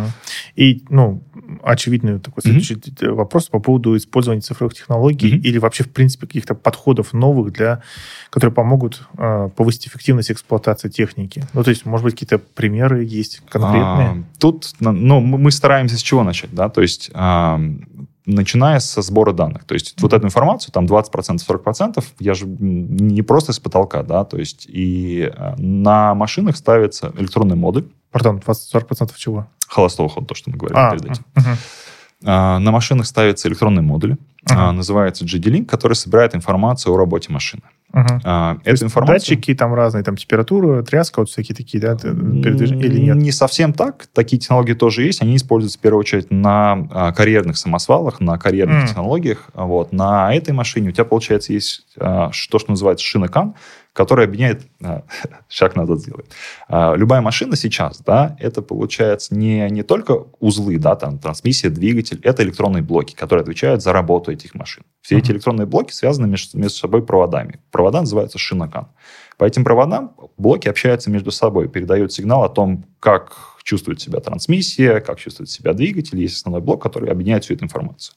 И, 0.57 0.83
ну, 0.89 1.23
очевидный 1.63 2.19
такой 2.19 2.43
следующий 2.43 2.75
mm 2.75 3.13
вопрос 3.13 3.49
по 3.49 3.61
поводу 3.61 3.97
использования 3.97 4.41
цифровых 4.41 4.75
технологий 4.75 5.37
mm 5.37 5.43
или 5.43 5.59
вообще, 5.59 5.85
в 5.85 5.91
принципе, 5.91 6.27
каких-то 6.27 6.57
подходов 6.57 7.13
новых, 7.13 7.53
для, 7.53 7.83
которые 8.31 8.53
помогут 8.53 9.03
э, 9.17 9.51
повысить 9.55 9.87
эффективность 9.87 10.33
эксплуатации 10.33 10.89
техники. 10.89 11.45
Ну, 11.53 11.63
то 11.63 11.71
есть, 11.71 11.87
может 11.87 12.05
быть, 12.05 12.15
какие-то 12.15 12.39
примеры 12.39 13.05
есть 13.05 13.41
конкретные? 13.49 14.09
А, 14.09 14.25
тут, 14.41 14.73
ну, 14.81 15.21
мы 15.21 15.53
стараемся 15.53 15.97
с 15.97 16.03
чего 16.03 16.25
начать, 16.25 16.53
да, 16.53 16.69
то 16.69 16.83
есть 16.83 17.11
начиная 18.29 18.79
со 18.81 19.03
сбора 19.03 19.33
данных. 19.33 19.65
То 19.65 19.75
есть 19.75 19.95
mm-hmm. 19.95 20.03
вот 20.03 20.13
эту 20.13 20.27
информацию, 20.27 20.73
там 20.73 20.85
20%, 20.85 21.39
40%, 21.47 22.05
я 22.21 22.35
же 22.35 22.47
не 22.47 23.23
просто 23.23 23.53
с 23.53 23.59
потолка, 23.59 24.03
да, 24.03 24.25
то 24.25 24.37
есть 24.37 24.67
и 24.69 25.33
э, 25.35 25.55
на 25.57 26.15
машинах 26.15 26.57
ставится 26.57 27.13
электронный 27.19 27.57
модуль. 27.57 27.85
Пардон, 28.11 28.39
20-40% 28.39 29.13
чего? 29.17 29.47
Холостого 29.67 30.09
хода, 30.09 30.27
то, 30.27 30.35
что 30.35 30.51
мы 30.51 30.57
говорили 30.57 30.79
а, 30.79 30.91
перед 30.91 31.05
этим. 31.05 31.25
Uh-huh. 31.35 31.57
А, 32.25 32.59
на 32.59 32.71
машинах 32.71 33.07
ставится 33.07 33.49
электронный 33.49 33.83
модуль, 33.83 34.17
uh-huh. 34.47 34.71
называется 34.73 35.25
GD-Link, 35.25 35.67
который 35.67 35.95
собирает 35.95 36.35
информацию 36.35 36.95
о 36.95 36.97
работе 36.97 37.33
машины. 37.33 37.63
Uh-huh. 37.95 38.21
А, 38.25 38.59
эту 38.65 38.85
информацию... 38.85 39.37
Датчики 39.37 39.55
там 39.55 39.73
разные, 39.73 40.05
там 40.05 40.17
температура, 40.17 40.83
тряска, 40.83 41.21
вот 41.21 41.31
всякие 41.31 41.57
такие, 41.57 41.81
да, 41.81 41.97
передвижения 41.97 42.85
или 42.85 43.01
нет? 43.01 43.17
Не 43.17 43.33
совсем 43.33 43.73
так. 43.73 44.07
Такие 44.13 44.39
технологии 44.39 44.75
тоже 44.75 45.05
есть. 45.05 45.23
Они 45.23 45.37
используются 45.37 45.79
в 45.79 45.83
первую 45.83 46.01
очередь 46.01 46.31
на 46.31 46.87
а, 46.91 47.13
карьерных 47.13 47.57
самосвалах, 47.57 48.21
на 48.21 48.39
карьерных 48.39 48.85
uh-huh. 48.85 48.89
технологиях. 48.89 49.51
Вот. 49.55 49.93
На 49.93 50.35
этой 50.35 50.53
машине 50.53 50.91
у 50.91 50.93
тебя, 50.93 51.05
получается, 51.05 51.53
есть 51.55 51.87
а, 51.99 52.31
то, 52.51 52.59
что 52.59 52.71
называется 52.71 53.07
шинокан, 53.07 53.55
который 53.99 54.27
объединяет... 54.27 54.63
А, 54.81 55.03
шаг 55.49 55.75
назад 55.75 55.99
сделает. 55.99 56.31
А, 56.69 56.95
любая 56.95 57.21
машина 57.21 57.57
сейчас, 57.57 57.99
да, 57.99 58.37
это 58.39 58.63
получается 58.63 59.35
не, 59.35 59.69
не 59.71 59.83
только 59.83 60.27
узлы, 60.39 60.79
да, 60.79 60.95
там, 60.95 61.19
трансмиссия, 61.19 61.69
двигатель, 61.69 62.21
это 62.23 62.45
электронные 62.45 62.85
блоки, 62.85 63.17
которые 63.17 63.43
отвечают 63.43 63.83
за 63.83 63.93
работу 63.93 64.31
этих 64.31 64.55
машин. 64.55 64.85
Все 65.01 65.17
uh-huh. 65.17 65.19
эти 65.19 65.33
электронные 65.33 65.67
блоки 65.67 65.93
связаны 65.93 66.29
между, 66.29 66.57
между 66.57 66.79
собой 66.79 67.05
проводами. 67.05 67.59
Провода 67.73 68.01
называются 68.01 68.39
шинокан. 68.39 68.87
По 69.37 69.45
этим 69.45 69.65
проводам 69.65 70.15
блоки 70.37 70.69
общаются 70.69 71.11
между 71.11 71.33
собой, 71.33 71.69
передают 71.69 72.13
сигнал 72.13 72.45
о 72.45 72.49
том, 72.49 72.85
как 73.01 73.33
чувствует 73.65 74.01
себя 74.01 74.21
трансмиссия, 74.21 75.01
как 75.01 75.19
чувствует 75.19 75.51
себя 75.51 75.73
двигатель. 75.73 76.21
Есть 76.21 76.37
основной 76.37 76.63
блок, 76.63 76.81
который 76.81 77.11
объединяет 77.11 77.45
всю 77.45 77.55
эту 77.55 77.65
информацию. 77.65 78.15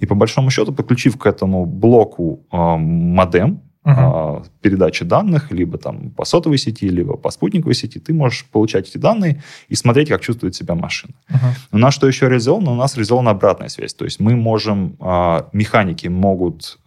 И 0.00 0.06
по 0.06 0.14
большому 0.14 0.50
счету, 0.50 0.72
подключив 0.72 1.18
к 1.18 1.26
этому 1.26 1.66
блоку 1.66 2.46
э, 2.50 2.56
модем, 2.56 3.60
uh-huh. 3.88 4.46
передачи 4.60 5.04
данных, 5.04 5.50
либо 5.50 5.78
там 5.78 6.10
по 6.10 6.24
сотовой 6.24 6.58
сети, 6.58 6.88
либо 6.88 7.16
по 7.16 7.30
спутниковой 7.30 7.74
сети, 7.74 7.98
ты 7.98 8.12
можешь 8.12 8.44
получать 8.46 8.88
эти 8.88 8.98
данные 8.98 9.42
и 9.68 9.74
смотреть, 9.74 10.08
как 10.08 10.20
чувствует 10.20 10.54
себя 10.54 10.74
машина. 10.74 11.14
Uh-huh. 11.30 11.52
У 11.72 11.78
нас 11.78 11.94
что 11.94 12.06
еще 12.06 12.28
реализовано? 12.28 12.72
У 12.72 12.76
нас 12.76 12.94
реализована 12.94 13.30
обратная 13.30 13.68
связь. 13.68 13.94
То 13.94 14.04
есть 14.04 14.20
мы 14.20 14.36
можем, 14.36 14.96
а, 15.00 15.48
механики 15.52 16.08
могут 16.08 16.78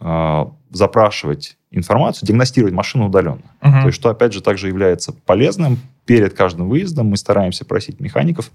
запрашивать 0.70 1.56
информацию, 1.70 2.26
диагностировать 2.26 2.74
машину 2.74 3.06
удаленно. 3.06 3.42
Uh-huh. 3.60 3.80
То 3.80 3.86
есть, 3.86 3.98
что, 3.98 4.10
опять 4.10 4.32
же, 4.32 4.42
также 4.42 4.68
является 4.68 5.12
полезным. 5.12 5.78
Перед 6.04 6.34
каждым 6.34 6.68
выездом 6.68 7.06
мы 7.06 7.16
стараемся 7.16 7.64
просить 7.64 8.00
механиков, 8.00 8.50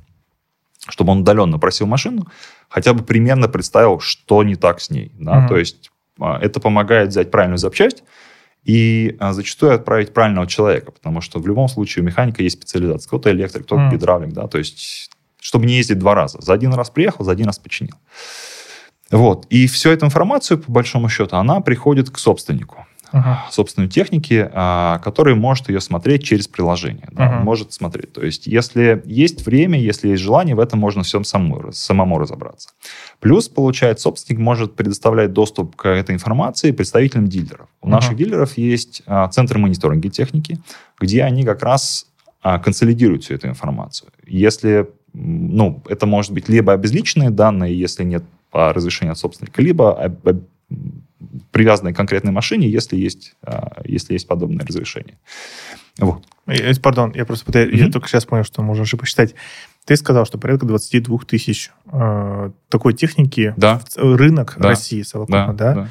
чтобы 0.89 1.11
он 1.11 1.21
удаленно 1.21 1.59
просил 1.59 1.87
машину, 1.87 2.27
хотя 2.69 2.93
бы 2.93 3.03
примерно 3.03 3.47
представил, 3.47 3.99
что 3.99 4.43
не 4.43 4.55
так 4.55 4.79
с 4.81 4.89
ней. 4.89 5.11
Да? 5.19 5.43
Uh-huh. 5.43 5.47
То 5.47 5.57
есть, 5.57 5.91
а, 6.19 6.39
это 6.39 6.59
помогает 6.59 7.09
взять 7.09 7.31
правильную 7.31 7.57
запчасть 7.57 8.03
и 8.67 9.15
а, 9.19 9.31
зачастую 9.31 9.73
отправить 9.73 10.13
правильного 10.13 10.45
человека, 10.45 10.91
потому 10.91 11.21
что 11.21 11.39
в 11.39 11.47
любом 11.47 11.69
случае 11.69 12.03
у 12.03 12.05
механика 12.05 12.43
есть 12.43 12.57
специализация. 12.57 13.07
Кто-то 13.07 13.31
электрик, 13.31 13.63
кто-то 13.63 13.83
uh-huh. 13.83 13.91
гидравлик, 13.93 14.33
да, 14.33 14.47
то 14.47 14.57
есть, 14.57 15.09
чтобы 15.39 15.65
не 15.65 15.77
ездить 15.77 15.99
два 15.99 16.15
раза. 16.15 16.41
За 16.41 16.51
один 16.51 16.73
раз 16.73 16.89
приехал, 16.89 17.23
за 17.23 17.31
один 17.31 17.45
раз 17.45 17.59
починил. 17.59 17.95
Вот. 19.09 19.45
И 19.49 19.67
всю 19.67 19.89
эту 19.89 20.05
информацию, 20.05 20.59
по 20.59 20.69
большому 20.69 21.07
счету, 21.07 21.37
она 21.37 21.61
приходит 21.61 22.09
к 22.09 22.17
собственнику 22.17 22.85
uh-huh. 23.13 23.35
собственной 23.51 23.87
техники, 23.87 24.49
а, 24.53 24.99
который 24.99 25.35
может 25.35 25.69
ее 25.69 25.81
смотреть 25.81 26.23
через 26.23 26.47
приложение. 26.47 27.07
Да, 27.11 27.23
uh-huh. 27.23 27.43
Может 27.43 27.73
смотреть. 27.73 28.13
То 28.13 28.23
есть, 28.23 28.47
если 28.47 29.01
есть 29.05 29.45
время, 29.45 29.79
если 29.79 30.09
есть 30.09 30.23
желание, 30.23 30.55
в 30.55 30.59
этом 30.59 30.79
можно 30.79 31.03
всем 31.03 31.23
самому, 31.23 31.71
самому 31.71 32.19
разобраться. 32.19 32.69
Плюс, 33.19 33.49
получается, 33.49 34.03
собственник 34.03 34.39
может 34.39 34.75
предоставлять 34.75 35.33
доступ 35.33 35.75
к 35.75 35.87
этой 35.87 36.15
информации 36.15 36.71
представителям 36.71 37.27
дилеров. 37.27 37.67
У 37.81 37.87
uh-huh. 37.87 37.91
наших 37.91 38.15
дилеров 38.15 38.57
есть 38.57 39.03
а, 39.05 39.27
центр 39.27 39.57
мониторинга 39.57 40.09
техники, 40.09 40.59
где 40.99 41.23
они 41.23 41.43
как 41.43 41.63
раз 41.63 42.07
а, 42.41 42.59
консолидируют 42.59 43.23
всю 43.23 43.35
эту 43.35 43.47
информацию. 43.47 44.09
Если 44.25 44.87
ну, 45.13 45.81
это 45.89 46.05
может 46.05 46.31
быть 46.31 46.47
либо 46.47 46.73
обезличенные 46.73 47.29
данные, 47.29 47.77
если 47.77 48.03
нет 48.03 48.23
по 48.51 48.71
разрешению 48.73 49.13
от 49.13 49.17
собственника, 49.17 49.61
либо 49.61 50.15
привязанной 51.51 51.93
к 51.93 51.97
конкретной 51.97 52.31
машине, 52.31 52.69
если 52.69 52.95
есть, 52.95 53.35
а, 53.41 53.81
если 53.85 54.13
есть 54.13 54.27
подобное 54.27 54.65
разрешение. 54.65 55.17
Вот. 55.97 56.23
Пардон, 56.81 57.11
я 57.15 57.25
просто 57.25 57.45
пытаюсь, 57.45 57.73
mm-hmm. 57.73 57.85
я 57.85 57.91
только 57.91 58.07
сейчас 58.07 58.25
понял, 58.25 58.43
что 58.43 58.61
можно 58.61 58.85
же 58.85 58.97
посчитать. 58.97 59.33
Ты 59.85 59.95
сказал, 59.95 60.25
что 60.25 60.37
порядка 60.37 60.65
22 60.65 61.19
тысяч 61.19 61.71
э, 61.91 62.51
такой 62.69 62.93
техники 62.93 63.53
да. 63.57 63.81
рынок 63.95 64.55
да. 64.57 64.69
России 64.69 65.01
совокупно, 65.01 65.53
да? 65.53 65.53
да? 65.53 65.73
да. 65.73 65.89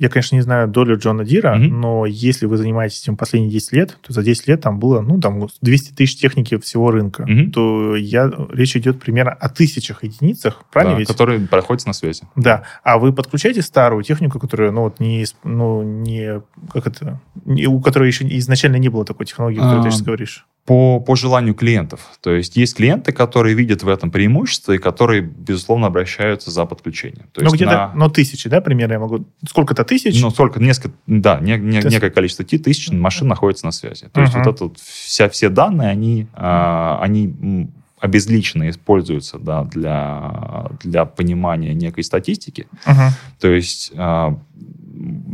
Я, 0.00 0.08
конечно, 0.08 0.34
не 0.34 0.40
знаю 0.40 0.66
долю 0.66 0.98
Джона 0.98 1.26
Дира, 1.26 1.54
mm-hmm. 1.54 1.68
но 1.68 2.06
если 2.06 2.46
вы 2.46 2.56
занимаетесь 2.56 3.02
этим 3.02 3.18
последние 3.18 3.52
10 3.52 3.72
лет, 3.72 3.98
то 4.00 4.14
за 4.14 4.22
10 4.22 4.48
лет 4.48 4.62
там 4.62 4.78
было, 4.78 5.02
ну, 5.02 5.20
там 5.20 5.46
200 5.60 5.92
тысяч 5.92 6.16
техники 6.16 6.56
всего 6.56 6.90
рынка. 6.90 7.24
Mm-hmm. 7.24 7.50
То 7.50 7.96
я, 7.96 8.32
речь 8.50 8.74
идет 8.76 8.98
примерно 8.98 9.32
о 9.32 9.50
тысячах 9.50 10.02
единицах, 10.02 10.64
правильно 10.72 10.94
да, 10.94 11.00
ведь? 11.00 11.08
которые 11.08 11.40
проходят 11.40 11.84
на 11.84 11.92
связи. 11.92 12.22
Да. 12.34 12.62
А 12.82 12.96
вы 12.96 13.12
подключаете 13.12 13.60
старую 13.60 14.02
технику, 14.02 14.38
которая, 14.38 14.70
ну, 14.70 14.84
вот 14.84 15.00
не, 15.00 15.26
ну, 15.44 15.82
не, 15.82 16.40
как 16.72 16.86
это, 16.86 17.20
не, 17.44 17.66
у 17.66 17.78
которой 17.80 18.06
еще 18.06 18.26
изначально 18.38 18.76
не 18.76 18.88
было 18.88 19.04
такой 19.04 19.26
технологии, 19.26 19.58
о 19.58 19.64
которой 19.64 19.80
а, 19.80 19.82
ты 19.82 19.90
сейчас 19.90 20.02
говоришь? 20.02 20.46
По, 20.66 21.00
по 21.00 21.16
желанию 21.16 21.54
клиентов. 21.54 22.00
То 22.20 22.32
есть 22.32 22.56
есть 22.56 22.76
клиенты, 22.76 23.12
которые 23.12 23.54
видят 23.54 23.82
в 23.82 23.88
этом 23.88 24.10
преимущество 24.10 24.72
и 24.72 24.78
которые, 24.78 25.22
безусловно, 25.22 25.86
обращаются 25.86 26.50
за 26.50 26.64
подключением. 26.66 27.26
То 27.32 27.42
ну, 27.42 27.50
где-то, 27.50 27.70
на... 27.70 27.92
но 27.94 28.08
тысячи, 28.08 28.48
да, 28.48 28.60
примерно 28.60 28.92
я 28.94 28.98
могу... 29.00 29.26
Сколько-то 29.48 29.84
тысяч? 29.84 30.20
Ну, 30.20 30.30
сколько, 30.30 30.60
несколько, 30.60 30.94
да, 31.06 31.40
не, 31.40 31.56
не, 31.56 31.76
есть... 31.76 31.90
некое 31.90 32.10
количество 32.10 32.44
тысяч 32.44 32.90
машин 32.92 33.28
находится 33.28 33.66
на 33.66 33.72
связи. 33.72 34.08
То 34.12 34.20
uh-huh. 34.20 34.24
есть 34.24 34.34
вот 34.34 34.46
это 34.46 34.64
вот 34.64 34.78
вся, 34.78 35.28
все 35.28 35.48
данные, 35.48 35.88
они, 35.88 36.26
а, 36.34 37.00
они 37.02 37.68
обезличенно 37.98 38.70
используются 38.70 39.38
да, 39.38 39.64
для, 39.64 40.66
для 40.82 41.04
понимания 41.04 41.74
некой 41.74 42.04
статистики. 42.04 42.66
Uh-huh. 42.86 43.10
То 43.40 43.48
есть 43.48 43.92
а, 43.96 44.38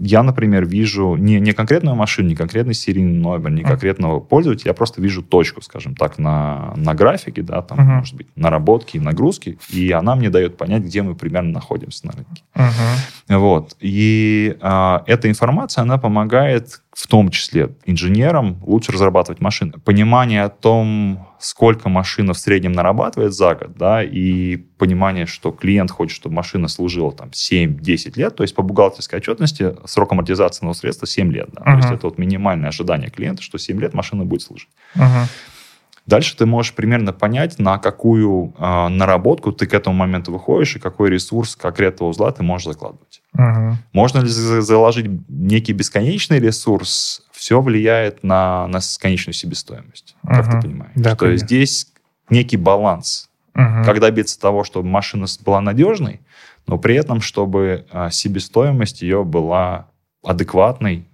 я, 0.03 0.23
например, 0.23 0.67
вижу 0.67 1.17
не, 1.17 1.41
не 1.41 1.53
конкретную 1.53 1.97
машину, 1.97 2.29
не 2.29 2.37
конкретный 2.37 2.75
серийный 2.75 3.19
номер, 3.19 3.51
не 3.51 3.63
конкретного 3.63 4.21
пользователя, 4.21 4.71
я 4.71 4.75
просто 4.75 5.03
вижу 5.03 5.23
точку, 5.23 5.63
скажем 5.63 5.95
так, 5.95 6.19
на, 6.19 6.73
на 6.77 6.95
графике, 6.95 7.43
да, 7.43 7.63
там, 7.63 7.79
uh-huh. 7.79 7.99
может 7.99 8.15
быть, 8.15 8.29
наработки 8.37 8.97
и 8.97 9.01
нагрузки, 9.01 9.59
и 9.71 9.91
она 9.91 10.15
мне 10.15 10.31
дает 10.31 10.57
понять, 10.57 10.85
где 10.85 11.03
мы 11.03 11.15
примерно 11.15 11.53
находимся 11.53 12.07
на 12.07 12.13
рынке. 12.13 12.43
Uh-huh. 12.55 13.39
Вот. 13.39 13.77
И 13.81 14.57
а, 14.61 15.03
эта 15.07 15.29
информация, 15.29 15.83
она 15.83 15.99
помогает 15.99 16.83
в 16.93 17.07
том 17.09 17.31
числе 17.31 17.71
инженерам 17.85 18.59
лучше 18.63 18.93
разрабатывать 18.93 19.41
машины. 19.41 19.73
Понимание 19.85 20.45
о 20.45 20.49
том, 20.49 21.26
сколько 21.39 21.89
машина 21.89 22.33
в 22.33 22.39
среднем 22.39 22.73
нарабатывает 22.73 23.33
за 23.33 23.55
год, 23.55 23.77
да, 23.77 24.03
и 24.03 24.57
понимание, 24.57 25.27
что 25.27 25.51
клиент 25.53 25.91
хочет, 25.91 26.17
чтобы 26.17 26.35
машина 26.35 26.69
служила 26.69 27.13
там 27.13 27.31
7-10 27.31 28.13
лет, 28.17 28.37
то 28.37 28.43
есть 28.43 28.55
по 28.55 28.63
бухгалтерской 28.63 29.19
отчетности 29.19 29.75
срок 29.85 30.13
амортизации 30.13 30.65
на 30.65 30.73
средства 30.73 31.07
7 31.07 31.33
лет. 31.33 31.49
Да, 31.53 31.63
uh-huh. 31.63 31.73
То 31.73 31.77
есть 31.77 31.91
это 31.91 32.07
вот 32.07 32.19
минимальное 32.19 32.69
ожидание 32.69 33.11
клиента, 33.11 33.43
что 33.43 33.59
7 33.59 33.81
лет 33.81 33.95
машина 33.95 34.25
будет 34.25 34.43
служить. 34.43 34.69
Uh-huh. 34.95 35.27
Дальше 36.07 36.37
ты 36.37 36.47
можешь 36.47 36.73
примерно 36.73 37.13
понять, 37.13 37.59
на 37.59 37.79
какую 37.79 38.55
э, 38.57 38.89
наработку 38.89 39.51
ты 39.51 39.67
к 39.67 39.75
этому 39.75 39.97
моменту 39.97 40.33
выходишь 40.33 40.77
и 40.77 40.79
какой 40.79 41.11
ресурс 41.11 41.57
конкретного 41.57 42.11
узла 42.11 42.31
ты 42.31 42.45
можешь 42.45 42.69
закладывать. 42.69 43.23
Uh-huh. 43.37 43.73
Можно 43.93 44.21
ли 44.21 44.29
заложить 44.29 45.07
некий 45.29 45.73
бесконечный 45.73 46.39
ресурс? 46.39 47.26
Все 47.47 47.61
влияет 47.61 48.25
на, 48.25 48.67
на 48.67 48.81
конечную 49.01 49.33
себестоимость, 49.33 50.17
uh-huh. 50.25 50.35
как 50.35 50.51
ты 50.51 50.63
понимаешь. 50.63 50.91
Да, 50.97 51.11
что 51.11 51.27
конечно. 51.27 51.47
здесь 51.47 51.93
некий 52.29 52.57
баланс. 52.57 53.31
Uh-huh. 53.55 53.85
Как 53.85 54.01
добиться 54.01 54.41
того, 54.41 54.65
чтобы 54.65 54.89
машина 54.89 55.27
была 55.45 55.61
надежной, 55.61 56.23
но 56.67 56.77
при 56.77 56.97
этом, 56.97 57.21
чтобы 57.21 57.87
э, 57.89 58.11
себестоимость 58.11 59.03
ее 59.03 59.23
была 59.23 59.87
адекватной 60.25 61.07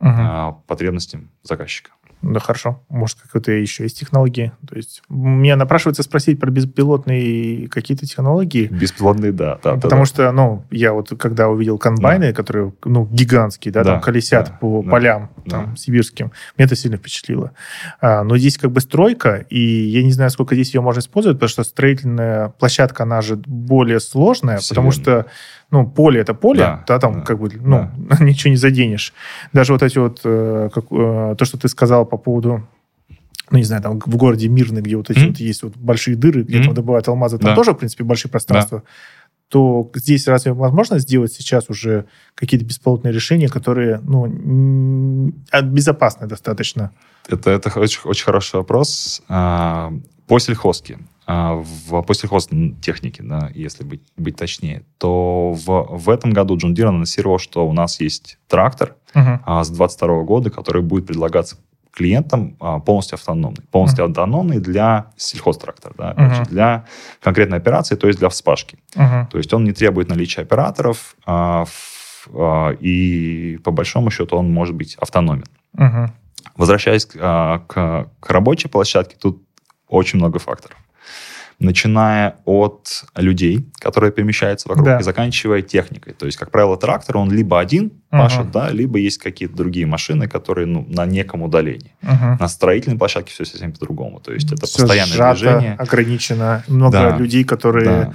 э, 0.00 0.52
потребностям 0.66 1.28
заказчика. 1.42 1.90
Да, 2.22 2.40
хорошо. 2.40 2.82
Может, 2.88 3.18
какие-то 3.20 3.52
еще 3.52 3.84
есть 3.84 3.98
технологии? 3.98 4.52
То 4.68 4.76
есть 4.76 5.02
мне 5.08 5.54
напрашивается 5.54 6.02
спросить 6.02 6.40
про 6.40 6.50
беспилотные 6.50 7.68
какие-то 7.68 8.06
технологии. 8.06 8.66
Беспилотные, 8.66 9.32
да. 9.32 9.58
да 9.62 9.74
Потому 9.76 10.02
да, 10.02 10.06
что, 10.06 10.32
ну, 10.32 10.64
я 10.70 10.92
вот 10.92 11.10
когда 11.18 11.48
увидел 11.48 11.78
комбайны, 11.78 12.28
да. 12.28 12.32
которые, 12.32 12.72
ну, 12.84 13.06
гигантские, 13.06 13.72
да, 13.72 13.84
да 13.84 13.92
там 13.92 14.00
колесят 14.00 14.46
да, 14.46 14.58
по 14.60 14.82
да, 14.82 14.90
полям 14.90 15.30
да. 15.46 15.50
там, 15.50 15.76
сибирским, 15.76 16.32
мне 16.56 16.66
это 16.66 16.74
сильно 16.74 16.96
впечатлило. 16.96 17.52
А, 18.00 18.24
но 18.24 18.36
здесь 18.36 18.58
как 18.58 18.72
бы 18.72 18.80
стройка, 18.80 19.46
и 19.48 19.60
я 19.60 20.02
не 20.02 20.12
знаю, 20.12 20.30
сколько 20.30 20.54
здесь 20.54 20.74
ее 20.74 20.80
можно 20.80 21.00
использовать, 21.00 21.36
потому 21.36 21.48
что 21.48 21.62
строительная 21.62 22.48
площадка, 22.48 23.04
она 23.04 23.22
же 23.22 23.36
более 23.36 24.00
сложная, 24.00 24.58
Все 24.58 24.70
потому 24.70 24.90
верно. 24.90 25.02
что 25.02 25.26
ну, 25.70 25.86
поле 25.86 26.20
это 26.20 26.34
поле, 26.34 26.60
да, 26.60 26.84
да 26.86 26.98
там 26.98 27.14
да, 27.14 27.20
как 27.20 27.38
бы, 27.38 27.50
ну, 27.60 27.90
да. 27.96 28.16
ничего 28.24 28.50
не 28.50 28.56
заденешь. 28.56 29.12
Даже 29.52 29.72
вот 29.72 29.82
эти 29.82 29.98
вот, 29.98 30.20
э, 30.24 30.70
как, 30.72 30.84
э, 30.90 31.34
то, 31.38 31.44
что 31.44 31.58
ты 31.58 31.68
сказал 31.68 32.06
по 32.06 32.16
поводу 32.16 32.66
ну, 33.50 33.58
не 33.58 33.64
знаю, 33.64 33.82
там 33.82 33.98
в 33.98 34.16
городе 34.16 34.48
Мирный, 34.48 34.82
где 34.82 34.96
вот 34.96 35.08
эти 35.10 35.20
mm-hmm. 35.20 35.28
вот 35.28 35.36
есть 35.38 35.62
вот 35.62 35.76
большие 35.76 36.16
дыры, 36.16 36.42
где 36.42 36.58
mm-hmm. 36.58 36.64
там 36.64 36.74
добывают 36.74 37.08
алмазы, 37.08 37.38
там 37.38 37.50
да. 37.50 37.54
тоже, 37.54 37.72
в 37.72 37.76
принципе, 37.76 38.04
большие 38.04 38.30
пространства. 38.30 38.80
Да. 38.80 38.84
То 39.48 39.90
здесь 39.94 40.26
разве 40.28 40.52
возможно 40.52 40.98
сделать 40.98 41.32
сейчас 41.32 41.70
уже 41.70 42.04
какие-то 42.34 42.66
бесплатные 42.66 43.14
решения, 43.14 43.48
которые, 43.48 44.00
ну, 44.04 45.32
безопасны 45.62 46.26
достаточно? 46.26 46.92
Это, 47.26 47.50
это 47.50 47.80
очень, 47.80 48.00
очень 48.04 48.24
хороший 48.26 48.56
вопрос. 48.56 49.22
А, 49.28 49.90
по 50.26 50.38
сельхозке. 50.38 50.98
А, 51.30 51.56
в, 51.56 52.00
после 52.04 52.26
хозтехники, 52.26 53.20
да, 53.20 53.50
если 53.54 53.84
быть, 53.84 54.00
быть 54.16 54.36
точнее, 54.36 54.84
то 54.96 55.52
в, 55.52 55.86
в 55.90 56.08
этом 56.08 56.32
году 56.32 56.56
John 56.56 56.74
Deere 56.74 56.86
анонсировал, 56.88 57.38
что 57.38 57.68
у 57.68 57.74
нас 57.74 58.00
есть 58.00 58.38
трактор 58.48 58.96
uh-huh. 59.12 59.40
а, 59.44 59.62
с 59.62 59.68
22 59.68 60.22
года, 60.22 60.50
который 60.50 60.80
будет 60.80 61.06
предлагаться 61.06 61.56
клиентам 61.92 62.56
а, 62.60 62.78
полностью 62.78 63.16
автономный. 63.16 63.62
Полностью 63.70 64.06
uh-huh. 64.06 64.10
автономный 64.10 64.58
для 64.58 65.10
сельхозтрактора, 65.18 65.92
да, 65.98 66.14
uh-huh. 66.14 66.34
же, 66.34 66.44
для 66.44 66.86
конкретной 67.20 67.58
операции, 67.58 67.96
то 67.96 68.06
есть 68.06 68.18
для 68.18 68.30
вспашки. 68.30 68.78
Uh-huh. 68.94 69.28
То 69.30 69.36
есть 69.36 69.52
он 69.52 69.64
не 69.64 69.72
требует 69.72 70.08
наличия 70.08 70.40
операторов, 70.40 71.14
а, 71.26 71.66
в, 71.66 72.28
а, 72.32 72.70
и 72.70 73.58
по 73.58 73.70
большому 73.70 74.10
счету 74.10 74.34
он 74.34 74.50
может 74.50 74.74
быть 74.74 74.94
автономен. 74.94 75.44
Uh-huh. 75.76 76.08
Возвращаясь 76.56 77.06
а, 77.20 77.58
к, 77.66 78.08
к 78.18 78.30
рабочей 78.30 78.68
площадке, 78.68 79.16
тут 79.20 79.42
очень 79.88 80.18
много 80.18 80.38
факторов 80.38 80.78
начиная 81.58 82.36
от 82.44 83.04
людей, 83.16 83.68
которые 83.80 84.12
перемещаются 84.12 84.68
вокруг, 84.68 84.86
да. 84.86 84.98
и 84.98 85.02
заканчивая 85.02 85.62
техникой. 85.62 86.12
То 86.12 86.26
есть, 86.26 86.38
как 86.38 86.50
правило, 86.50 86.76
трактор, 86.76 87.16
он 87.16 87.32
либо 87.32 87.58
один 87.58 87.90
пашет, 88.10 88.46
uh 88.46 88.52
да, 88.52 88.70
либо 88.70 88.98
есть 88.98 89.18
какие-то 89.18 89.56
другие 89.56 89.84
машины, 89.84 90.28
которые 90.28 90.66
ну, 90.66 90.86
на 90.88 91.04
неком 91.04 91.42
удалении. 91.42 91.92
uh 92.02 92.36
На 92.38 92.48
строительной 92.48 92.96
площадке 92.96 93.32
все 93.32 93.44
совсем 93.44 93.72
по-другому. 93.72 94.20
То 94.20 94.32
есть, 94.32 94.52
это 94.52 94.66
все 94.66 94.82
постоянное 94.82 95.16
сжато, 95.16 95.34
движение. 95.34 95.74
ограничено. 95.74 96.64
Много 96.68 96.92
да. 96.92 97.16
людей, 97.16 97.44
которые... 97.44 97.86
Да 97.86 98.12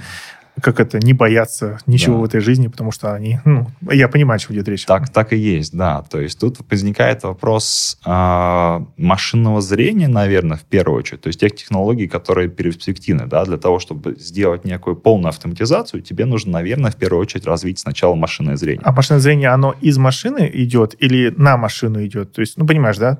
как 0.60 0.80
это, 0.80 0.98
не 0.98 1.12
бояться 1.12 1.78
ничего 1.86 2.16
да. 2.16 2.20
в 2.20 2.24
этой 2.24 2.40
жизни, 2.40 2.68
потому 2.68 2.92
что 2.92 3.12
они, 3.12 3.40
ну, 3.44 3.70
я 3.90 4.08
понимаю, 4.08 4.36
о 4.36 4.38
чем 4.38 4.54
идет 4.54 4.68
речь. 4.68 4.84
Так, 4.84 5.08
так 5.08 5.32
и 5.32 5.36
есть, 5.36 5.76
да. 5.76 6.02
То 6.02 6.20
есть 6.20 6.38
тут 6.38 6.58
возникает 6.70 7.24
вопрос 7.24 7.98
э, 8.06 8.80
машинного 8.96 9.60
зрения, 9.60 10.08
наверное, 10.08 10.56
в 10.56 10.62
первую 10.62 10.98
очередь, 10.98 11.22
то 11.22 11.26
есть 11.28 11.40
тех 11.40 11.54
технологий, 11.54 12.06
которые 12.06 12.48
перспективны, 12.48 13.26
да, 13.26 13.44
для 13.44 13.56
того, 13.56 13.80
чтобы 13.80 14.16
сделать 14.18 14.64
некую 14.64 14.96
полную 14.96 15.30
автоматизацию, 15.30 16.02
тебе 16.02 16.24
нужно, 16.24 16.52
наверное, 16.52 16.90
в 16.90 16.96
первую 16.96 17.20
очередь 17.20 17.46
развить 17.46 17.80
сначала 17.80 18.14
машинное 18.14 18.56
зрение. 18.56 18.82
А 18.84 18.92
машинное 18.92 19.20
зрение, 19.20 19.48
оно 19.48 19.74
из 19.80 19.98
машины 19.98 20.50
идет 20.54 20.94
или 21.00 21.34
на 21.36 21.56
машину 21.56 22.04
идет? 22.04 22.32
То 22.32 22.40
есть, 22.40 22.56
ну, 22.56 22.66
понимаешь, 22.66 22.98
да? 22.98 23.18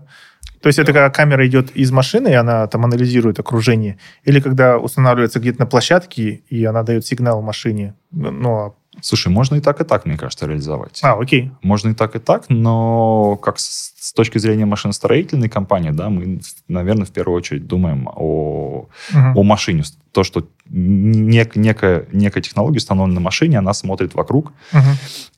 То 0.64 0.68
есть 0.68 0.78
это 0.78 0.94
когда 0.94 1.10
камера 1.10 1.46
идет 1.46 1.72
из 1.72 1.92
машины, 1.92 2.28
и 2.28 2.32
она 2.32 2.66
там 2.68 2.86
анализирует 2.86 3.38
окружение, 3.38 3.98
или 4.24 4.40
когда 4.40 4.78
устанавливается 4.78 5.38
где-то 5.38 5.60
на 5.60 5.66
площадке, 5.66 6.40
и 6.48 6.64
она 6.64 6.82
дает 6.82 7.04
сигнал 7.04 7.42
машине. 7.42 7.94
Ну, 8.10 8.50
а 8.50 8.72
Слушай, 9.02 9.28
можно 9.28 9.56
и 9.56 9.60
так, 9.60 9.82
и 9.82 9.84
так, 9.84 10.06
мне 10.06 10.16
кажется, 10.16 10.46
реализовать. 10.46 11.00
А, 11.02 11.20
окей. 11.20 11.50
Можно 11.60 11.90
и 11.90 11.94
так, 11.94 12.16
и 12.16 12.18
так, 12.18 12.44
но 12.48 13.36
как 13.36 13.58
с, 13.58 13.92
с 13.98 14.12
точки 14.14 14.38
зрения 14.38 14.64
машиностроительной 14.64 15.50
компании, 15.50 15.90
да, 15.90 16.08
мы, 16.08 16.40
наверное, 16.68 17.04
в 17.04 17.10
первую 17.10 17.36
очередь 17.36 17.66
думаем 17.66 18.08
о, 18.08 18.88
uh 19.12 19.32
о 19.34 19.42
машине. 19.42 19.82
То, 20.12 20.24
что 20.24 20.48
нек, 20.70 21.56
некая, 21.56 22.06
некая 22.10 22.40
технология 22.40 22.78
установлена 22.78 23.16
на 23.16 23.20
машине, 23.20 23.58
она 23.58 23.74
смотрит 23.74 24.14
вокруг, 24.14 24.52
uh 24.72 24.80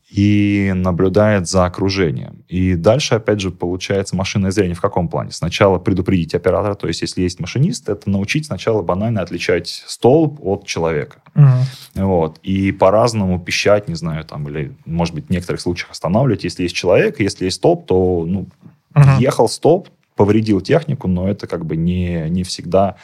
и 0.09 0.72
наблюдает 0.74 1.48
за 1.48 1.64
окружением. 1.64 2.44
И 2.48 2.74
дальше, 2.74 3.16
опять 3.16 3.40
же, 3.40 3.50
получается 3.50 4.14
машинное 4.14 4.52
зрение 4.52 4.76
в 4.76 4.80
каком 4.80 5.09
плане? 5.09 5.32
Сначала 5.32 5.78
предупредить 5.78 6.34
оператора, 6.34 6.74
то 6.74 6.86
есть 6.86 7.02
если 7.02 7.22
есть 7.22 7.40
машинист, 7.40 7.88
это 7.88 8.09
научить 8.09 8.46
сначала 8.46 8.82
банально 8.82 9.20
отличать 9.20 9.82
столб 9.86 10.38
от 10.40 10.64
человека. 10.64 11.18
Угу. 11.34 12.07
Вот. 12.07 12.38
И 12.44 12.70
по-разному 12.70 13.40
пищать, 13.40 13.88
не 13.88 13.96
знаю, 13.96 14.24
там, 14.24 14.48
или, 14.48 14.72
может 14.84 15.14
быть, 15.14 15.26
в 15.26 15.30
некоторых 15.30 15.61
случаях 15.61 15.90
останавливать. 15.90 16.44
Если 16.44 16.62
есть 16.62 16.76
человек, 16.76 17.18
если 17.18 17.46
есть 17.46 17.57
столб, 17.57 17.86
то 17.86 18.24
ну, 18.24 18.46
угу. 18.94 19.11
ехал 19.18 19.48
столб, 19.48 19.88
повредил 20.14 20.61
технику, 20.61 21.09
но 21.09 21.28
это 21.28 21.48
как 21.48 21.66
бы 21.66 21.76
не, 21.76 22.30
не 22.30 22.44
всегда 22.44 22.96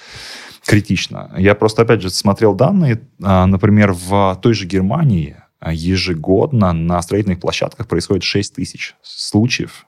критично. 0.64 1.34
Я 1.36 1.57
просто, 1.57 1.82
опять 1.82 2.00
же, 2.00 2.11
смотрел 2.11 2.55
данные, 2.55 3.00
а, 3.22 3.46
например, 3.46 3.92
в 3.92 4.38
той 4.40 4.55
же 4.55 4.66
Германии 4.66 5.36
ежегодно 5.70 6.72
на 6.72 7.00
строительных 7.02 7.40
площадках 7.40 7.86
происходит 7.86 8.24
6 8.24 8.54
тысяч 8.54 8.96
случаев, 9.02 9.86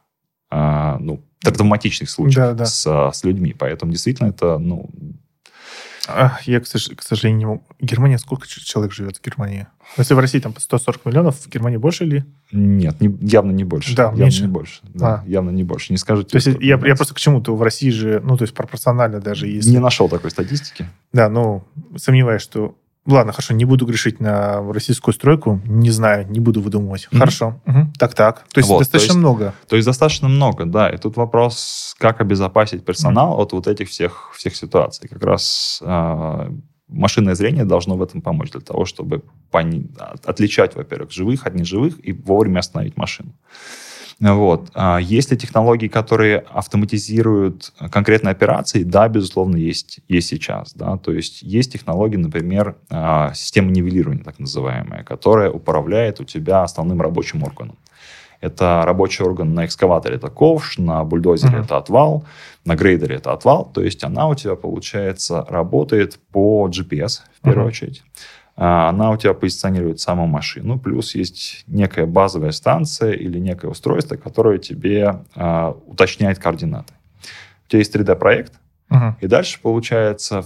а, 0.51 0.99
ну, 1.01 1.21
травматичных 1.43 2.09
случаев 2.09 2.37
да, 2.37 2.55
да. 2.55 2.67
С, 2.67 3.11
с 3.13 3.25
людьми. 3.25 3.55
Поэтому 3.59 3.93
действительно 3.93 4.29
это, 4.29 4.59
ну... 4.59 4.91
Я, 6.45 6.61
к 6.61 6.67
сожалению, 7.03 7.39
не 7.39 7.47
могу. 7.47 7.63
Германия, 7.81 8.19
сколько 8.19 8.47
человек 8.47 8.93
живет 8.93 9.17
в 9.17 9.25
Германии? 9.25 9.69
Если 9.97 10.13
в 10.13 10.19
России 10.19 10.39
там 10.39 10.55
140 10.55 11.07
миллионов, 11.07 11.41
в 11.41 11.49
Германии 11.49 11.79
больше 11.79 12.05
или? 12.05 12.27
Нет, 12.53 13.01
не, 13.01 13.17
явно 13.23 13.53
не 13.53 13.65
больше. 13.65 13.97
Да, 13.97 14.05
явно 14.05 14.21
меньше. 14.21 14.43
не 14.43 14.49
больше. 14.49 14.81
Да, 14.83 15.23
а. 15.23 15.25
Явно 15.27 15.49
не 15.49 15.65
больше. 15.65 15.95
Не 15.95 15.97
скажете. 15.97 16.29
То 16.29 16.37
есть 16.37 16.61
я, 16.61 16.79
я 16.85 16.95
просто 16.95 17.15
к 17.15 17.19
чему-то 17.19 17.57
в 17.57 17.63
России 17.63 17.89
же, 17.89 18.21
ну, 18.23 18.37
то 18.37 18.43
есть 18.43 18.53
пропорционально 18.53 19.21
даже 19.21 19.47
есть. 19.49 19.67
Не 19.67 19.79
нашел 19.79 20.11
такой 20.11 20.31
статистики. 20.31 20.87
Да, 21.15 21.31
ну, 21.31 21.65
сомневаюсь, 21.97 22.43
что 22.43 22.77
Ладно, 23.07 23.33
хорошо, 23.33 23.53
не 23.55 23.67
буду 23.67 23.85
грешить 23.85 24.19
на 24.19 24.61
российскую 24.73 25.13
стройку. 25.13 25.61
Не 25.67 25.91
знаю, 25.91 26.27
не 26.31 26.41
буду 26.41 26.63
выдумывать. 26.63 27.09
Mm-hmm. 27.11 27.19
Хорошо. 27.19 27.61
Угу. 27.67 27.93
Так-так. 27.99 28.45
То 28.51 28.59
есть 28.61 28.69
вот, 28.71 28.79
достаточно 28.79 29.09
то 29.09 29.13
есть, 29.13 29.19
много. 29.19 29.55
То 29.69 29.77
есть 29.77 29.87
достаточно 29.87 30.29
много, 30.29 30.65
да. 30.65 30.89
И 30.89 30.97
тут 30.97 31.17
вопрос, 31.17 31.95
как 31.99 32.23
обезопасить 32.23 32.85
персонал 32.85 33.35
mm-hmm. 33.35 33.43
от 33.43 33.53
вот 33.53 33.67
этих 33.67 33.91
всех, 33.91 34.33
всех 34.35 34.57
ситуаций. 34.57 35.09
Как 35.09 35.23
раз 35.23 35.83
э, 35.85 36.51
машинное 36.89 37.35
зрение 37.35 37.67
должно 37.67 37.97
в 37.97 38.03
этом 38.03 38.23
помочь 38.23 38.53
для 38.53 38.63
того, 38.63 38.87
чтобы 38.87 39.23
пони- 39.51 39.87
отличать, 40.25 40.75
во-первых, 40.75 41.13
живых 41.13 41.47
от 41.47 41.55
неживых 41.55 41.95
и 42.03 42.13
вовремя 42.13 42.61
остановить 42.61 42.97
машину. 42.97 43.35
Вот. 44.21 44.71
А 44.75 44.99
есть 44.99 45.31
ли 45.31 45.37
технологии, 45.37 45.89
которые 45.89 46.39
автоматизируют 46.39 47.73
конкретные 47.91 48.33
операции? 48.33 48.83
Да, 48.83 49.09
безусловно, 49.09 49.57
есть, 49.57 50.01
есть 50.09 50.29
сейчас. 50.29 50.73
Да? 50.75 50.97
То 50.99 51.13
есть 51.13 51.43
есть 51.43 51.73
технологии, 51.73 52.17
например, 52.17 52.77
а, 52.91 53.33
система 53.35 53.71
нивелирования, 53.71 54.25
так 54.25 54.39
называемая, 54.39 55.03
которая 55.03 55.51
управляет 55.51 56.21
у 56.21 56.25
тебя 56.25 56.63
основным 56.63 57.01
рабочим 57.01 57.43
органом. 57.43 57.77
Это 58.41 58.83
рабочий 58.85 59.25
орган 59.25 59.55
на 59.55 59.65
экскаваторе 59.65 60.17
это 60.17 60.29
ковш, 60.29 60.77
на 60.77 61.03
бульдозере 61.03 61.59
uh-huh. 61.59 61.65
это 61.65 61.79
отвал, 61.79 62.25
на 62.67 62.77
грейдере 62.77 63.17
это 63.17 63.33
отвал. 63.33 63.71
То 63.73 63.83
есть 63.83 64.05
она 64.05 64.29
у 64.29 64.35
тебя, 64.35 64.55
получается, 64.55 65.47
работает 65.49 66.21
по 66.31 66.69
GPS 66.69 67.21
в 67.39 67.41
первую 67.43 67.67
uh-huh. 67.67 67.69
очередь. 67.69 68.03
А, 68.57 68.89
она 68.89 69.11
у 69.11 69.17
тебя 69.17 69.35
позиционирует 69.35 70.01
саму 70.01 70.27
машину, 70.27 70.79
плюс 70.79 71.15
есть 71.15 71.65
некая 71.67 72.07
базовая 72.07 72.53
станция 72.53 73.13
или 73.13 73.39
некое 73.39 73.69
устройство, 73.69 74.17
которое 74.17 74.59
тебе 74.59 75.21
а, 75.35 75.77
уточняет 75.87 76.39
координаты. 76.39 76.95
У 77.67 77.71
тебя 77.71 77.79
есть 77.79 77.95
3D-проект, 77.95 78.53
uh-huh. 78.91 79.15
и 79.21 79.27
дальше, 79.27 79.59
получается, 79.61 80.45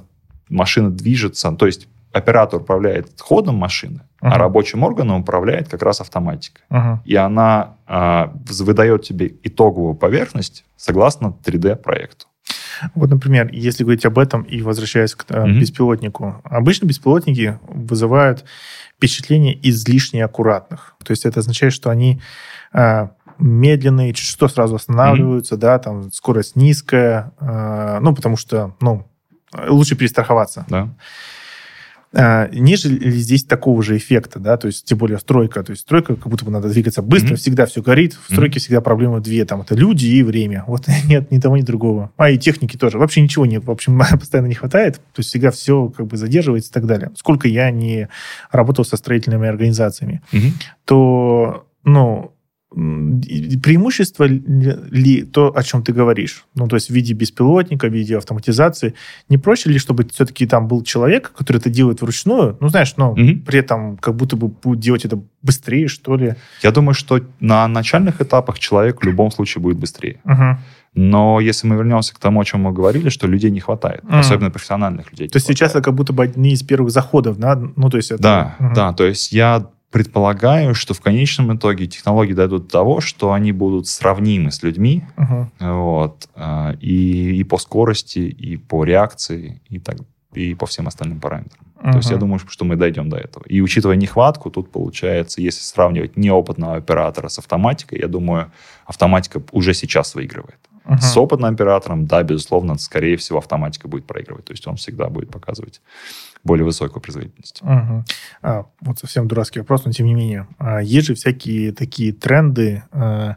машина 0.49 0.91
движется, 0.91 1.53
то 1.53 1.67
есть 1.67 1.89
оператор 2.13 2.61
управляет 2.63 3.21
ходом 3.21 3.57
машины, 3.57 4.01
uh-huh. 4.23 4.29
а 4.29 4.39
рабочим 4.39 4.85
органом 4.85 5.21
управляет 5.21 5.69
как 5.69 5.83
раз 5.83 6.01
автоматика. 6.01 6.63
Uh-huh. 6.71 6.99
И 7.05 7.15
она 7.15 7.77
а, 7.87 8.33
выдает 8.35 9.03
тебе 9.03 9.35
итоговую 9.43 9.95
поверхность 9.95 10.65
согласно 10.77 11.37
3D-проекту. 11.45 12.28
Вот, 12.95 13.11
например, 13.11 13.51
если 13.53 13.85
говорить 13.85 14.07
об 14.07 14.19
этом 14.19 14.43
и 14.43 14.63
возвращаясь 14.63 15.15
к 15.15 15.25
mm-hmm. 15.25 15.59
беспилотнику, 15.59 16.41
обычно 16.45 16.87
беспилотники 16.87 17.59
вызывают 17.67 18.45
впечатление 18.97 19.59
излишне 19.69 20.25
аккуратных. 20.25 20.95
То 21.05 21.13
есть 21.13 21.25
это 21.25 21.41
означает, 21.41 21.73
что 21.73 21.91
они 21.91 22.21
э, 22.73 23.09
медленные, 23.39 24.15
что 24.15 24.49
сразу 24.49 24.77
останавливаются, 24.77 25.55
mm-hmm. 25.55 25.59
да, 25.59 25.79
там 25.79 26.13
скорость 26.13 26.57
низкая, 26.57 27.33
э, 27.41 27.99
ну, 28.01 28.15
потому 28.15 28.37
что, 28.37 28.75
ну, 28.81 29.07
лучше 29.69 29.97
перестраховаться. 29.97 30.67
Да. 30.69 30.89
А, 32.15 32.49
нежели 32.53 33.11
здесь 33.11 33.45
такого 33.45 33.83
же 33.83 33.97
эффекта, 33.99 34.39
да, 34.39 34.57
то 34.57 34.67
есть 34.67 34.87
тем 34.87 34.97
более 34.97 35.19
стройка, 35.19 35.63
то 35.63 35.73
есть 35.73 35.83
стройка 35.83 36.17
как 36.17 36.29
будто 36.29 36.45
бы 36.45 36.51
надо 36.51 36.71
двигаться 36.71 37.03
быстро, 37.03 37.35
mm-hmm. 37.35 37.37
всегда 37.37 37.67
все 37.67 37.83
горит, 37.83 38.15
в 38.15 38.33
стройке 38.33 38.57
mm-hmm. 38.57 38.63
всегда 38.63 38.81
проблемы 38.81 39.21
две, 39.21 39.45
там 39.45 39.61
это 39.61 39.75
люди 39.75 40.07
и 40.07 40.23
время, 40.23 40.65
вот 40.67 40.87
нет 41.05 41.31
ни 41.31 41.39
того 41.39 41.59
ни 41.59 41.63
другого, 41.63 42.11
а 42.17 42.31
и 42.31 42.39
техники 42.39 42.79
тоже, 42.79 42.99
вообще 42.99 43.21
ничего 43.21 43.45
нет, 43.45 43.65
в 43.65 43.71
общем 43.71 44.01
постоянно 44.19 44.47
не 44.47 44.55
хватает, 44.55 44.95
то 44.95 45.19
есть 45.19 45.29
всегда 45.29 45.51
все 45.51 45.89
как 45.91 46.07
бы 46.07 46.17
задерживается 46.17 46.71
и 46.71 46.73
так 46.73 46.87
далее. 46.87 47.11
Сколько 47.15 47.47
я 47.47 47.71
не 47.71 48.09
работал 48.51 48.87
со 48.87 48.97
строительными 48.97 49.47
организациями, 49.47 50.23
mm-hmm. 50.33 50.53
то 50.87 51.67
ну 51.85 52.33
преимущество 52.71 54.25
ли 54.25 55.23
то, 55.23 55.57
о 55.57 55.62
чем 55.62 55.83
ты 55.83 55.93
говоришь? 55.93 56.45
Ну, 56.55 56.69
то 56.69 56.77
есть 56.77 56.91
в 56.91 56.95
виде 56.95 57.14
беспилотника, 57.14 57.89
в 57.89 57.93
виде 57.93 58.16
автоматизации. 58.16 58.95
Не 59.29 59.39
проще 59.39 59.71
ли, 59.71 59.79
чтобы 59.79 60.07
все-таки 60.12 60.47
там 60.47 60.69
был 60.69 60.83
человек, 60.83 61.33
который 61.33 61.59
это 61.59 61.71
делает 61.71 62.03
вручную? 62.03 62.59
Ну, 62.61 62.69
знаешь, 62.69 62.95
но 62.97 63.12
угу. 63.12 63.41
при 63.47 63.61
этом 63.61 63.97
как 63.97 64.16
будто 64.16 64.37
бы 64.37 64.49
будет 64.49 64.81
делать 64.81 65.05
это 65.07 65.19
быстрее, 65.43 65.89
что 65.89 66.16
ли? 66.16 66.35
Я 66.62 66.71
думаю, 66.71 66.95
что 66.95 67.21
на 67.41 67.66
начальных 67.69 68.21
этапах 68.21 68.59
человек 68.59 69.01
в 69.01 69.05
любом 69.05 69.31
случае 69.31 69.62
будет 69.62 69.79
быстрее. 69.79 70.21
Угу. 70.25 70.59
Но 70.95 71.41
если 71.41 71.66
мы 71.66 71.77
вернемся 71.77 72.14
к 72.14 72.19
тому, 72.19 72.41
о 72.41 72.45
чем 72.45 72.62
мы 72.62 72.73
говорили, 72.73 73.09
что 73.09 73.27
людей 73.27 73.51
не 73.51 73.61
хватает, 73.61 74.03
mm. 74.05 74.19
особенно 74.19 74.51
профессиональных 74.51 75.11
людей. 75.12 75.29
То 75.29 75.37
есть 75.37 75.47
сейчас 75.47 75.73
это 75.73 75.83
как 75.83 75.95
будто 75.95 76.12
бы 76.12 76.25
одни 76.25 76.53
из 76.53 76.62
первых 76.62 76.91
заходов, 76.91 77.39
да? 77.39 77.55
Ну, 77.55 77.89
то 77.89 77.99
есть 77.99 78.11
это... 78.11 78.23
Да, 78.23 78.57
угу. 78.59 78.75
да. 78.75 78.93
То 78.95 79.05
есть 79.05 79.31
я 79.31 79.69
предполагаю, 79.91 80.74
что 80.74 80.95
в 80.95 81.01
конечном 81.01 81.57
итоге 81.57 81.86
технологии 81.86 82.34
дойдут 82.34 82.64
до 82.64 82.70
того, 82.70 83.01
что 83.01 83.32
они 83.32 83.53
будут 83.53 83.86
сравнимы 83.86 84.51
с 84.51 84.62
людьми, 84.62 85.05
uh-huh. 85.16 85.47
вот, 85.61 86.28
а, 86.34 86.74
и, 86.80 87.41
и 87.41 87.45
по 87.45 87.59
скорости, 87.59 88.18
и 88.18 88.57
по 88.57 88.84
реакции, 88.84 89.62
и, 89.68 89.78
так, 89.78 89.97
и 90.34 90.55
по 90.55 90.66
всем 90.66 90.86
остальным 90.89 91.20
параметрам. 91.20 91.64
Uh-huh. 91.76 91.93
То 91.93 91.99
есть 91.99 92.11
я 92.11 92.16
думаю, 92.16 92.39
что 92.47 92.64
мы 92.64 92.76
дойдем 92.76 93.09
до 93.09 93.16
этого. 93.16 93.45
И 93.47 93.61
учитывая 93.61 93.97
нехватку, 93.97 94.51
тут 94.51 94.70
получается, 94.70 95.41
если 95.41 95.62
сравнивать 95.62 96.16
неопытного 96.16 96.76
оператора 96.76 97.28
с 97.28 97.39
автоматикой, 97.39 98.01
я 98.01 98.09
думаю, 98.09 98.51
автоматика 98.84 99.43
уже 99.53 99.74
сейчас 99.74 100.14
выигрывает. 100.14 100.59
Uh-huh. 100.89 101.01
С 101.01 101.16
опытным 101.18 101.53
оператором, 101.53 102.07
да, 102.07 102.22
безусловно, 102.22 102.78
скорее 102.78 103.18
всего, 103.18 103.39
автоматика 103.39 103.89
будет 103.89 104.07
проигрывать. 104.07 104.47
То 104.47 104.53
есть 104.53 104.66
он 104.66 104.76
всегда 104.76 105.11
будет 105.11 105.30
показывать 105.30 105.82
более 106.45 106.64
высокую 106.64 107.03
производительность. 107.03 107.61
Угу. 107.62 108.05
А, 108.43 108.66
вот 108.80 108.99
совсем 108.99 109.28
дурацкий 109.28 109.61
вопрос, 109.61 109.84
но 109.84 109.93
тем 109.93 110.07
не 110.07 110.14
менее. 110.14 110.49
А, 110.59 110.80
есть 110.80 111.09
же 111.09 111.14
всякие 111.14 111.72
такие 111.72 112.12
тренды, 112.12 112.84
а, 112.91 113.36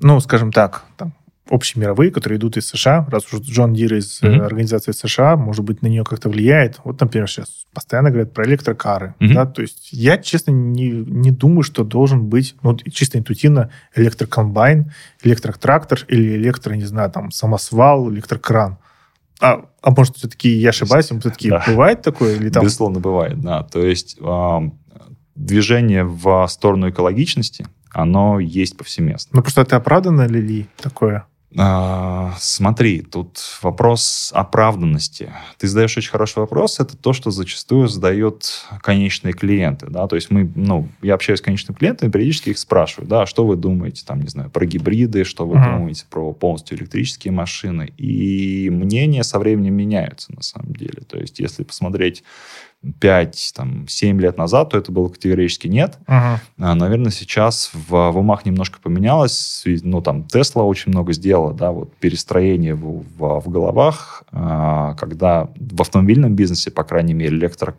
ну, 0.00 0.18
скажем 0.20 0.50
так, 0.50 0.84
там, 0.96 1.12
общемировые, 1.50 2.10
которые 2.10 2.38
идут 2.38 2.56
из 2.56 2.68
США, 2.68 3.06
раз 3.10 3.32
уж 3.32 3.40
John 3.40 3.74
Deere 3.74 3.94
из 3.94 4.22
угу. 4.22 4.40
организации 4.40 4.92
США, 4.92 5.36
может 5.36 5.64
быть, 5.64 5.82
на 5.82 5.88
нее 5.88 6.04
как-то 6.04 6.28
влияет. 6.28 6.80
Вот, 6.84 7.00
например, 7.00 7.28
сейчас 7.28 7.66
постоянно 7.74 8.10
говорят 8.10 8.32
про 8.32 8.46
электрокары. 8.46 9.14
Mm-hmm. 9.18 9.34
Да? 9.34 9.46
То 9.46 9.62
есть 9.62 9.88
я, 9.92 10.18
честно, 10.18 10.52
не, 10.52 10.90
не 10.90 11.30
думаю, 11.30 11.62
что 11.62 11.84
должен 11.84 12.26
быть, 12.26 12.54
ну, 12.62 12.76
чисто 12.76 13.18
интуитивно, 13.18 13.70
электрокомбайн, 13.94 14.92
электротрактор 15.22 16.04
или 16.08 16.36
электро, 16.36 16.74
не 16.74 16.84
знаю, 16.84 17.10
там, 17.10 17.30
самосвал, 17.30 18.10
электрокран. 18.10 18.78
А, 19.40 19.64
а 19.82 19.90
может, 19.90 20.16
все-таки 20.16 20.48
я 20.48 20.68
ошибаюсь, 20.68 21.06
все-таки 21.06 21.50
да. 21.50 21.64
бывает 21.66 22.02
такое? 22.02 22.36
Или 22.36 22.48
там... 22.50 22.62
Безусловно, 22.62 23.00
бывает, 23.00 23.40
да. 23.40 23.64
То 23.64 23.84
есть 23.84 24.16
э, 24.20 24.60
движение 25.34 26.04
в 26.04 26.46
сторону 26.46 26.88
экологичности, 26.88 27.66
оно 27.90 28.38
есть 28.38 28.76
повсеместно. 28.76 29.36
Ну, 29.36 29.42
просто 29.42 29.62
это 29.62 29.76
оправданно 29.76 30.26
ли, 30.28 30.40
ли 30.40 30.66
такое? 30.80 31.26
А, 31.58 32.34
смотри, 32.38 33.02
тут 33.02 33.38
вопрос 33.62 34.32
оправданности. 34.34 35.32
Ты 35.58 35.68
задаешь 35.68 35.96
очень 35.96 36.10
хороший 36.10 36.38
вопрос. 36.38 36.80
Это 36.80 36.96
то, 36.96 37.12
что 37.12 37.30
зачастую 37.30 37.88
задают 37.88 38.64
конечные 38.82 39.34
клиенты. 39.34 39.86
Да? 39.88 40.06
То 40.06 40.16
есть 40.16 40.30
мы, 40.30 40.50
ну, 40.54 40.88
я 41.02 41.14
общаюсь 41.14 41.40
с 41.40 41.42
конечными 41.42 41.76
клиентами, 41.76 42.10
периодически 42.10 42.50
их 42.50 42.58
спрашиваю, 42.58 43.08
да, 43.08 43.26
что 43.26 43.46
вы 43.46 43.56
думаете, 43.56 44.04
там, 44.06 44.20
не 44.20 44.28
знаю, 44.28 44.50
про 44.50 44.64
гибриды, 44.64 45.24
что 45.24 45.46
вы 45.46 45.56
uh-huh. 45.56 45.78
думаете 45.78 46.06
про 46.08 46.32
полностью 46.32 46.78
электрические 46.78 47.32
машины. 47.32 47.92
И 47.98 48.70
мнения 48.70 49.24
со 49.24 49.38
временем 49.38 49.74
меняются, 49.74 50.34
на 50.34 50.42
самом 50.42 50.72
деле. 50.72 51.02
То 51.08 51.18
есть 51.18 51.38
если 51.38 51.64
посмотреть 51.64 52.22
5, 53.00 53.52
там, 53.54 53.86
7 53.88 54.20
лет 54.20 54.36
назад, 54.36 54.70
то 54.70 54.78
это 54.78 54.90
было 54.90 55.08
категорически 55.08 55.68
нет. 55.68 55.98
Uh-huh. 56.06 56.38
Наверное, 56.56 57.10
сейчас 57.10 57.70
в, 57.72 58.10
в 58.10 58.18
умах 58.18 58.44
немножко 58.44 58.80
поменялось. 58.80 59.62
Ну, 59.64 60.00
там, 60.00 60.24
Тесла 60.24 60.64
очень 60.64 60.90
много 60.90 61.12
сделала, 61.12 61.52
да, 61.52 61.70
вот 61.70 61.94
перестроение 61.96 62.74
в, 62.74 63.04
в, 63.16 63.40
в 63.40 63.48
головах, 63.48 64.24
а, 64.32 64.94
когда 64.94 65.48
в 65.56 65.80
автомобильном 65.80 66.34
бизнесе, 66.34 66.70
по 66.70 66.84
крайней 66.84 67.14
мере, 67.14 67.36
электро 67.36 67.74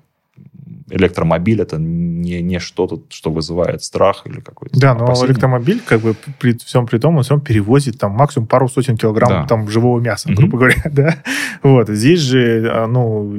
электромобиль 0.93 1.61
это 1.61 1.77
не, 1.77 2.41
не 2.41 2.59
что-то, 2.59 3.01
что 3.09 3.31
вызывает 3.31 3.83
страх 3.83 4.23
или 4.25 4.39
какой-то 4.39 4.79
Да, 4.79 4.93
но 4.93 5.05
опасение. 5.05 5.31
электромобиль, 5.31 5.81
как 5.85 6.01
бы 6.01 6.15
при 6.39 6.57
всем 6.57 6.85
при 6.85 6.99
том, 6.99 7.17
он 7.17 7.23
всем 7.23 7.41
перевозит 7.41 7.99
там 7.99 8.11
максимум 8.11 8.47
пару 8.47 8.69
сотен 8.69 8.97
килограмм 8.97 9.29
да. 9.29 9.47
там 9.47 9.69
живого 9.69 9.99
мяса, 9.99 10.29
mm-hmm. 10.29 10.35
грубо 10.35 10.57
говоря, 10.57 10.81
да. 10.91 11.17
Вот. 11.63 11.89
Здесь 11.89 12.19
же, 12.19 12.69
а, 12.71 12.87
ну, 12.87 13.33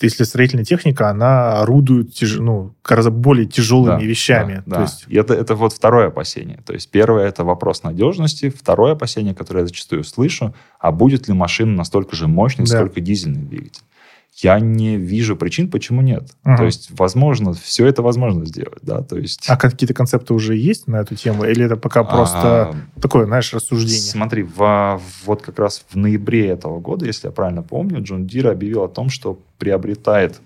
если 0.00 0.24
строительная 0.24 0.64
техника, 0.64 1.08
она 1.08 1.60
орудует 1.60 2.12
тяж... 2.14 2.36
ну, 2.36 2.74
гораздо 2.84 3.10
более 3.10 3.46
тяжелыми 3.46 4.00
да, 4.00 4.04
вещами. 4.04 4.54
Да, 4.54 4.62
То 4.62 4.70
да. 4.70 4.82
Есть... 4.82 5.04
И 5.08 5.16
это, 5.16 5.34
это 5.34 5.54
вот 5.54 5.72
второе 5.72 6.08
опасение. 6.08 6.60
То 6.66 6.74
есть 6.74 6.90
первое 6.90 7.26
это 7.26 7.44
вопрос 7.44 7.82
надежности, 7.82 8.50
второе 8.50 8.92
опасение, 8.92 9.34
которое 9.34 9.60
я 9.60 9.66
зачастую 9.66 10.04
слышу, 10.04 10.54
а 10.78 10.92
будет 10.92 11.28
ли 11.28 11.34
машина 11.34 11.72
настолько 11.72 12.16
же 12.16 12.28
мощной, 12.28 12.66
да. 12.66 12.76
сколько 12.76 13.00
дизельный 13.00 13.42
двигатель 13.42 13.82
я 14.40 14.60
не 14.60 14.96
вижу 14.96 15.36
причин, 15.36 15.68
почему 15.70 16.00
нет. 16.00 16.30
Угу. 16.44 16.56
То 16.56 16.64
есть, 16.64 16.90
возможно, 16.96 17.52
все 17.54 17.86
это 17.86 18.02
возможно 18.02 18.44
сделать, 18.46 18.78
да, 18.82 19.02
то 19.02 19.16
есть... 19.16 19.44
А 19.48 19.56
какие-то 19.56 19.94
концепты 19.94 20.32
уже 20.32 20.56
есть 20.56 20.86
на 20.86 20.96
эту 20.96 21.16
тему? 21.16 21.44
Или 21.44 21.64
это 21.64 21.76
пока 21.76 22.04
просто 22.04 22.68
а, 22.68 22.74
такое, 23.00 23.26
знаешь, 23.26 23.52
рассуждение? 23.52 24.00
Смотри, 24.00 24.44
в, 24.44 25.00
вот 25.24 25.42
как 25.42 25.58
раз 25.58 25.84
в 25.88 25.96
ноябре 25.96 26.48
этого 26.48 26.78
года, 26.78 27.06
если 27.06 27.26
я 27.26 27.32
правильно 27.32 27.62
помню, 27.62 28.02
Джон 28.02 28.26
Дир 28.26 28.48
объявил 28.48 28.84
о 28.84 28.88
том, 28.88 29.10
что 29.10 29.40
приобретает 29.58 30.40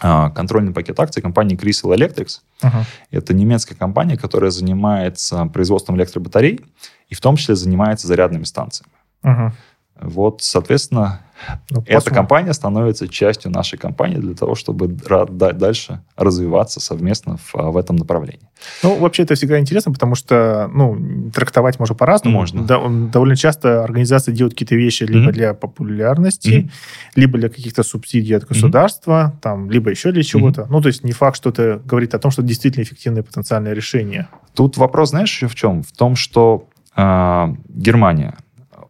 а, 0.00 0.30
контрольный 0.30 0.72
пакет 0.72 0.98
акций 0.98 1.22
компании 1.22 1.56
Crystal 1.56 1.94
Electrics. 1.94 2.40
Uh-huh. 2.60 2.84
Это 3.12 3.32
немецкая 3.34 3.76
компания, 3.76 4.16
которая 4.16 4.50
занимается 4.50 5.46
производством 5.46 5.96
электробатарей 5.96 6.60
и 7.08 7.14
в 7.14 7.20
том 7.20 7.36
числе 7.36 7.54
занимается 7.54 8.08
зарядными 8.08 8.44
станциями. 8.44 8.92
Uh-huh. 9.22 9.52
Вот, 10.00 10.42
соответственно, 10.42 11.20
ну, 11.70 11.82
эта 11.86 12.10
компания 12.10 12.52
становится 12.52 13.08
частью 13.08 13.50
нашей 13.50 13.78
компании 13.78 14.16
для 14.16 14.34
того, 14.34 14.54
чтобы 14.54 14.88
дальше 14.88 16.00
развиваться 16.16 16.80
совместно 16.80 17.36
в, 17.36 17.54
в 17.54 17.76
этом 17.76 17.96
направлении. 17.96 18.48
Ну, 18.82 18.98
вообще 18.98 19.22
это 19.22 19.34
всегда 19.34 19.58
интересно, 19.58 19.92
потому 19.92 20.14
что, 20.14 20.70
ну, 20.72 21.30
трактовать 21.32 21.78
можно 21.78 21.94
по-разному. 21.94 22.38
Можно. 22.38 22.64
Да, 22.64 22.80
довольно 23.12 23.36
часто 23.36 23.84
организации 23.84 24.32
делают 24.32 24.54
какие-то 24.54 24.76
вещи 24.76 25.04
либо 25.04 25.30
mm-hmm. 25.30 25.32
для 25.32 25.54
популярности, 25.54 26.48
mm-hmm. 26.48 26.70
либо 27.16 27.38
для 27.38 27.48
каких-то 27.48 27.82
субсидий 27.82 28.36
от 28.36 28.44
государства, 28.44 29.32
mm-hmm. 29.34 29.40
там, 29.42 29.70
либо 29.70 29.90
еще 29.90 30.12
для 30.12 30.22
чего-то. 30.22 30.62
Mm-hmm. 30.62 30.70
Ну, 30.70 30.80
то 30.80 30.88
есть 30.88 31.04
не 31.04 31.12
факт, 31.12 31.36
что 31.36 31.50
это 31.50 31.80
говорит 31.84 32.14
о 32.14 32.18
том, 32.18 32.30
что 32.30 32.42
это 32.42 32.48
действительно 32.48 32.82
эффективное 32.82 33.22
потенциальное 33.22 33.74
решение. 33.74 34.28
Тут 34.54 34.76
вопрос, 34.76 35.10
знаешь, 35.10 35.30
еще 35.30 35.48
в 35.48 35.54
чем? 35.54 35.82
В 35.82 35.92
том, 35.92 36.16
что 36.16 36.68
э, 36.96 37.54
Германия 37.68 38.36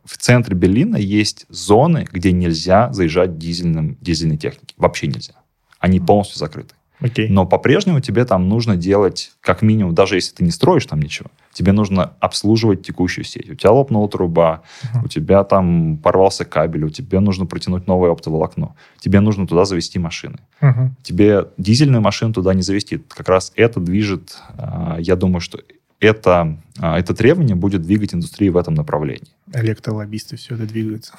в 0.07 0.17
центре 0.19 0.57
Берлина 0.57 0.97
есть 0.97 1.47
зоны, 1.49 2.07
где 2.11 2.33
нельзя 2.33 2.93
заезжать 2.93 3.39
дизельным, 3.39 3.99
дизельной 4.01 4.37
техники. 4.37 4.75
Вообще 4.77 5.09
нельзя. 5.09 5.35
Они 5.79 6.01
полностью 6.01 6.39
закрыты. 6.39 6.75
Okay. 7.01 7.27
Но 7.29 7.45
по-прежнему 7.45 8.01
тебе 8.01 8.25
там 8.25 8.49
нужно 8.49 8.77
делать, 8.77 9.33
как 9.43 9.61
минимум, 9.61 9.95
даже 9.95 10.15
если 10.15 10.35
ты 10.35 10.45
не 10.45 10.51
строишь 10.51 10.87
там 10.87 11.01
ничего, 11.01 11.29
тебе 11.53 11.73
нужно 11.73 12.15
обслуживать 12.21 12.87
текущую 12.87 13.25
сеть. 13.25 13.51
У 13.51 13.55
тебя 13.55 13.73
лопнула 13.73 14.09
труба, 14.09 14.63
uh-huh. 14.83 15.05
у 15.05 15.09
тебя 15.09 15.45
там 15.45 15.99
порвался 15.99 16.47
кабель, 16.47 16.85
у 16.85 16.89
тебя 16.89 17.21
нужно 17.21 17.45
протянуть 17.45 17.87
новое 17.87 18.11
оптоволокно, 18.11 18.75
тебе 18.99 19.21
нужно 19.21 19.47
туда 19.47 19.67
завести 19.67 19.99
машины. 19.99 20.39
Uh-huh. 20.63 20.89
Тебе 21.03 21.49
дизельную 21.59 22.01
машину 22.01 22.33
туда 22.33 22.55
не 22.55 22.63
завести. 22.63 22.97
Как 23.09 23.29
раз 23.29 23.53
это 23.57 23.79
движет, 23.79 24.39
а, 24.57 24.97
я 24.99 25.17
думаю, 25.17 25.41
что 25.41 25.59
это, 26.01 26.59
а, 26.79 26.99
это 26.99 27.15
требование 27.15 27.57
будет 27.57 27.83
двигать 27.83 28.15
индустрию 28.15 28.53
в 28.53 28.57
этом 28.57 28.75
направлении. 28.75 29.29
Электролоббисты 29.53 30.37
все 30.37 30.55
это 30.55 30.67
двигаются. 30.67 31.15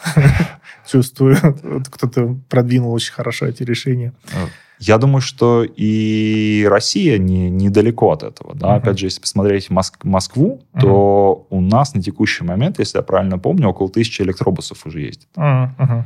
Чувствую, 0.88 1.38
кто-то 1.92 2.38
продвинул 2.50 2.94
очень 2.94 3.14
хорошо 3.14 3.46
эти 3.48 3.64
решения. 3.64 4.14
А, 4.34 4.48
я 4.80 4.98
думаю, 4.98 5.22
что 5.22 5.64
и 5.64 6.68
Россия 6.70 7.18
не, 7.18 7.50
недалеко 7.50 8.12
от 8.12 8.24
этого. 8.24 8.54
Да? 8.54 8.68
Uh-huh. 8.68 8.78
Опять 8.78 9.00
же, 9.00 9.08
если 9.08 9.22
посмотреть 9.22 9.70
Моск- 9.70 10.04
Москву, 10.04 10.62
uh-huh. 10.74 10.82
то 10.82 11.48
у 11.50 11.62
нас 11.62 11.96
на 11.96 12.02
текущий 12.02 12.44
момент, 12.44 12.78
если 12.80 13.00
я 13.00 13.02
правильно 13.02 13.40
помню, 13.40 13.70
около 13.70 13.90
тысячи 13.90 14.22
электробусов 14.22 14.86
уже 14.86 15.02
ездит. 15.02 15.28
Uh-huh. 15.36 16.04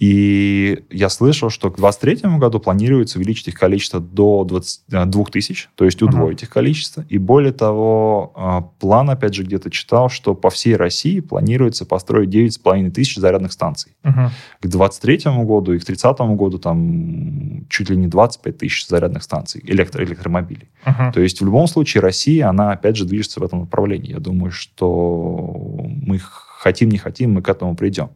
И 0.00 0.82
я 0.88 1.10
слышал, 1.10 1.50
что 1.50 1.70
к 1.70 1.76
2023 1.76 2.38
году 2.38 2.58
планируется 2.58 3.18
увеличить 3.18 3.48
их 3.48 3.54
количество 3.54 4.00
до 4.00 4.44
20, 4.44 5.10
2000, 5.10 5.64
э, 5.64 5.68
то 5.74 5.84
есть 5.84 6.00
удвоить 6.00 6.40
uh-huh. 6.40 6.44
их 6.44 6.50
количество. 6.50 7.04
И 7.10 7.18
более 7.18 7.52
того, 7.52 8.32
э, 8.34 8.80
план, 8.80 9.10
опять 9.10 9.34
же, 9.34 9.42
где-то 9.42 9.70
читал, 9.70 10.08
что 10.08 10.34
по 10.34 10.48
всей 10.48 10.76
России 10.76 11.20
планируется 11.20 11.84
построить 11.84 12.30
9,5 12.30 12.90
тысяч 12.92 13.16
зарядных 13.16 13.52
станций. 13.52 13.92
Uh-huh. 14.02 14.30
К 14.60 14.66
2023 14.66 15.44
году 15.44 15.74
и 15.74 15.78
к 15.78 15.84
2030 15.84 16.18
году 16.34 16.58
там 16.58 17.66
чуть 17.68 17.90
ли 17.90 17.96
не 17.98 18.06
25 18.06 18.56
тысяч 18.56 18.86
зарядных 18.86 19.22
станций, 19.22 19.60
электро 19.64 20.02
электромобилей. 20.02 20.70
Uh-huh. 20.86 21.12
То 21.12 21.20
есть 21.20 21.42
в 21.42 21.44
любом 21.44 21.66
случае 21.66 22.00
Россия, 22.00 22.48
она 22.48 22.72
опять 22.72 22.96
же 22.96 23.04
движется 23.04 23.38
в 23.38 23.42
этом 23.42 23.60
направлении. 23.60 24.12
Я 24.12 24.18
думаю, 24.18 24.50
что 24.50 25.84
мы 26.02 26.18
хотим, 26.18 26.88
не 26.88 26.96
хотим, 26.96 27.32
мы 27.32 27.42
к 27.42 27.50
этому 27.50 27.76
придем. 27.76 28.08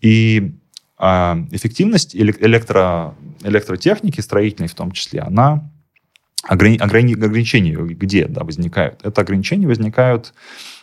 И 0.00 0.56
эффективность 1.02 2.14
электро, 2.14 3.14
электротехники, 3.42 4.20
строительной 4.20 4.68
в 4.68 4.74
том 4.74 4.92
числе, 4.92 5.20
она 5.20 5.68
ограни, 6.44 6.76
ограни, 6.78 7.14
ограничения 7.14 7.76
где 7.76 8.26
да, 8.26 8.44
возникают? 8.44 9.04
Это 9.04 9.20
ограничения 9.20 9.66
возникают 9.66 10.32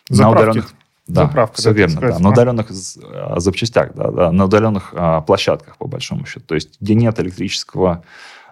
Заправки. 0.09 0.36
на 0.36 0.41
удаленных... 0.41 0.74
Да, 1.07 1.24
Заправка, 1.24 1.57
все 1.57 1.72
да, 1.72 1.76
верно, 1.76 2.01
да, 2.01 2.20
на 2.20 2.30
удаленных 2.30 2.67
а, 3.11 3.39
запчастях, 3.39 3.95
да, 3.95 4.11
да, 4.11 4.32
на 4.32 4.45
удаленных 4.45 4.93
а, 4.95 5.22
площадках, 5.22 5.78
по 5.78 5.88
большому 5.88 6.28
счету. 6.28 6.45
То 6.45 6.55
есть, 6.55 6.80
где 6.80 6.93
нет 6.93 7.20
электрического, 7.20 8.03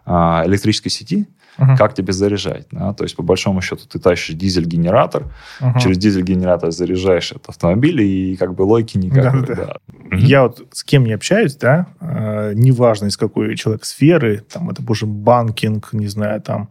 а, 0.05 0.43
электрической 0.45 0.89
сети, 0.89 1.27
uh 1.59 1.75
как 1.77 1.93
тебе 1.93 2.13
заряжать. 2.13 2.67
Да? 2.71 2.93
То 2.93 3.03
есть, 3.03 3.15
по 3.15 3.23
большому 3.23 3.61
счету, 3.61 3.87
ты 3.87 3.99
тащишь 3.99 4.35
дизель-генератор, 4.35 5.25
uh 5.59 5.79
через 5.79 5.97
дизель-генератор 5.97 6.71
заряжаешь 6.71 7.31
этот 7.31 7.49
автомобиль, 7.49 8.01
и 8.01 8.35
как 8.37 8.55
бы 8.55 8.63
логики 8.63 8.97
никакой. 8.97 9.41
Да, 9.41 9.47
да. 9.47 9.55
Да. 9.55 9.77
Я 10.19 10.43
вот 10.43 10.67
с 10.71 10.83
кем 10.83 11.05
не 11.05 11.13
общаюсь, 11.13 11.55
да, 11.55 11.87
э, 11.99 12.53
неважно 12.55 13.07
из 13.07 13.17
какой 13.17 13.55
человек 13.55 13.85
сферы, 13.85 14.43
там 14.51 14.69
это, 14.69 14.81
боже, 14.81 15.05
банкинг, 15.05 15.93
не 15.93 16.07
знаю, 16.07 16.41
там 16.41 16.69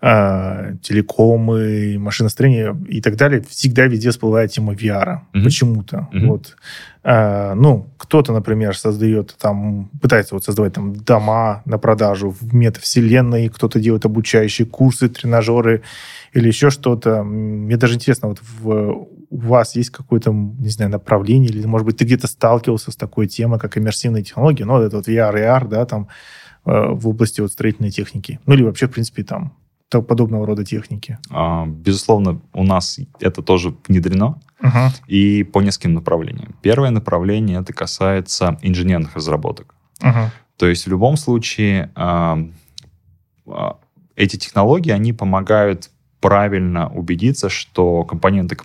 э, 0.00 0.76
телекомы, 0.82 1.96
машиностроение 1.98 2.76
и 2.88 3.00
так 3.00 3.16
далее, 3.16 3.42
всегда 3.48 3.86
везде 3.86 4.10
всплывает 4.10 4.52
тема 4.52 4.74
VR. 4.74 5.20
mm 5.32 5.44
Почему-то. 5.44 6.08
mm 6.12 6.26
Вот. 6.26 6.56
Э, 7.04 7.54
ну, 7.54 7.88
кто-то, 7.96 8.32
например, 8.32 8.76
создает 8.76 9.34
там, 9.38 9.90
пытается 10.00 10.34
вот 10.34 10.44
создавать 10.44 10.74
там 10.74 10.94
дома 10.94 11.62
на 11.64 11.78
продажу 11.78 12.30
в 12.30 12.54
метавселенной, 12.54 13.48
кто-то 13.48 13.80
делает 13.80 14.04
обучающие 14.04 14.66
курсы, 14.66 15.08
тренажеры 15.08 15.82
или 16.34 16.48
еще 16.48 16.70
что-то. 16.70 17.22
Мне 17.22 17.76
даже 17.76 17.94
интересно, 17.94 18.28
вот 18.28 18.40
в, 18.42 19.08
у 19.30 19.38
вас 19.38 19.76
есть 19.76 19.90
какое-то, 19.90 20.32
не 20.32 20.68
знаю, 20.68 20.90
направление, 20.90 21.50
или, 21.50 21.66
может 21.66 21.86
быть, 21.86 21.96
ты 21.96 22.04
где-то 22.04 22.26
сталкивался 22.26 22.73
с 22.78 22.96
такой 22.96 23.26
темой, 23.26 23.58
как 23.58 23.76
иммерсивные 23.78 24.22
технологии, 24.22 24.64
ну, 24.64 24.74
вот 24.74 24.82
это 24.82 24.96
вот 24.96 25.08
VR, 25.08 25.34
AR, 25.34 25.68
да, 25.68 25.86
там, 25.86 26.08
э, 26.66 26.88
в 26.90 27.08
области 27.08 27.40
вот 27.40 27.52
строительной 27.52 27.90
техники. 27.90 28.40
Ну, 28.46 28.54
или 28.54 28.62
вообще, 28.62 28.86
в 28.86 28.90
принципе, 28.90 29.24
там, 29.24 29.56
подобного 29.90 30.46
рода 30.46 30.64
техники? 30.64 31.18
А, 31.30 31.66
безусловно, 31.66 32.40
у 32.52 32.64
нас 32.64 32.98
это 33.20 33.42
тоже 33.42 33.74
внедрено. 33.86 34.40
Угу. 34.60 34.78
И 35.06 35.44
по 35.44 35.60
нескольким 35.60 35.94
направлениям. 35.94 36.54
Первое 36.62 36.90
направление 36.90 37.60
это 37.60 37.72
касается 37.72 38.58
инженерных 38.62 39.14
разработок. 39.14 39.74
Угу. 40.02 40.30
То 40.56 40.66
есть 40.66 40.86
в 40.86 40.90
любом 40.90 41.16
случае 41.16 41.90
эти 44.16 44.36
технологии, 44.36 44.90
они 44.90 45.12
помогают 45.12 45.90
правильно 46.20 46.88
убедиться, 46.88 47.48
что 47.50 48.04
компоненты 48.04 48.56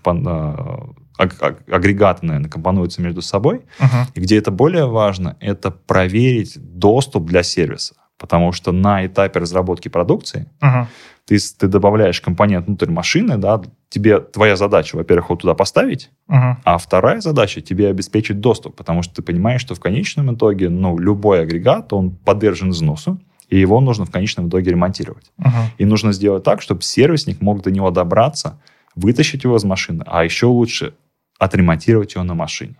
агрегаты, 1.20 2.26
наверное, 2.26 2.50
компонуются 2.50 3.02
между 3.02 3.22
собой. 3.22 3.62
Uh-huh. 3.80 4.06
И 4.16 4.22
где 4.22 4.38
это 4.38 4.52
более 4.52 4.88
важно, 4.88 5.36
это 5.40 5.70
проверить 5.72 6.58
доступ 6.58 7.26
для 7.26 7.44
сервиса. 7.44 7.96
Потому 8.18 8.52
что 8.52 8.72
на 8.72 9.06
этапе 9.06 9.40
разработки 9.40 9.90
продукции 9.90 10.50
uh-huh. 10.62 10.86
ты, 11.26 11.38
ты 11.58 11.68
добавляешь 11.68 12.20
компонент 12.22 12.68
внутрь 12.68 12.90
машины, 12.90 13.38
да, 13.38 13.62
тебе 13.90 14.20
твоя 14.20 14.56
задача, 14.56 14.96
во-первых, 14.96 15.26
его 15.26 15.36
туда 15.36 15.54
поставить, 15.56 16.10
uh-huh. 16.30 16.56
а 16.64 16.78
вторая 16.78 17.22
задача 17.22 17.62
тебе 17.62 17.90
обеспечить 17.90 18.40
доступ, 18.40 18.76
потому 18.76 19.04
что 19.04 19.16
ты 19.16 19.22
понимаешь, 19.22 19.62
что 19.62 19.76
в 19.76 19.80
конечном 19.80 20.34
итоге 20.34 20.70
ну, 20.70 20.98
любой 20.98 21.42
агрегат, 21.42 21.94
он 21.94 22.12
подвержен 22.12 22.72
износу, 22.72 23.20
и 23.48 23.58
его 23.58 23.82
нужно 23.82 24.06
в 24.06 24.12
конечном 24.12 24.48
итоге 24.48 24.72
ремонтировать. 24.72 25.32
Uh-huh. 25.40 25.66
И 25.78 25.86
нужно 25.86 26.14
сделать 26.14 26.44
так, 26.44 26.62
чтобы 26.62 26.82
сервисник 26.82 27.42
мог 27.42 27.62
до 27.62 27.72
него 27.72 27.90
добраться, 27.90 28.60
вытащить 28.96 29.44
его 29.44 29.58
из 29.58 29.64
машины, 29.64 30.04
а 30.06 30.24
еще 30.24 30.48
лучше 30.48 30.94
отремонтировать 31.40 32.14
его 32.14 32.24
на 32.24 32.36
машине. 32.36 32.76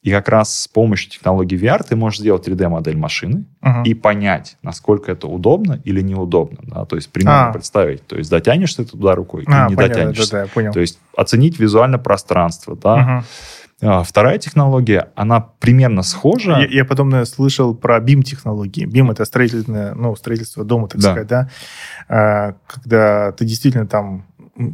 И 0.00 0.10
как 0.10 0.28
раз 0.28 0.62
с 0.62 0.68
помощью 0.68 1.10
технологии 1.10 1.60
VR 1.60 1.84
ты 1.86 1.96
можешь 1.96 2.20
сделать 2.20 2.46
3D-модель 2.46 2.96
машины 2.96 3.46
uh-huh. 3.60 3.82
и 3.84 3.94
понять, 3.94 4.56
насколько 4.62 5.10
это 5.10 5.26
удобно 5.26 5.80
или 5.84 6.00
неудобно. 6.00 6.58
Да? 6.62 6.84
То 6.84 6.96
есть 6.96 7.10
примерно 7.10 7.48
а. 7.48 7.52
представить, 7.52 8.06
то 8.06 8.16
есть 8.16 8.30
дотянешься 8.30 8.84
ты 8.84 8.92
туда 8.92 9.16
рукой 9.16 9.44
а, 9.48 9.66
или 9.66 9.70
не 9.70 9.76
понятно, 9.76 9.96
дотянешься. 9.96 10.30
Да, 10.30 10.44
да, 10.44 10.50
понял. 10.54 10.72
То 10.72 10.80
есть 10.80 11.00
оценить 11.16 11.58
визуально 11.58 11.98
пространство. 11.98 12.76
Да? 12.76 13.24
Uh-huh. 13.80 14.04
Вторая 14.04 14.38
технология, 14.38 15.10
она 15.14 15.40
примерно 15.40 16.02
схожа. 16.02 16.58
Я, 16.58 16.66
я 16.66 16.84
потом 16.84 17.10
наверное, 17.10 17.30
слышал 17.30 17.74
про 17.74 17.98
BIM-технологии. 17.98 18.86
BIM— 18.86 19.10
это 19.12 19.24
строительное, 19.24 19.94
ну, 19.94 20.16
строительство 20.16 20.64
дома, 20.64 20.88
так 20.88 21.00
Да. 21.00 21.10
сказать, 21.12 21.28
да? 21.28 21.50
А, 22.08 22.54
когда 22.66 23.32
ты 23.32 23.44
действительно 23.44 23.86
там 23.86 24.26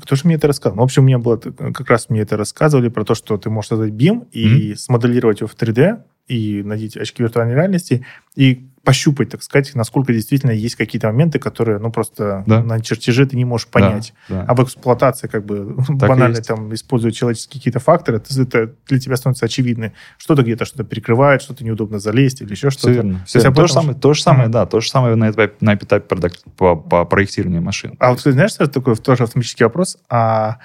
кто 0.02 0.16
же 0.16 0.22
мне 0.24 0.36
это 0.36 0.48
рассказал? 0.48 0.76
Ну, 0.76 0.82
в 0.82 0.84
общем, 0.84 1.02
у 1.02 1.06
меня 1.06 1.18
было 1.18 1.36
как 1.36 1.88
раз 1.90 2.08
мне 2.10 2.20
это 2.20 2.36
рассказывали 2.36 2.88
про 2.88 3.04
то, 3.04 3.14
что 3.14 3.36
ты 3.36 3.50
можешь 3.50 3.68
создать 3.68 3.92
BIM 3.92 4.26
и 4.32 4.68
Мгм. 4.70 4.76
смоделировать 4.76 5.40
его 5.40 5.48
в 5.48 5.54
3D 5.56 6.02
и 6.28 6.62
надеть 6.62 6.96
очки 6.96 7.22
виртуальной 7.22 7.54
реальности 7.54 8.06
и 8.34 8.66
пощупать, 8.84 9.30
так 9.30 9.42
сказать, 9.42 9.74
насколько 9.74 10.12
действительно 10.12 10.50
есть 10.50 10.76
какие-то 10.76 11.06
моменты, 11.08 11.38
которые, 11.38 11.78
ну, 11.78 11.90
просто 11.90 12.44
Да. 12.46 12.62
на 12.62 12.80
чертеже 12.80 13.26
ты 13.26 13.36
не 13.36 13.44
можешь 13.44 13.66
понять. 13.66 14.12
Да, 14.28 14.42
да. 14.42 14.44
А 14.48 14.54
в 14.54 14.62
эксплуатации 14.62 15.26
как 15.26 15.44
бы 15.46 15.74
Так 15.98 16.08
банально 16.08 16.40
там 16.42 16.72
используют 16.74 17.14
человеческие 17.14 17.60
какие-то 17.60 17.80
факторы, 17.80 18.18
это, 18.18 18.70
для 18.86 18.98
тебя 19.00 19.16
становится 19.16 19.46
очевидно. 19.46 19.92
Что-то 20.18 20.42
где-то 20.42 20.64
что-то 20.66 20.84
перекрывает, 20.84 21.42
что-то 21.42 21.64
неудобно 21.64 21.98
залезть 21.98 22.42
или 22.42 22.50
еще 22.52 22.68
Все 22.68 22.78
что-то. 22.78 22.92
верно. 22.94 23.12
То 23.14 23.18
есть 23.20 23.28
Все 23.30 23.38
об 23.40 23.44
верно. 23.44 23.62
То, 23.62 23.66
же 23.66 23.72
самое, 23.72 23.98
то 23.98 24.12
же 24.12 24.22
самое, 24.22 24.42
Мгм. 24.44 24.52
да, 24.52 24.66
то 24.66 24.80
же 24.80 24.88
самое 24.90 25.14
на 25.16 25.30
этапе, 25.30 25.54
на 25.60 25.74
этапе 25.74 26.16
по, 26.56 26.76
по 26.76 27.04
проектированию 27.04 27.62
машин. 27.62 27.94
А 27.98 28.10
вот, 28.10 28.18
кстати, 28.18 28.34
знаешь, 28.34 28.50
что 28.52 28.66
такое 28.66 28.94
тоже 28.96 29.22
автоматический 29.24 29.64
вопрос? 29.64 29.96
А 30.10 30.58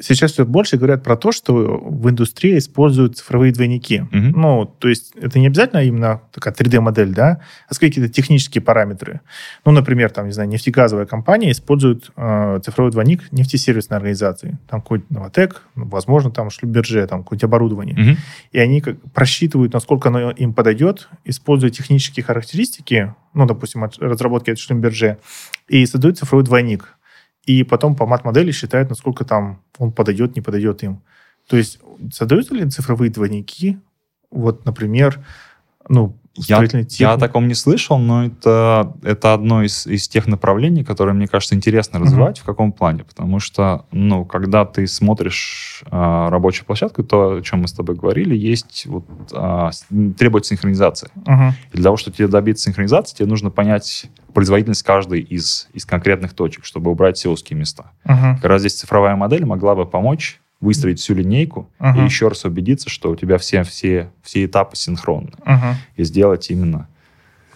сейчас 0.00 0.32
все 0.32 0.44
больше 0.44 0.76
говорят 0.76 1.02
про 1.02 1.16
то, 1.16 1.32
что 1.32 1.52
в 1.54 2.08
индустрии 2.08 2.58
используют 2.58 3.16
цифровые 3.16 3.52
двойники. 3.52 4.00
Мгм. 4.10 4.32
Ну, 4.40 4.64
то 4.64 4.88
есть 4.88 5.12
это 5.16 5.38
не 5.38 5.46
обязательно 5.48 5.82
именно 5.82 6.22
такая 6.32 6.54
3D-модель, 6.54 7.12
да, 7.12 7.40
а 7.68 7.74
какие-то 7.74 8.12
технические 8.12 8.62
параметры. 8.62 9.20
Ну, 9.64 9.72
например, 9.72 10.10
там, 10.10 10.26
не 10.26 10.32
знаю, 10.32 10.48
нефтегазовая 10.48 11.06
компания 11.06 11.50
использует 11.50 12.10
э, 12.16 12.60
цифровой 12.64 12.92
двойник 12.92 13.32
нефтесервисной 13.32 13.98
организации. 13.98 14.58
Там 14.68 14.80
какой-нибудь 14.80 15.10
Новотек, 15.10 15.62
ну, 15.74 15.86
возможно, 15.86 16.30
там 16.30 16.50
Шлюберже, 16.50 17.06
там 17.06 17.22
какое-нибудь 17.22 17.44
оборудование. 17.44 17.96
Мгм. 17.96 18.16
И 18.52 18.58
они 18.58 18.80
как 18.80 19.00
просчитывают, 19.12 19.72
насколько 19.72 20.08
оно 20.08 20.30
им 20.30 20.54
подойдет, 20.54 21.08
используя 21.24 21.70
технические 21.70 22.24
характеристики, 22.24 23.14
ну, 23.34 23.46
допустим, 23.46 23.84
от 23.84 23.98
разработки 23.98 24.50
от 24.50 24.58
Шлюмберже, 24.58 25.18
и 25.68 25.84
создают 25.86 26.18
цифровой 26.18 26.44
двойник. 26.44 26.97
И 27.48 27.64
потом 27.64 27.96
по 27.96 28.06
мат-модели 28.06 28.52
считают, 28.52 28.90
насколько 28.90 29.24
там 29.24 29.62
он 29.78 29.90
подойдет, 29.90 30.36
не 30.36 30.42
подойдет 30.42 30.82
им. 30.82 31.02
То 31.48 31.56
есть 31.56 31.80
создаются 32.12 32.54
ли 32.54 32.68
цифровые 32.68 33.10
двойники, 33.10 33.78
вот, 34.30 34.66
например, 34.66 35.24
ну, 35.88 36.16
Я, 36.46 36.62
я 36.98 37.14
о 37.14 37.18
таком 37.18 37.48
не 37.48 37.54
слышал, 37.54 37.98
но 37.98 38.26
это, 38.26 38.92
это 39.02 39.34
одно 39.34 39.64
из, 39.64 39.86
из 39.88 40.06
тех 40.08 40.28
направлений, 40.28 40.84
которые, 40.84 41.14
мне 41.14 41.26
кажется, 41.26 41.56
интересно 41.56 41.98
развивать. 41.98 42.38
В 42.38 42.44
каком 42.44 42.70
плане? 42.72 43.02
Потому 43.04 43.40
что, 43.40 43.86
ну, 43.90 44.24
когда 44.24 44.64
ты 44.64 44.86
смотришь 44.86 45.82
а, 45.90 46.30
рабочую 46.30 46.64
площадку, 46.66 47.02
то, 47.02 47.36
о 47.38 47.42
чем 47.42 47.62
мы 47.62 47.68
с 47.68 47.72
тобой 47.72 47.96
говорили, 47.96 48.36
есть 48.36 48.86
вот, 48.86 49.04
а, 49.32 49.72
с- 49.72 49.86
требуется 50.16 50.50
синхронизация. 50.50 51.10
Мгм. 51.26 51.54
И 51.72 51.74
для 51.74 51.82
того, 51.84 51.96
чтобы 51.96 52.16
тебе 52.16 52.28
добиться 52.28 52.64
синхронизации, 52.64 53.16
тебе 53.16 53.28
нужно 53.28 53.50
понять 53.50 54.06
производительность 54.32 54.84
каждой 54.84 55.20
из, 55.20 55.68
из 55.72 55.84
конкретных 55.86 56.34
точек, 56.34 56.64
чтобы 56.64 56.90
убрать 56.92 57.16
все 57.16 57.30
узкие 57.30 57.58
места. 57.58 57.90
Мгм. 58.04 58.36
Как 58.36 58.44
раз 58.44 58.60
здесь 58.60 58.74
цифровая 58.74 59.16
модель 59.16 59.44
могла 59.44 59.74
бы 59.74 59.86
помочь 59.86 60.40
выстроить 60.60 60.98
всю 61.00 61.14
линейку 61.14 61.68
Мгм. 61.78 62.00
и 62.00 62.04
еще 62.04 62.28
раз 62.28 62.44
убедиться, 62.44 62.90
что 62.90 63.10
у 63.10 63.16
тебя 63.16 63.38
все, 63.38 63.62
все, 63.62 64.10
все 64.22 64.44
этапы 64.44 64.76
синхронны. 64.76 65.30
Мгм. 65.44 65.74
И 65.96 66.04
сделать 66.04 66.50
именно 66.50 66.88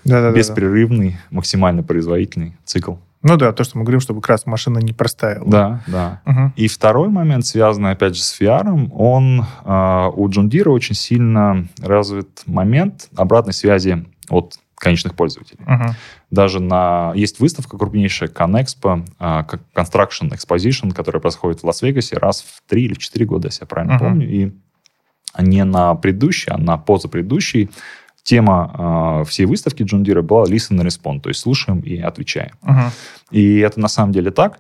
Да-да-да. 0.05 0.37
беспрерывный, 0.37 1.17
максимально 1.31 1.83
производительный 1.83 2.57
цикл. 2.65 2.95
Ну 3.25 3.37
да, 3.37 3.53
то, 3.53 3.63
что 3.63 3.79
мы 3.79 3.85
говорим, 3.85 4.01
чтобы 4.01 4.21
как 4.21 4.31
раз 4.31 4.47
машина 4.47 4.79
не 4.79 4.93
простаивала. 4.93 5.49
Да, 5.51 5.81
да. 5.87 6.21
Мгм. 6.25 6.53
И 6.57 6.67
второй 6.67 7.09
момент, 7.09 7.47
связанный 7.47 7.93
опять 7.93 8.17
же 8.17 8.23
с 8.23 8.41
VR, 8.41 8.89
он 8.93 9.45
а, 9.65 10.09
у 10.09 10.29
Deere 10.29 10.69
очень 10.71 10.97
сильно 10.97 11.69
развит 11.81 12.43
момент 12.47 13.09
обратной 13.17 13.53
связи 13.53 14.05
от 14.29 14.59
конечных 14.83 15.15
пользователей. 15.15 15.61
Мгм. 15.65 15.95
Даже 16.33 16.61
на... 16.61 17.13
Есть 17.15 17.39
выставка 17.39 17.79
крупнейшая, 17.79 18.29
ConExpo, 18.29 19.07
а, 19.21 19.45
как 19.45 19.61
Construction 19.77 20.31
Exposition, 20.33 20.93
которая 20.93 21.21
происходит 21.21 21.63
в 21.63 21.67
Лас-Вегасе 21.67 22.17
раз 22.17 22.43
в 22.43 22.69
три 22.69 22.87
или 22.87 22.95
в 22.95 22.99
четыре 22.99 23.25
года, 23.25 23.47
если 23.47 23.63
я 23.63 23.67
правильно 23.69 23.95
Мгм. 23.95 24.05
помню. 24.05 24.29
И 24.29 24.53
не 25.39 25.65
на 25.65 25.95
предыдущей, 25.95 26.51
а 26.51 26.59
на 26.59 26.79
позапредыдущей 26.79 27.71
тема 28.25 28.71
а, 28.75 29.25
всей 29.25 29.47
выставки 29.47 29.85
John 29.85 30.03
Deere 30.03 30.23
была 30.23 30.45
Listen 30.47 30.81
and 30.81 30.87
Respond, 30.87 31.21
то 31.21 31.29
есть 31.29 31.41
слушаем 31.41 31.79
и 31.81 31.99
отвечаем. 32.01 32.53
Мгм. 32.63 32.91
И 33.31 33.59
это 33.59 33.79
на 33.79 33.89
самом 33.89 34.11
деле 34.13 34.33
так. 34.33 34.59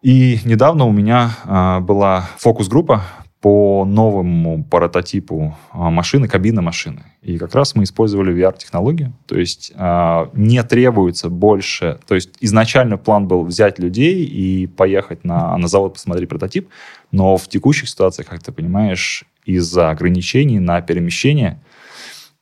И 0.00 0.40
недавно 0.44 0.84
у 0.84 0.92
меня 0.92 1.32
а, 1.44 1.80
была 1.80 2.28
фокус-группа 2.38 3.02
по 3.40 3.84
новому 3.84 4.64
прототипу 4.64 5.56
а, 5.70 5.90
машины, 5.90 6.26
кабины 6.26 6.60
машины. 6.60 7.04
И 7.22 7.38
как 7.38 7.54
раз 7.54 7.76
мы 7.76 7.84
использовали 7.84 8.34
VR-технологию. 8.34 9.12
То 9.26 9.38
есть 9.38 9.72
а, 9.76 10.28
не 10.32 10.62
требуется 10.64 11.28
больше... 11.30 12.00
То 12.08 12.16
есть 12.16 12.30
изначально 12.40 12.96
план 12.96 13.28
был 13.28 13.44
взять 13.44 13.78
людей 13.78 14.24
и 14.24 14.66
поехать 14.66 15.24
на, 15.24 15.56
на 15.56 15.68
завод 15.68 15.94
посмотреть 15.94 16.28
прототип. 16.28 16.68
Но 17.12 17.36
в 17.36 17.48
текущих 17.48 17.88
ситуациях, 17.88 18.28
как 18.28 18.42
ты 18.42 18.50
понимаешь, 18.50 19.24
из-за 19.44 19.90
ограничений 19.90 20.58
на 20.58 20.80
перемещение 20.80 21.60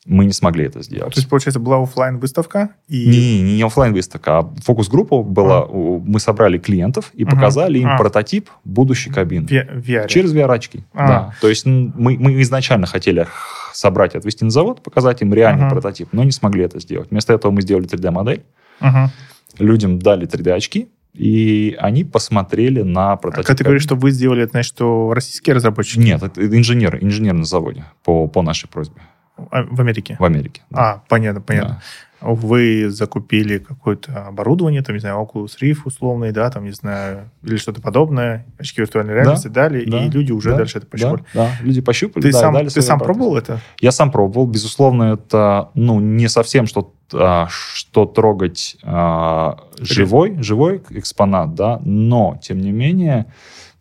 мы 0.06 0.24
не 0.24 0.32
смогли 0.32 0.64
это 0.66 0.82
сделать. 0.82 1.12
То 1.14 1.18
есть, 1.18 1.28
получается, 1.28 1.58
была 1.60 1.82
оффлайн 1.82 2.18
выставка 2.18 2.70
и... 2.88 3.08
Не, 3.08 3.42
не, 3.56 3.62
офлайн 3.62 3.92
выставка, 3.92 4.38
а 4.38 4.54
фокус-группа 4.64 5.22
была. 5.22 5.64
у- 5.64 5.98
Мы 6.00 6.20
собрали 6.20 6.58
клиентов 6.58 7.10
и 7.12 7.24
Мгм. 7.24 7.32
показали 7.34 7.78
им 7.80 7.88
А. 7.88 7.96
прототип 7.98 8.48
будущей 8.64 9.10
кабины. 9.10 9.46
В 9.46 9.50
VR. 9.50 10.06
Через 10.08 10.32
VR-очки. 10.32 10.84
А. 10.94 11.08
Да. 11.08 11.34
То 11.40 11.48
есть 11.48 11.66
мы, 11.66 12.16
мы 12.18 12.40
изначально 12.42 12.86
хотели 12.86 13.26
собрать 13.72 14.14
отвезти 14.14 14.44
на 14.44 14.50
завод, 14.50 14.82
показать 14.82 15.22
им 15.22 15.34
реальный 15.34 15.62
Мгм. 15.64 15.70
прототип, 15.70 16.08
но 16.12 16.22
не 16.24 16.30
смогли 16.32 16.64
это 16.64 16.78
сделать. 16.80 17.10
Вместо 17.10 17.32
этого 17.34 17.50
мы 17.52 17.62
сделали 17.62 17.86
3D-модель, 17.86 18.42
Мгм. 18.80 19.10
людям 19.58 19.98
дали 19.98 20.26
3D-очки, 20.26 20.88
и 21.14 21.74
они 21.80 22.04
посмотрели 22.04 22.82
на 22.82 23.16
прототип. 23.16 23.44
А 23.44 23.46
Когда 23.48 23.58
ты 23.58 23.64
говоришь, 23.64 23.82
что 23.82 23.96
вы 23.96 24.10
сделали, 24.10 24.42
это 24.42 24.50
значит, 24.52 24.68
что 24.68 25.12
российские 25.14 25.56
разработчики 25.56 25.98
Нет, 25.98 26.22
это 26.22 26.46
инженер, 26.46 26.98
инженер 27.02 27.32
на 27.34 27.44
заводе 27.44 27.84
по, 28.04 28.28
по 28.28 28.42
нашей 28.42 28.68
просьбе 28.68 29.00
А, 29.00 29.02
в 29.36 29.80
Америке? 29.80 30.16
в 30.18 30.24
Америке. 30.24 30.62
Да. 30.70 30.92
А, 30.92 31.02
понятно, 31.08 31.40
понятно. 31.40 31.80
Да. 32.20 32.32
Вы 32.32 32.88
закупили 32.88 33.58
какое-то 33.58 34.26
оборудование, 34.26 34.82
там, 34.82 34.94
не 34.94 35.00
знаю, 35.00 35.18
Oculus 35.18 35.50
Rift 35.60 35.80
условный, 35.84 36.32
да, 36.32 36.50
там, 36.50 36.64
не 36.64 36.70
знаю, 36.70 37.30
или 37.42 37.56
что-то 37.56 37.82
подобное, 37.82 38.46
очки 38.58 38.80
виртуальной 38.80 39.12
реальности 39.12 39.48
дали, 39.48 39.84
Да, 39.84 40.04
и 40.04 40.08
люди 40.08 40.32
уже 40.32 40.50
да, 40.50 40.56
дальше 40.56 40.78
это 40.78 40.86
пощупали. 40.86 41.24
Да, 41.34 41.44
да, 41.44 41.50
люди 41.60 41.82
пощупали, 41.82 42.22
Ты 42.22 42.32
да, 42.32 42.40
сам, 42.40 42.54
дали 42.54 42.68
ты 42.70 42.80
сам 42.80 42.96
обратный 42.96 43.14
пробовал 43.14 43.36
это? 43.36 43.60
Я 43.80 43.92
сам 43.92 44.10
пробовал. 44.10 44.46
Безусловно, 44.46 45.12
это 45.12 45.68
ну, 45.74 46.00
не 46.00 46.28
совсем 46.28 46.66
что, 46.66 46.94
а, 47.12 47.48
что 47.50 48.06
трогать 48.06 48.78
а, 48.82 49.58
живой, 49.78 50.42
живой 50.42 50.82
экспонат, 50.90 51.54
да, 51.54 51.80
но, 51.84 52.40
тем 52.42 52.60
не 52.60 52.72
менее, 52.72 53.26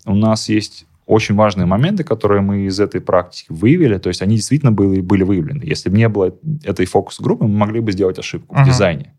у 0.05 0.13
нас 0.13 0.49
есть 0.49 0.85
очень 1.05 1.35
важные 1.35 1.65
моменты, 1.65 2.03
которые 2.03 2.41
мы 2.41 2.61
из 2.65 2.79
этой 2.79 2.99
практики 2.99 3.47
выявили, 3.49 3.97
то 3.97 4.09
есть 4.09 4.21
они 4.21 4.35
действительно 4.35 4.71
были, 4.71 5.01
были 5.01 5.23
выявлены. 5.23 5.63
Если 5.63 5.89
бы 5.89 5.97
не 5.97 6.09
было 6.09 6.33
этой 6.63 6.85
фокус-группы, 6.85 7.45
мы 7.45 7.57
могли 7.57 7.79
бы 7.79 7.91
сделать 7.91 8.17
ошибку 8.19 8.55
Ага. 8.55 8.63
в 8.63 8.67
дизайне. 8.67 9.13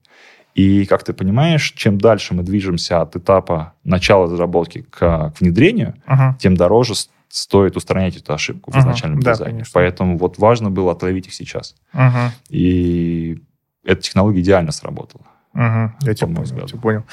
И, 0.55 0.87
как 0.87 1.05
ты 1.05 1.13
понимаешь, 1.13 1.73
чем 1.77 1.99
дальше 1.99 2.35
мы 2.35 2.43
движемся 2.43 3.03
от 3.03 3.15
этапа 3.15 3.75
начала 3.85 4.25
разработки 4.25 4.87
к, 4.89 4.99
к 5.31 5.41
внедрению, 5.41 5.95
uh-huh. 6.07 6.33
тем 6.39 6.57
дороже 6.57 6.95
стоит 7.29 7.77
устранять 7.77 8.17
эту 8.17 8.33
ошибку 8.33 8.73
в 8.73 8.77
изначальном 8.79 9.19
uh-huh. 9.19 9.33
дизайне. 9.33 9.59
Да, 9.61 9.67
Поэтому 9.75 10.17
вот 10.17 10.39
важно 10.39 10.71
было 10.71 10.93
отловить 10.93 11.27
их 11.27 11.35
сейчас. 11.35 11.77
Uh-huh. 11.93 12.31
И 12.49 13.39
эта 13.85 14.01
технология 14.01 14.41
идеально 14.41 14.73
сработала. 14.73 15.27
Угу, 15.57 15.93
я 16.03 16.15
тебя 16.15 16.27
понял, 16.27 16.43
взгляду. 16.43 16.69
тебя 16.69 16.81
понял. 16.81 17.05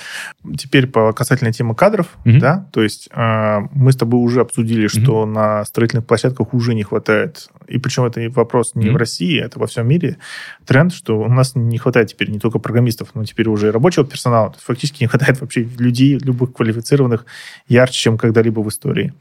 Теперь 0.57 0.87
по 0.87 1.13
касательно 1.13 1.53
темы 1.53 1.75
кадров, 1.75 2.07
угу. 2.25 2.39
да, 2.39 2.67
то 2.73 2.83
есть 2.83 3.07
э, 3.09 3.59
мы 3.71 3.93
с 3.93 3.95
тобой 3.95 4.19
уже 4.19 4.41
обсудили, 4.41 4.87
что 4.87 5.21
угу. 5.21 5.31
на 5.31 5.63
строительных 5.63 6.05
площадках 6.05 6.53
уже 6.53 6.73
не 6.73 6.83
хватает, 6.83 7.49
и 7.67 7.79
причем 7.79 8.03
это 8.03 8.29
вопрос 8.31 8.75
не 8.75 8.87
угу. 8.87 8.95
в 8.95 8.97
России, 8.97 9.41
это 9.41 9.59
во 9.59 9.67
всем 9.67 9.87
мире 9.87 10.17
тренд, 10.65 10.93
что 10.93 11.21
у 11.21 11.29
нас 11.29 11.55
не 11.55 11.77
хватает 11.77 12.09
теперь 12.09 12.29
не 12.31 12.39
только 12.39 12.59
программистов, 12.59 13.11
но 13.13 13.23
теперь 13.23 13.47
уже 13.47 13.69
и 13.69 13.71
рабочего 13.71 14.05
персонала, 14.05 14.49
то 14.49 14.55
есть 14.55 14.65
фактически 14.65 15.03
не 15.03 15.07
хватает 15.07 15.39
вообще 15.39 15.63
людей, 15.63 16.17
любых 16.17 16.53
квалифицированных, 16.53 17.25
ярче, 17.69 17.97
чем 17.97 18.17
когда-либо 18.17 18.59
в 18.59 18.67
истории. 18.67 19.13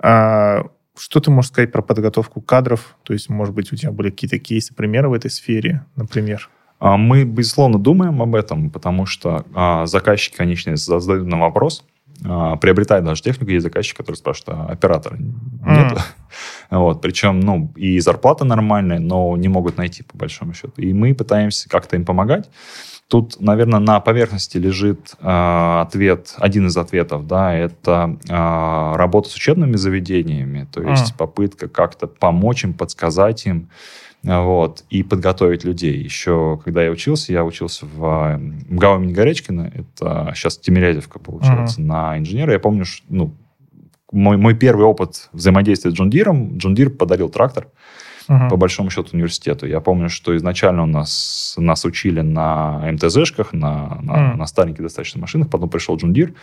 А, 0.00 0.66
что 0.98 1.20
ты 1.20 1.30
можешь 1.30 1.52
сказать 1.52 1.70
про 1.70 1.82
подготовку 1.82 2.40
кадров? 2.40 2.96
То 3.04 3.12
есть, 3.12 3.28
может 3.28 3.54
быть, 3.54 3.72
у 3.72 3.76
тебя 3.76 3.92
были 3.92 4.10
какие-то 4.10 4.38
кейсы, 4.38 4.74
примеры 4.74 5.08
в 5.08 5.12
этой 5.12 5.30
сфере, 5.30 5.84
например? 5.94 6.48
А, 6.86 6.96
мы, 6.96 7.24
безусловно, 7.24 7.78
думаем 7.78 8.22
об 8.22 8.36
этом, 8.36 8.70
потому 8.70 9.06
что 9.06 9.44
а, 9.54 9.86
заказчики, 9.86 10.36
конечно, 10.36 10.76
задают 10.76 11.26
нам 11.26 11.40
вопрос, 11.40 11.84
а, 12.24 12.54
приобретает 12.56 13.04
даже 13.04 13.22
технику, 13.22 13.50
есть 13.50 13.64
заказчик, 13.64 13.96
который 13.96 14.14
спрашивает, 14.14 14.56
а 14.56 14.72
оператора 14.72 15.16
нет? 15.18 15.92
Mm. 15.92 16.00
вот, 16.70 17.02
причем, 17.02 17.40
ну, 17.40 17.72
и 17.74 17.98
зарплата 17.98 18.44
нормальная, 18.44 19.00
но 19.00 19.36
не 19.36 19.48
могут 19.48 19.78
найти, 19.78 20.04
по 20.04 20.16
большому 20.16 20.54
счету. 20.54 20.80
И 20.80 20.92
мы 20.92 21.12
пытаемся 21.12 21.68
как-то 21.68 21.96
им 21.96 22.04
помогать. 22.04 22.48
Тут, 23.08 23.40
наверное, 23.40 23.80
на 23.80 23.98
поверхности 23.98 24.58
лежит 24.58 25.14
э, 25.20 25.80
ответ, 25.80 26.34
один 26.38 26.68
из 26.68 26.76
ответов, 26.76 27.26
да, 27.26 27.52
это 27.52 28.16
э, 28.28 28.96
работа 28.96 29.28
с 29.28 29.34
учебными 29.34 29.74
заведениями, 29.74 30.68
то 30.72 30.82
есть 30.82 31.12
mm. 31.12 31.18
попытка 31.18 31.68
как-то 31.68 32.06
помочь 32.06 32.62
им, 32.62 32.74
подсказать 32.74 33.46
им, 33.46 33.70
вот, 34.26 34.84
и 34.90 35.04
подготовить 35.04 35.64
людей. 35.64 35.96
Еще, 36.02 36.60
когда 36.64 36.82
я 36.82 36.90
учился, 36.90 37.32
я 37.32 37.44
учился 37.44 37.86
в 37.86 38.38
МГАУ 38.68 38.98
имени 38.98 39.12
Горячкина, 39.12 39.72
это 39.72 40.32
сейчас 40.34 40.58
Тимирязевка, 40.58 41.20
получается, 41.20 41.80
uh-huh. 41.80 41.84
на 41.84 42.18
инженера. 42.18 42.52
Я 42.52 42.58
помню, 42.58 42.84
что, 42.84 43.06
ну, 43.08 43.34
мой, 44.10 44.36
мой 44.36 44.54
первый 44.54 44.84
опыт 44.84 45.28
взаимодействия 45.32 45.92
с 45.92 45.94
John 45.94 46.10
Deere 46.10 46.40
ом, 46.40 46.58
John 46.58 46.74
Deere 46.74 46.90
подарил 46.90 47.28
трактор, 47.28 47.68
угу. 48.28 48.48
по 48.48 48.56
большому 48.56 48.90
счету, 48.90 49.10
университету. 49.12 49.66
Я 49.66 49.80
помню, 49.80 50.08
что 50.08 50.36
изначально 50.36 50.82
у 50.82 50.86
нас, 50.86 51.54
нас 51.56 51.84
учили 51.84 52.20
на 52.20 52.78
МТЗшках, 52.92 53.52
на, 53.52 53.98
на, 54.02 54.12
uh-huh. 54.12 54.36
на 54.36 54.46
стареньких 54.46 54.82
достаточно 54.82 55.20
машинах, 55.20 55.50
потом 55.50 55.68
пришел 55.68 55.96
John 55.96 56.12
Deere, 56.12 56.34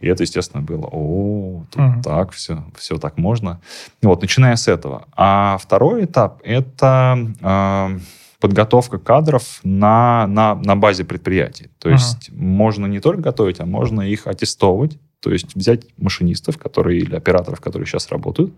и 0.00 0.08
это, 0.08 0.22
естественно, 0.22 0.62
было, 0.62 0.88
о, 0.90 1.64
тут 1.70 1.80
uh-huh. 1.80 2.02
так, 2.02 2.32
все, 2.32 2.64
все 2.76 2.98
так 2.98 3.18
можно. 3.18 3.60
Вот, 4.02 4.22
начиная 4.22 4.56
с 4.56 4.68
этого. 4.68 5.06
А 5.16 5.58
второй 5.60 6.04
этап– 6.04 6.40
это... 6.44 7.18
Э, 7.40 7.98
подготовка 8.40 8.98
кадров 8.98 9.60
на, 9.62 10.26
на, 10.26 10.54
на 10.54 10.76
базе 10.76 11.04
предприятий. 11.04 11.70
То 11.78 11.88
есть 11.88 12.28
uh-huh. 12.28 12.36
можно 12.36 12.84
не 12.84 13.00
только 13.00 13.22
готовить, 13.22 13.58
а 13.58 13.64
можно 13.64 14.02
их 14.02 14.26
аттестовывать. 14.26 14.98
То 15.20 15.32
есть 15.32 15.56
взять 15.56 15.86
машинистов, 15.96 16.58
которые 16.58 16.98
или 16.98 17.16
операторов, 17.16 17.62
которые 17.62 17.86
сейчас 17.86 18.10
работают, 18.10 18.52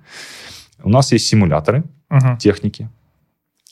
у 0.82 0.88
нас 0.88 1.12
есть 1.12 1.26
симуляторы 1.26 1.84
uh-huh. 2.10 2.36
техники, 2.38 2.88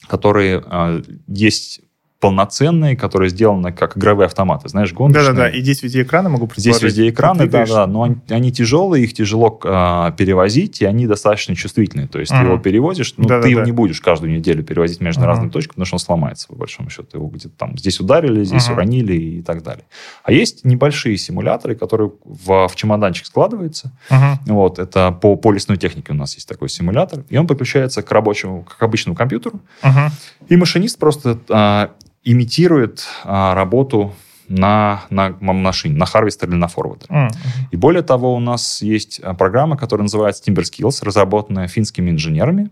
которые 0.07 0.62
э, 0.64 1.02
есть 1.28 1.80
полноценные, 2.25 2.97
которые 2.97 3.29
сделаны 3.29 3.70
как 3.70 3.99
игровые 3.99 4.25
автоматы, 4.25 4.66
знаешь, 4.70 4.95
гоночные. 4.95 5.27
Да-да-да, 5.27 5.51
и 5.51 5.61
здесь 5.61 5.83
везде 5.83 6.05
экраны 6.05 6.31
могу 6.31 6.49
Здесь 6.57 6.81
везде 6.81 7.11
экраны, 7.11 7.47
да-да, 7.47 7.87
но 7.87 8.05
они, 8.05 8.16
они 8.31 8.51
тяжелые, 8.51 9.05
их 9.05 9.12
тяжело 9.12 9.61
э, 9.62 10.12
перевозить, 10.16 10.81
и 10.81 10.87
они 10.87 11.07
достаточно 11.07 11.55
чувствительные. 11.55 12.09
То 12.09 12.20
есть 12.20 12.33
uh-huh. 12.33 12.41
ты 12.41 12.47
его 12.47 12.57
перевозишь, 12.57 13.12
ну, 13.18 13.27
да, 13.27 13.37
ты 13.37 13.43
да, 13.43 13.49
его 13.49 13.61
да. 13.61 13.66
не 13.66 13.72
будешь 13.72 14.01
каждую 14.01 14.33
неделю 14.33 14.64
перевозить 14.64 15.03
между 15.03 15.20
uh-huh. 15.20 15.27
разными 15.27 15.51
точками, 15.51 15.75
потому 15.75 15.85
что 15.85 15.95
он 15.97 15.99
сломается, 15.99 16.49
по 16.49 16.55
большому 16.55 16.89
счету. 16.89 17.09
Его 17.12 17.29
где-то 17.29 17.55
там 17.59 17.77
здесь 17.77 18.01
ударили, 18.01 18.43
здесь 18.43 18.68
uh-huh. 18.68 18.72
уронили 18.72 19.12
и 19.12 19.43
так 19.43 19.62
далее. 19.62 19.85
А 20.22 20.33
есть 20.33 20.64
небольшие 20.64 21.18
симуляторы, 21.18 21.75
которые 21.75 22.11
в, 22.25 22.68
в 22.68 22.75
чемоданчик 22.75 23.27
складываются. 23.27 23.93
Uh-huh. 24.09 24.37
Вот, 24.47 24.79
это 24.79 25.12
по, 25.12 25.37
по 25.37 25.53
лесной 25.53 25.77
технике 25.77 26.12
у 26.12 26.16
нас 26.16 26.37
есть 26.37 26.49
такой 26.49 26.70
симулятор, 26.70 27.22
и 27.29 27.37
он 27.37 27.47
подключается 27.47 28.01
к 28.01 28.11
рабочему, 28.11 28.62
как 28.62 28.83
обычному 28.83 29.14
компьютеру, 29.14 29.61
uh-huh. 29.83 30.09
и 30.49 30.57
машинист 30.57 30.99
просто 30.99 31.39
э, 31.51 31.89
имитирует 32.25 33.07
а, 33.25 33.55
работу 33.55 34.14
на, 34.49 35.05
на 35.11 35.31
машине, 35.41 35.97
на 35.97 36.07
харвестер 36.07 36.49
или 36.49 36.57
на 36.57 36.68
форвардер. 36.68 37.09
Mm-hmm. 37.09 37.31
И 37.70 37.77
более 37.77 38.03
того, 38.03 38.35
у 38.35 38.41
нас 38.41 38.83
есть 38.83 39.20
а, 39.20 39.35
программа, 39.35 39.77
которая 39.77 40.05
называется 40.05 40.43
Timber 40.45 40.62
Skills, 40.62 41.05
разработанная 41.05 41.68
финскими 41.68 42.11
инженерами. 42.11 42.70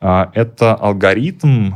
А, 0.00 0.30
это 0.34 0.74
алгоритм 0.74 1.72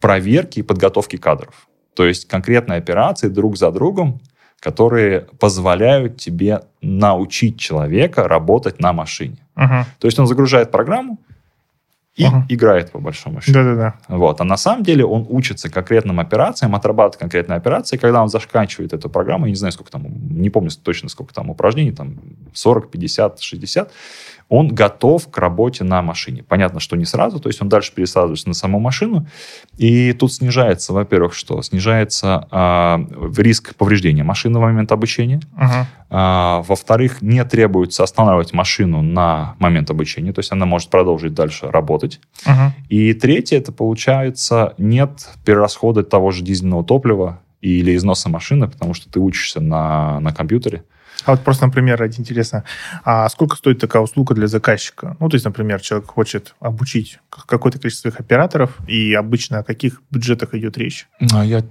проверки 0.00 0.60
и 0.60 0.62
подготовки 0.62 1.16
кадров. 1.16 1.68
То 1.94 2.04
есть 2.04 2.26
конкретные 2.28 2.78
операции 2.78 3.28
друг 3.28 3.56
за 3.56 3.70
другом, 3.70 4.20
которые 4.60 5.26
позволяют 5.38 6.16
тебе 6.18 6.62
научить 6.80 7.58
человека 7.58 8.26
работать 8.28 8.80
на 8.80 8.92
машине. 8.92 9.36
Uh-huh. 9.56 9.84
То 9.98 10.06
есть 10.06 10.18
он 10.18 10.26
загружает 10.26 10.70
программу, 10.70 11.18
и 12.16 12.24
ага. 12.24 12.46
играет, 12.48 12.92
по 12.92 13.00
большому 13.00 13.40
счету. 13.40 13.54
Да-да-да. 13.54 13.94
Вот. 14.08 14.40
А 14.40 14.44
на 14.44 14.56
самом 14.56 14.84
деле 14.84 15.04
он 15.04 15.26
учится 15.28 15.68
конкретным 15.68 16.20
операциям, 16.20 16.74
отрабатывает 16.76 17.16
конкретные 17.16 17.56
операции. 17.56 17.96
Когда 17.96 18.22
он 18.22 18.28
заканчивает 18.28 18.92
эту 18.92 19.10
программу, 19.10 19.46
я 19.46 19.50
не 19.50 19.56
знаю, 19.56 19.72
сколько 19.72 19.90
там, 19.90 20.04
не 20.30 20.48
помню 20.48 20.70
точно, 20.70 21.08
сколько 21.08 21.34
там 21.34 21.50
упражнений, 21.50 21.90
там 21.90 22.16
40, 22.52 22.90
50, 22.90 23.40
60, 23.40 23.92
он 24.48 24.68
готов 24.68 25.30
к 25.30 25.38
работе 25.38 25.84
на 25.84 26.02
машине. 26.02 26.42
Понятно, 26.42 26.80
что 26.80 26.96
не 26.96 27.04
сразу, 27.04 27.40
то 27.40 27.48
есть 27.48 27.62
он 27.62 27.68
дальше 27.68 27.92
пересаживается 27.94 28.48
на 28.48 28.54
саму 28.54 28.78
машину, 28.78 29.26
и 29.76 30.12
тут 30.12 30.32
снижается, 30.32 30.92
во-первых, 30.92 31.34
что? 31.34 31.60
Снижается 31.62 32.46
э, 32.50 32.96
риск 33.40 33.74
повреждения 33.74 34.22
машины 34.22 34.58
в 34.58 34.62
момент 34.62 34.92
обучения. 34.92 35.40
Uh-huh. 35.56 35.84
Э, 36.10 36.62
во-вторых, 36.66 37.22
не 37.22 37.44
требуется 37.44 38.02
останавливать 38.02 38.52
машину 38.52 39.02
на 39.02 39.54
момент 39.58 39.90
обучения, 39.90 40.32
то 40.32 40.40
есть 40.40 40.52
она 40.52 40.66
может 40.66 40.90
продолжить 40.90 41.34
дальше 41.34 41.70
работать. 41.70 42.20
Uh-huh. 42.46 42.70
И 42.88 43.14
третье, 43.14 43.58
это 43.58 43.72
получается, 43.72 44.74
нет 44.78 45.28
перерасхода 45.44 46.02
того 46.02 46.30
же 46.30 46.42
дизельного 46.42 46.84
топлива 46.84 47.40
или 47.60 47.96
износа 47.96 48.28
машины, 48.28 48.68
потому 48.68 48.92
что 48.92 49.10
ты 49.10 49.20
учишься 49.20 49.60
на, 49.60 50.20
на 50.20 50.32
компьютере. 50.32 50.84
А 51.24 51.32
вот 51.32 51.44
просто, 51.44 51.66
например, 51.66 51.98
ради 51.98 52.20
интересно, 52.20 52.64
а 53.04 53.28
сколько 53.28 53.56
стоит 53.56 53.78
такая 53.78 54.02
услуга 54.02 54.34
для 54.34 54.46
заказчика? 54.46 55.16
Ну, 55.20 55.28
то 55.28 55.36
есть, 55.36 55.44
например, 55.44 55.80
человек 55.80 56.08
хочет 56.08 56.54
обучить 56.60 57.18
какое-то 57.30 57.78
количество 57.78 58.10
своих 58.10 58.20
операторов, 58.20 58.76
и 58.86 59.14
обычно 59.14 59.58
о 59.58 59.62
каких 59.62 60.02
бюджетах 60.10 60.54
идет 60.54 60.76
речь? 60.76 61.08
А 61.32 61.44
я 61.44 61.62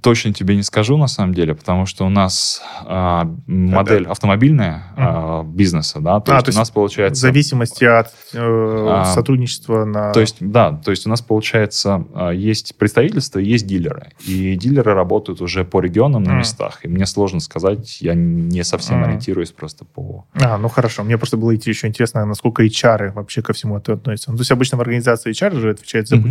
точно 0.00 0.32
тебе 0.32 0.56
не 0.56 0.62
скажу, 0.62 0.96
на 0.96 1.08
самом 1.08 1.34
деле, 1.34 1.54
потому 1.54 1.84
что 1.84 2.06
у 2.06 2.08
нас 2.08 2.62
а, 2.86 3.30
модель 3.46 4.04
да. 4.04 4.12
автомобильная 4.12 4.84
а, 4.96 5.42
бизнеса, 5.42 6.00
да, 6.00 6.20
то, 6.20 6.32
а, 6.32 6.36
есть 6.36 6.46
то 6.46 6.48
есть 6.48 6.56
у 6.56 6.60
нас 6.60 6.70
получается... 6.70 7.20
В 7.20 7.20
зависимости 7.20 7.84
от 7.84 8.08
э, 8.32 8.38
а, 8.38 9.04
сотрудничества 9.04 9.84
на... 9.84 10.12
То 10.12 10.20
есть, 10.20 10.36
да, 10.40 10.72
то 10.72 10.90
есть 10.90 11.06
у 11.06 11.10
нас 11.10 11.20
получается 11.20 12.06
а, 12.14 12.30
есть 12.30 12.76
представительство, 12.76 13.38
есть 13.40 13.66
дилеры, 13.66 14.12
и 14.26 14.56
дилеры 14.56 14.94
работают 14.94 15.42
уже 15.42 15.64
по 15.64 15.80
регионам 15.80 16.22
на 16.22 16.32
местах, 16.32 16.80
и 16.84 16.88
мне 16.88 17.04
сложно 17.04 17.40
сказать, 17.40 18.00
я 18.00 18.14
не 18.14 18.64
совсем 18.64 19.04
ориентируюсь 19.04 19.52
просто 19.52 19.84
по... 19.84 20.24
А, 20.32 20.56
ну 20.56 20.68
хорошо. 20.68 21.04
Мне 21.04 21.18
просто 21.18 21.36
было 21.36 21.54
идти 21.54 21.68
еще 21.68 21.88
интересно, 21.88 22.24
насколько 22.24 22.64
HR 22.64 23.12
вообще 23.12 23.42
ко 23.42 23.52
всему 23.52 23.76
это 23.76 23.94
относятся. 23.94 24.30
Ну, 24.30 24.38
то 24.38 24.40
есть 24.40 24.50
обычно 24.50 24.78
в 24.78 24.80
организации 24.80 25.30
HR 25.30 25.58
же 25.60 25.70
отвечает 25.70 26.08
за 26.08 26.16
mm-hmm. 26.16 26.22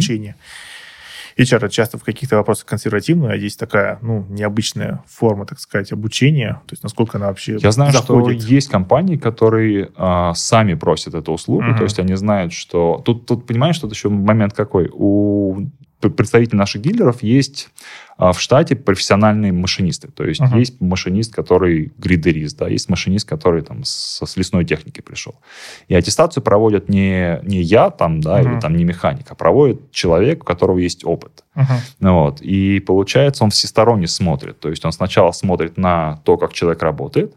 HR 1.37 1.69
часто 1.69 1.97
в 1.97 2.03
каких-то 2.03 2.35
вопросах 2.35 2.65
консервативная, 2.65 3.33
а 3.33 3.37
здесь 3.37 3.55
такая, 3.55 3.99
ну, 4.01 4.25
необычная 4.29 5.03
форма, 5.07 5.45
так 5.45 5.59
сказать, 5.59 5.91
обучения. 5.91 6.61
То 6.65 6.73
есть 6.73 6.83
насколько 6.83 7.17
она 7.17 7.27
вообще 7.27 7.57
Я 7.61 7.71
знаю, 7.71 7.91
заходит. 7.91 8.41
что 8.41 8.53
есть 8.53 8.69
компании, 8.69 9.17
которые 9.17 9.91
а, 9.95 10.33
сами 10.33 10.73
просят 10.73 11.13
эту 11.13 11.33
услугу, 11.33 11.63
uh-huh. 11.63 11.77
то 11.77 11.83
есть 11.83 11.99
они 11.99 12.15
знают, 12.15 12.53
что... 12.53 13.01
Тут, 13.05 13.25
тут 13.25 13.45
понимаешь, 13.45 13.75
что 13.75 13.87
еще 13.87 14.09
момент 14.09 14.53
какой? 14.53 14.89
У 14.91 15.67
представителей 15.99 16.57
наших 16.57 16.81
дилеров 16.81 17.23
есть 17.23 17.69
а, 18.17 18.31
в 18.31 18.41
штате 18.41 18.75
профессиональные 18.75 19.51
машинисты. 19.51 20.09
То 20.09 20.23
есть 20.23 20.41
uh-huh. 20.41 20.57
есть 20.57 20.81
машинист, 20.81 21.33
который 21.33 21.91
гридерист, 21.97 22.57
да, 22.57 22.67
есть 22.67 22.89
машинист, 22.89 23.27
который 23.27 23.61
там 23.61 23.83
с, 23.83 24.23
с 24.25 24.37
лесной 24.37 24.65
техники 24.65 25.01
пришел. 25.01 25.35
И 25.87 25.95
аттестацию 25.95 26.43
проводят 26.43 26.89
не, 26.89 27.39
не 27.43 27.61
я 27.61 27.89
там, 27.89 28.21
да, 28.21 28.39
uh-huh. 28.39 28.53
или 28.53 28.59
там 28.59 28.75
не 28.75 28.83
механик, 28.83 29.25
а 29.29 29.35
проводит 29.35 29.91
человек, 29.91 30.43
у 30.43 30.45
которого 30.45 30.79
есть 30.79 31.05
опыт. 31.05 31.43
Uh-huh. 31.55 31.63
Вот. 31.99 32.41
И 32.41 32.79
получается, 32.79 33.43
он 33.43 33.49
всесторонне 33.51 34.07
смотрит. 34.07 34.59
То 34.59 34.69
есть 34.69 34.83
он 34.85 34.91
сначала 34.91 35.31
смотрит 35.31 35.77
на 35.77 36.21
то, 36.23 36.37
как 36.37 36.53
человек 36.53 36.81
работает, 36.81 37.35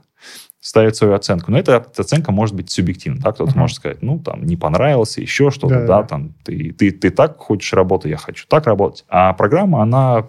ставит 0.61 0.94
свою 0.96 1.14
оценку. 1.14 1.50
Но 1.50 1.58
эта 1.58 1.76
оценка 1.96 2.32
может 2.32 2.54
быть 2.54 2.70
субъективна. 2.70 3.20
Да? 3.20 3.32
Кто-то 3.32 3.52
uh-huh. 3.52 3.58
может 3.58 3.76
сказать, 3.76 4.02
ну, 4.02 4.18
там, 4.18 4.44
не 4.44 4.56
понравился, 4.56 5.20
еще 5.20 5.50
что-то, 5.50 5.80
да, 5.80 5.86
да, 5.86 6.02
там, 6.02 6.34
ты, 6.44 6.72
ты, 6.72 6.90
ты 6.90 7.11
так 7.11 7.38
хочешь 7.38 7.72
работать, 7.72 8.11
я 8.11 8.18
хочу 8.18 8.46
так 8.46 8.66
работать. 8.66 9.04
А 9.08 9.32
программа, 9.32 9.82
она 9.82 10.26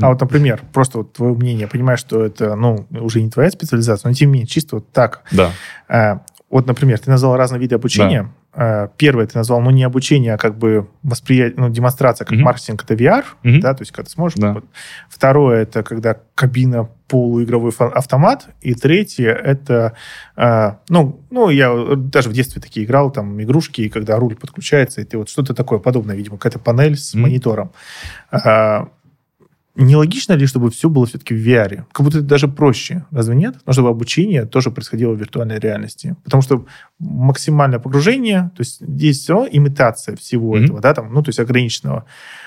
А 0.00 0.08
вот, 0.08 0.20
например, 0.20 0.62
просто 0.72 0.98
вот 0.98 1.14
твое 1.14 1.34
мнение, 1.34 1.62
я 1.62 1.68
понимаю, 1.68 1.98
что 1.98 2.24
это, 2.24 2.54
ну, 2.54 2.86
уже 2.90 3.20
не 3.20 3.30
твоя 3.30 3.50
специализация, 3.50 4.08
но 4.08 4.14
тем 4.14 4.28
не 4.28 4.34
менее, 4.34 4.46
чисто 4.46 4.76
вот 4.76 4.92
так. 4.92 5.22
Да. 5.32 5.50
Э, 5.88 6.18
вот, 6.50 6.66
например, 6.66 6.98
ты 6.98 7.10
назвал 7.10 7.36
разные 7.36 7.60
виды 7.60 7.74
обучения. 7.74 8.22
Да. 8.22 8.30
Э, 8.60 8.88
первое 8.96 9.26
ты 9.28 9.38
назвал, 9.38 9.60
ну, 9.60 9.70
не 9.70 9.84
обучение, 9.84 10.34
а 10.34 10.36
как 10.36 10.58
бы 10.58 10.88
восприятие, 11.04 11.60
ну, 11.60 11.68
демонстрация, 11.68 12.24
как 12.24 12.34
угу. 12.34 12.42
маркетинг, 12.42 12.82
это 12.82 12.94
VR, 12.94 13.24
угу. 13.44 13.60
да, 13.60 13.72
то 13.72 13.82
есть, 13.82 13.92
когда 13.92 14.06
ты 14.06 14.10
сможешь. 14.10 14.36
Да. 14.36 14.56
Второе, 15.08 15.62
это 15.62 15.84
когда 15.84 16.16
кабина 16.34 16.88
полуигровой 17.06 17.72
автомат. 17.78 18.48
И 18.60 18.74
третье, 18.74 19.30
это, 19.30 19.94
э, 20.36 20.72
ну, 20.88 21.20
ну, 21.30 21.50
я 21.50 21.72
даже 21.96 22.30
в 22.30 22.32
детстве 22.32 22.60
такие 22.60 22.84
играл, 22.84 23.12
там, 23.12 23.40
игрушки, 23.40 23.88
когда 23.88 24.16
руль 24.16 24.34
подключается, 24.34 25.00
и 25.00 25.04
ты 25.04 25.18
вот 25.18 25.28
что-то 25.28 25.54
такое 25.54 25.78
подобное, 25.78 26.16
видимо, 26.16 26.36
какая-то 26.36 26.58
панель 26.58 26.96
с 26.96 27.14
mm 27.14 27.20
монитором. 27.20 27.72
Э, 28.32 28.86
Нелогично 29.80 30.32
ли, 30.32 30.44
чтобы 30.46 30.70
все 30.70 30.88
было 30.88 31.06
все-таки 31.06 31.34
в 31.34 31.38
VR? 31.38 31.84
Как 31.92 32.04
будто 32.04 32.18
это 32.18 32.26
даже 32.26 32.48
проще, 32.48 33.04
разве 33.12 33.36
нет? 33.36 33.58
Но 33.64 33.72
чтобы 33.72 33.90
обучение 33.90 34.44
тоже 34.44 34.72
происходило 34.72 35.12
в 35.12 35.20
виртуальной 35.20 35.60
реальности. 35.60 36.16
Потому 36.24 36.42
что 36.42 36.66
максимальное 36.98 37.78
погружение, 37.78 38.50
то 38.56 38.62
есть 38.62 38.80
здесь 38.80 39.20
все 39.20 39.46
имитация 39.50 40.16
всего 40.16 40.56
mm-hmm. 40.56 40.64
этого, 40.64 40.80
да, 40.80 40.94
там, 40.94 41.14
ну, 41.14 41.22
то 41.22 41.28
есть 41.28 41.38
ограниченного. 41.38 42.06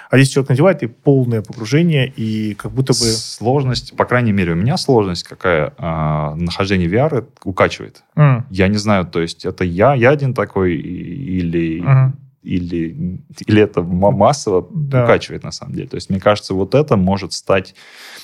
А 0.09 0.17
здесь 0.17 0.27
человек 0.27 0.49
надевает 0.49 0.83
и 0.83 0.87
полное 0.87 1.41
погружение, 1.41 2.11
и 2.13 2.53
как 2.55 2.73
будто 2.73 2.91
бы... 2.91 2.99
Сложность, 2.99 3.95
по 3.95 4.03
крайней 4.03 4.33
мере, 4.33 4.51
у 4.51 4.55
меня 4.55 4.75
сложность 4.75 5.23
какая, 5.23 5.73
а, 5.77 6.35
нахождение 6.35 6.89
VR 6.89 7.25
укачивает. 7.45 8.03
Mm. 8.17 8.43
Я 8.49 8.67
не 8.67 8.77
знаю, 8.77 9.05
то 9.05 9.21
есть 9.21 9.45
это 9.45 9.63
я, 9.63 9.93
я 9.93 10.09
один 10.09 10.33
такой, 10.33 10.75
или... 10.75 11.81
Mm 11.81 12.11
или, 12.43 13.21
или 13.45 13.61
это 13.61 13.81
массово 13.83 14.67
да. 14.71 15.03
укачивает 15.03 15.43
на 15.43 15.51
самом 15.51 15.73
деле. 15.73 15.87
То 15.87 15.95
есть, 15.95 16.09
мне 16.09 16.19
кажется, 16.19 16.53
вот 16.53 16.75
это 16.75 16.97
может 16.97 17.33
стать 17.33 17.75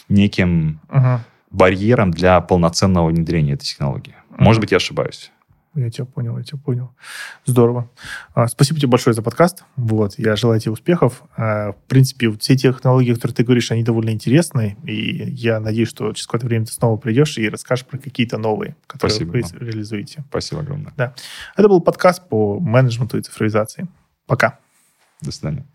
неким 0.09 0.79
угу. 0.89 1.19
барьером 1.51 2.11
для 2.11 2.41
полноценного 2.41 3.09
внедрения 3.09 3.53
этой 3.53 3.65
технологии. 3.65 4.15
Угу. 4.31 4.43
Может 4.43 4.61
быть, 4.61 4.71
я 4.71 4.77
ошибаюсь. 4.77 5.31
Я 5.77 5.91
тебя 5.91 6.05
понял, 6.05 6.35
я 6.39 6.43
тебя 6.43 6.57
понял. 6.57 6.89
Здорово. 7.45 7.87
А, 8.33 8.47
спасибо 8.47 8.79
тебе 8.79 8.89
большое 8.89 9.13
за 9.13 9.21
подкаст. 9.21 9.63
Вот, 9.75 10.17
я 10.17 10.35
желаю 10.35 10.59
тебе 10.59 10.71
успехов. 10.71 11.21
А, 11.35 11.73
в 11.73 11.83
принципе, 11.87 12.31
все 12.31 12.57
технологии, 12.57 13.13
которые 13.13 13.35
ты 13.35 13.43
говоришь, 13.43 13.71
они 13.71 13.83
довольно 13.83 14.09
интересные. 14.09 14.75
И 14.83 15.29
я 15.29 15.59
надеюсь, 15.59 15.89
что 15.89 16.11
через 16.13 16.25
какое-то 16.25 16.47
время 16.47 16.65
ты 16.65 16.71
снова 16.71 16.97
придешь 16.97 17.37
и 17.37 17.47
расскажешь 17.47 17.85
про 17.85 17.99
какие-то 17.99 18.39
новые, 18.39 18.75
которые 18.87 19.15
Спасибо 19.15 19.31
вы 19.33 19.65
реализуете. 19.65 20.23
Спасибо 20.29 20.61
огромное. 20.61 20.93
Да. 20.97 21.13
Это 21.55 21.67
был 21.69 21.79
подкаст 21.79 22.27
по 22.27 22.59
менеджменту 22.59 23.19
и 23.19 23.21
цифровизации. 23.21 23.87
Пока. 24.27 24.59
До 25.21 25.31
свидания. 25.31 25.65